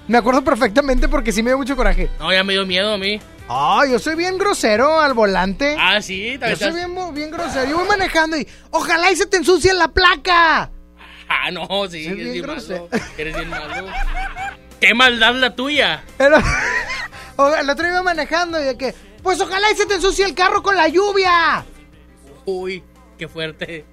Me 0.08 0.18
acuerdo 0.18 0.44
perfectamente 0.44 1.08
porque 1.08 1.32
sí 1.32 1.42
me 1.42 1.52
dio 1.52 1.58
mucho 1.58 1.76
coraje. 1.78 2.10
No, 2.20 2.32
ya 2.34 2.44
me 2.44 2.54
dio 2.54 2.66
miedo 2.66 2.94
a 2.94 2.98
mí. 2.98 3.22
Ah, 3.48 3.84
yo 3.90 4.00
soy 4.00 4.16
bien 4.16 4.38
grosero 4.38 5.00
al 5.00 5.14
volante. 5.14 5.76
Ah, 5.80 6.02
sí, 6.02 6.34
Yo 6.34 6.40
también 6.40 6.58
soy 6.60 6.68
estás- 6.70 6.76
bien, 6.76 7.14
bien 7.14 7.32
grosero. 7.32 7.70
Yo 7.70 7.78
voy 7.78 7.88
manejando 7.88 8.38
y 8.38 8.48
ojalá 8.72 9.12
y 9.12 9.16
se 9.16 9.26
te 9.26 9.38
ensucie 9.38 9.74
la 9.74 9.88
placa. 9.90 10.70
Ah, 11.30 11.52
no, 11.52 11.66
sí, 11.90 12.04
Soy 12.04 12.14
eres 12.14 12.32
bien 12.34 12.42
grosero. 12.44 12.90
malo. 12.92 13.04
Eres 13.18 13.36
bien 13.36 13.50
malo. 13.50 13.88
Qué 14.80 14.94
maldad 14.94 15.36
la 15.36 15.56
tuya. 15.56 16.04
Pero, 16.18 16.38
el 17.60 17.70
otro 17.70 17.88
iba 17.88 18.04
manejando 18.04 18.60
y 18.62 18.66
de 18.66 18.78
que, 18.78 18.94
pues 19.24 19.40
ojalá 19.42 19.72
y 19.72 19.76
se 19.76 19.86
te 19.86 19.96
ensucie 19.96 20.26
el 20.26 20.36
carro 20.36 20.62
con 20.62 20.76
la 20.76 20.88
lluvia. 20.90 21.66
Uy, 22.46 22.84
qué 23.18 23.28
fuerte. 23.28 23.86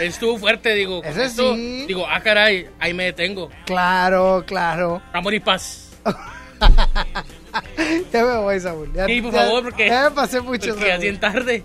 Estuvo 0.00 0.36
fuerte, 0.38 0.74
digo. 0.74 1.00
Ese 1.04 1.26
esto, 1.26 1.54
sí. 1.54 1.84
Digo, 1.86 2.06
ah, 2.08 2.20
caray, 2.20 2.68
ahí 2.80 2.92
me 2.92 3.04
detengo. 3.04 3.50
Claro, 3.66 4.42
claro. 4.46 5.00
Amor 5.12 5.34
y 5.34 5.40
paz. 5.40 5.90
Ya 8.12 8.24
me 8.24 8.36
voy, 8.38 8.58
Saúl. 8.58 8.92
Ya, 8.92 9.06
Sí, 9.06 9.20
por 9.22 9.32
ya- 9.32 9.44
favor, 9.44 9.62
porque. 9.62 9.86
Ya 9.86 10.04
me 10.08 10.10
pasé 10.10 10.40
mucho, 10.40 10.70
Porque 10.74 10.88
ya 10.88 10.96
bien 10.96 11.20
tarde. 11.20 11.62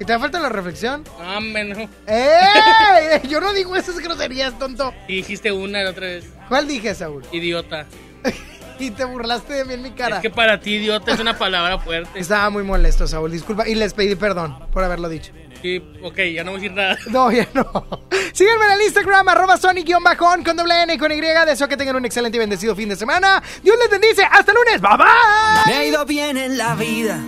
¿Y 0.00 0.04
te 0.06 0.18
falta 0.18 0.40
la 0.40 0.48
reflexión? 0.48 1.04
Ah, 1.20 1.38
menos. 1.38 1.76
¡Eh! 2.06 3.20
Yo 3.28 3.38
no 3.40 3.52
digo 3.52 3.76
esas 3.76 3.98
groserías, 3.98 4.58
tonto. 4.58 4.94
Y 5.08 5.16
dijiste 5.16 5.52
una 5.52 5.82
la 5.82 5.90
otra 5.90 6.06
vez. 6.06 6.24
¿Cuál 6.48 6.66
dije, 6.66 6.94
Saúl? 6.94 7.24
Idiota. 7.30 7.84
Y 8.78 8.90
te 8.90 9.04
burlaste 9.04 9.54
de 9.54 9.64
mí 9.64 9.74
en 9.74 9.82
mi 9.82 9.90
cara. 9.92 10.16
Es 10.16 10.22
que 10.22 10.30
para 10.30 10.60
ti, 10.60 10.76
idiota, 10.76 11.12
es 11.12 11.20
una 11.20 11.36
palabra 11.38 11.78
fuerte. 11.78 12.18
Estaba 12.18 12.50
muy 12.50 12.62
molesto, 12.62 13.06
Saúl. 13.06 13.30
Disculpa. 13.30 13.68
Y 13.68 13.74
les 13.74 13.94
pedí 13.94 14.14
perdón 14.14 14.58
por 14.72 14.84
haberlo 14.84 15.08
dicho. 15.08 15.32
Sí, 15.62 15.80
ok, 16.02 16.18
ya 16.34 16.42
no 16.42 16.50
voy 16.50 16.58
a 16.58 16.62
decir 16.62 16.72
nada. 16.76 16.98
No, 17.08 17.30
ya 17.30 17.48
no. 17.54 17.64
Síganme 18.32 18.64
en 18.66 18.72
el 18.72 18.82
Instagram, 18.82 19.28
arroba 19.28 19.56
Sonic-on 19.56 20.42
con 20.42 20.56
doble 20.56 20.82
N 20.82 20.94
y 20.94 20.98
con 20.98 21.12
Y. 21.12 21.20
Deseo 21.20 21.68
que 21.68 21.76
tengan 21.76 21.96
un 21.96 22.04
excelente 22.04 22.36
y 22.36 22.40
bendecido 22.40 22.74
fin 22.74 22.88
de 22.88 22.96
semana. 22.96 23.40
Dios 23.62 23.76
les 23.78 23.88
bendice. 23.88 24.24
Hasta 24.24 24.50
el 24.50 24.58
lunes. 24.58 24.80
Bye 24.80 24.96
bye. 24.96 25.72
Me 25.72 25.74
ha 25.74 25.84
ido 25.84 26.04
bien 26.04 26.36
en 26.36 26.58
la 26.58 26.74
vida, 26.74 27.20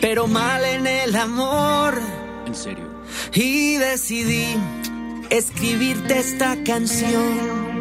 pero 0.00 0.26
mal 0.26 0.64
en 0.64 0.86
el 0.86 1.14
amor. 1.14 2.00
En 2.46 2.54
serio. 2.54 2.84
Y 3.32 3.76
decidí 3.76 4.56
escribirte 5.30 6.18
esta 6.18 6.56
canción. 6.64 7.75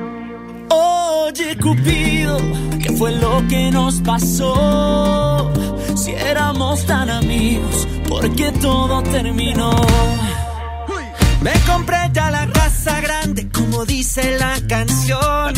Oye, 0.70 1.58
Cupido, 1.58 2.38
¿qué 2.82 2.92
fue 2.98 3.12
lo 3.14 3.46
que 3.48 3.72
nos 3.72 3.96
pasó? 4.02 5.52
Si 5.96 6.12
éramos 6.12 6.86
tan 6.86 7.10
amigos, 7.10 7.88
¿por 8.08 8.30
qué 8.36 8.52
todo 8.54 9.02
terminó? 9.04 9.72
Me 11.42 11.54
compré 11.68 11.98
ya 12.12 12.32
la 12.32 12.48
casa 12.48 13.00
grande, 13.02 13.50
como 13.52 13.86
dice 13.86 14.38
la 14.40 14.56
canción. 14.68 15.54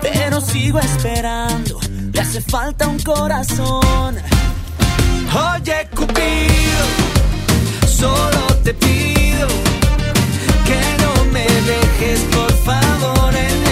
Pero 0.00 0.40
sigo 0.40 0.78
esperando, 0.78 1.78
le 2.12 2.20
hace 2.20 2.40
falta 2.40 2.88
un 2.88 2.98
corazón. 3.00 4.16
Oye, 5.54 5.88
Cupido, 5.94 6.84
solo 7.86 8.46
te 8.64 8.74
pido 8.74 9.48
que 10.66 10.80
no 11.02 11.24
me 11.32 11.44
dejes, 11.44 12.20
por 12.34 12.52
favor, 12.64 13.34
en 13.34 13.71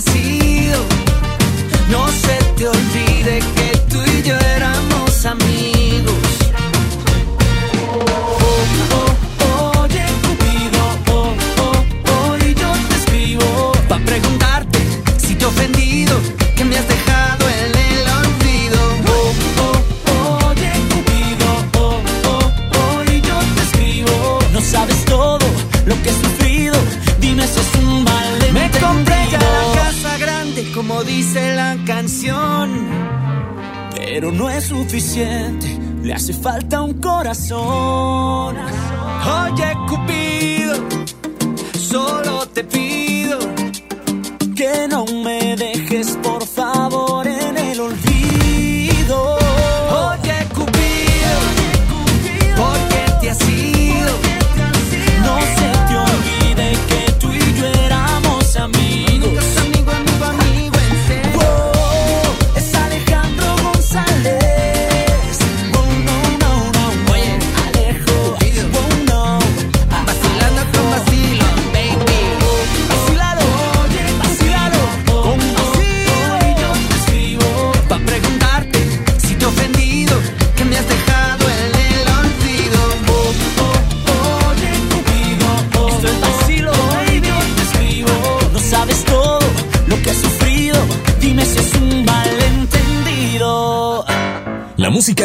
qué 0.00 0.10
te 0.10 0.10
has 0.10 0.16
ido? 0.16 0.78
No 1.90 2.08
se 2.08 2.38
te 2.56 2.68
olvide 2.68 3.40
que 3.54 3.59
Pero 33.94 34.30
no 34.30 34.50
es 34.50 34.64
suficiente, 34.64 35.78
le 36.02 36.12
hace 36.12 36.34
falta 36.34 36.82
un 36.82 37.00
corazón. 37.00 38.56
Oye, 38.58 39.72
Cupido, 39.88 40.74
solo 41.78 42.46
te 42.46 42.64
pido 42.64 43.38
que 44.54 44.86
no 44.90 45.06
me 45.06 45.39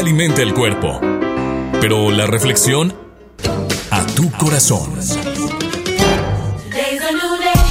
alimenta 0.05 0.43
el 0.43 0.53
cuerpo, 0.53 1.01
pero 1.81 2.11
la 2.11 2.27
reflexión 2.27 2.93
a 3.89 4.05
tu 4.05 4.31
corazón. 4.33 4.93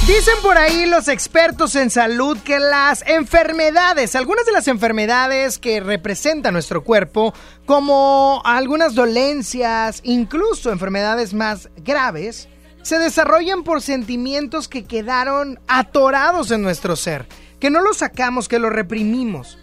Dicen 0.05 0.33
por 0.41 0.57
ahí 0.57 0.85
los 0.85 1.07
expertos 1.07 1.77
en 1.77 1.89
salud 1.89 2.37
que 2.39 2.59
las 2.59 3.05
enfermedades, 3.07 4.17
algunas 4.17 4.45
de 4.45 4.51
las 4.51 4.67
enfermedades 4.67 5.59
que 5.59 5.79
representan 5.79 6.51
nuestro 6.51 6.83
cuerpo, 6.83 7.33
como 7.65 8.41
algunas 8.43 8.95
dolencias, 8.95 10.01
incluso 10.03 10.73
enfermedades 10.73 11.33
más 11.33 11.69
graves, 11.77 12.49
se 12.81 12.99
desarrollan 12.99 13.63
por 13.63 13.81
sentimientos 13.81 14.67
que 14.67 14.83
quedaron 14.83 15.57
atorados 15.69 16.51
en 16.51 16.63
nuestro 16.63 16.97
ser, 16.97 17.27
que 17.61 17.69
no 17.69 17.79
los 17.79 17.95
sacamos, 17.95 18.49
que 18.49 18.59
los 18.59 18.73
reprimimos. 18.73 19.57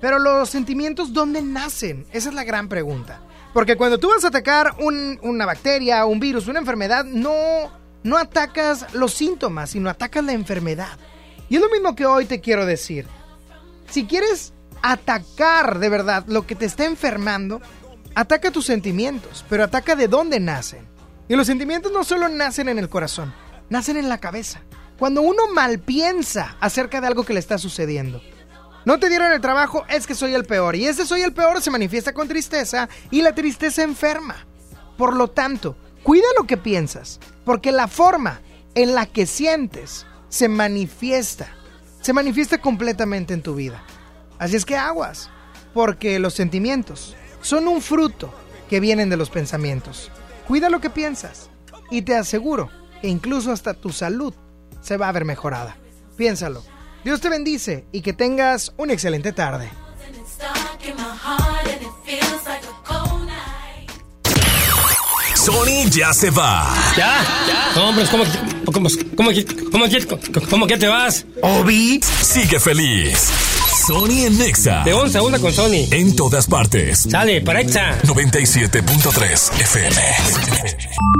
Pero 0.00 0.18
los 0.18 0.50
sentimientos, 0.50 1.12
¿dónde 1.12 1.42
nacen? 1.42 2.06
Esa 2.12 2.28
es 2.28 2.34
la 2.34 2.44
gran 2.44 2.68
pregunta. 2.68 3.20
Porque 3.52 3.76
cuando 3.76 3.98
tú 3.98 4.08
vas 4.08 4.24
a 4.24 4.28
atacar 4.28 4.74
un- 4.78 5.18
una 5.22 5.46
bacteria, 5.46 6.04
un 6.04 6.20
virus, 6.20 6.46
una 6.48 6.58
enfermedad, 6.58 7.04
no, 7.04 7.70
no 8.02 8.18
atacas 8.18 8.92
los 8.94 9.14
síntomas, 9.14 9.70
sino 9.70 9.88
atacas 9.88 10.22
la 10.24 10.32
enfermedad. 10.32 10.98
Y 11.48 11.56
es 11.56 11.62
lo 11.62 11.70
mismo 11.70 11.94
que 11.96 12.04
hoy 12.06 12.26
te 12.26 12.40
quiero 12.40 12.66
decir. 12.66 13.06
Si 13.90 14.04
quieres 14.04 14.52
atacar 14.82 15.78
de 15.78 15.88
verdad 15.88 16.24
lo 16.26 16.46
que 16.46 16.54
te 16.54 16.66
está 16.66 16.84
enfermando, 16.84 17.60
ataca 18.14 18.50
tus 18.50 18.66
sentimientos, 18.66 19.44
pero 19.48 19.64
ataca 19.64 19.96
de 19.96 20.08
dónde 20.08 20.38
nacen. 20.40 20.86
Y 21.28 21.34
los 21.36 21.46
sentimientos 21.46 21.90
no 21.92 22.04
solo 22.04 22.28
nacen 22.28 22.68
en 22.68 22.78
el 22.78 22.88
corazón, 22.88 23.32
nacen 23.70 23.96
en 23.96 24.08
la 24.08 24.18
cabeza. 24.18 24.60
Cuando 24.98 25.22
uno 25.22 25.48
mal 25.54 25.78
piensa 25.78 26.56
acerca 26.60 27.00
de 27.00 27.06
algo 27.06 27.24
que 27.24 27.32
le 27.34 27.40
está 27.40 27.58
sucediendo. 27.58 28.20
No 28.86 29.00
te 29.00 29.08
dieron 29.08 29.32
el 29.32 29.40
trabajo, 29.40 29.84
es 29.88 30.06
que 30.06 30.14
soy 30.14 30.32
el 30.32 30.44
peor. 30.44 30.76
Y 30.76 30.86
ese 30.86 31.04
soy 31.04 31.22
el 31.22 31.32
peor 31.32 31.60
se 31.60 31.72
manifiesta 31.72 32.14
con 32.14 32.28
tristeza 32.28 32.88
y 33.10 33.20
la 33.20 33.34
tristeza 33.34 33.82
enferma. 33.82 34.46
Por 34.96 35.16
lo 35.16 35.26
tanto, 35.26 35.76
cuida 36.04 36.26
lo 36.38 36.46
que 36.46 36.56
piensas, 36.56 37.18
porque 37.44 37.72
la 37.72 37.88
forma 37.88 38.40
en 38.76 38.94
la 38.94 39.06
que 39.06 39.26
sientes 39.26 40.06
se 40.28 40.48
manifiesta, 40.48 41.48
se 42.00 42.12
manifiesta 42.12 42.58
completamente 42.58 43.34
en 43.34 43.42
tu 43.42 43.56
vida. 43.56 43.82
Así 44.38 44.54
es 44.54 44.64
que 44.64 44.76
aguas, 44.76 45.30
porque 45.74 46.20
los 46.20 46.34
sentimientos 46.34 47.16
son 47.40 47.66
un 47.66 47.82
fruto 47.82 48.32
que 48.70 48.78
vienen 48.78 49.10
de 49.10 49.16
los 49.16 49.30
pensamientos. 49.30 50.12
Cuida 50.46 50.70
lo 50.70 50.80
que 50.80 50.90
piensas 50.90 51.50
y 51.90 52.02
te 52.02 52.14
aseguro 52.14 52.70
que 53.02 53.08
incluso 53.08 53.50
hasta 53.50 53.74
tu 53.74 53.90
salud 53.90 54.32
se 54.80 54.96
va 54.96 55.08
a 55.08 55.12
ver 55.12 55.24
mejorada. 55.24 55.76
Piénsalo. 56.16 56.75
Dios 57.06 57.20
te 57.20 57.28
bendice 57.28 57.84
y 57.92 58.00
que 58.00 58.12
tengas 58.12 58.72
una 58.78 58.92
excelente 58.92 59.30
tarde. 59.30 59.70
Sony 65.36 65.88
ya 65.88 66.12
se 66.12 66.30
va. 66.30 66.66
¿Ya? 66.96 67.24
No, 67.76 67.90
hombre, 67.90 68.06
¿cómo, 68.10 68.24
cómo, 68.64 68.72
cómo, 68.74 68.88
cómo, 69.16 69.30
cómo, 69.70 70.48
cómo 70.50 70.66
que 70.66 70.78
te 70.78 70.88
vas? 70.88 71.24
Obi 71.42 72.00
sigue 72.02 72.58
feliz. 72.58 73.30
Sony 73.86 74.26
en 74.26 74.38
Nexa. 74.38 74.82
De 74.82 74.92
once 74.92 75.16
a 75.16 75.22
una 75.22 75.38
con 75.38 75.52
Sony. 75.52 75.86
En 75.92 76.16
todas 76.16 76.48
partes. 76.48 77.06
Sale, 77.08 77.40
para 77.40 77.60
Exa. 77.60 78.02
97.3 78.02 79.60
FM. 79.60 79.96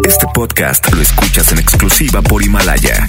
Este 0.05 0.27
podcast 0.35 0.93
lo 0.93 1.01
escuchas 1.01 1.53
en 1.53 1.61
exclusiva 1.61 2.23
por 2.23 2.43
Himalaya. 2.43 3.09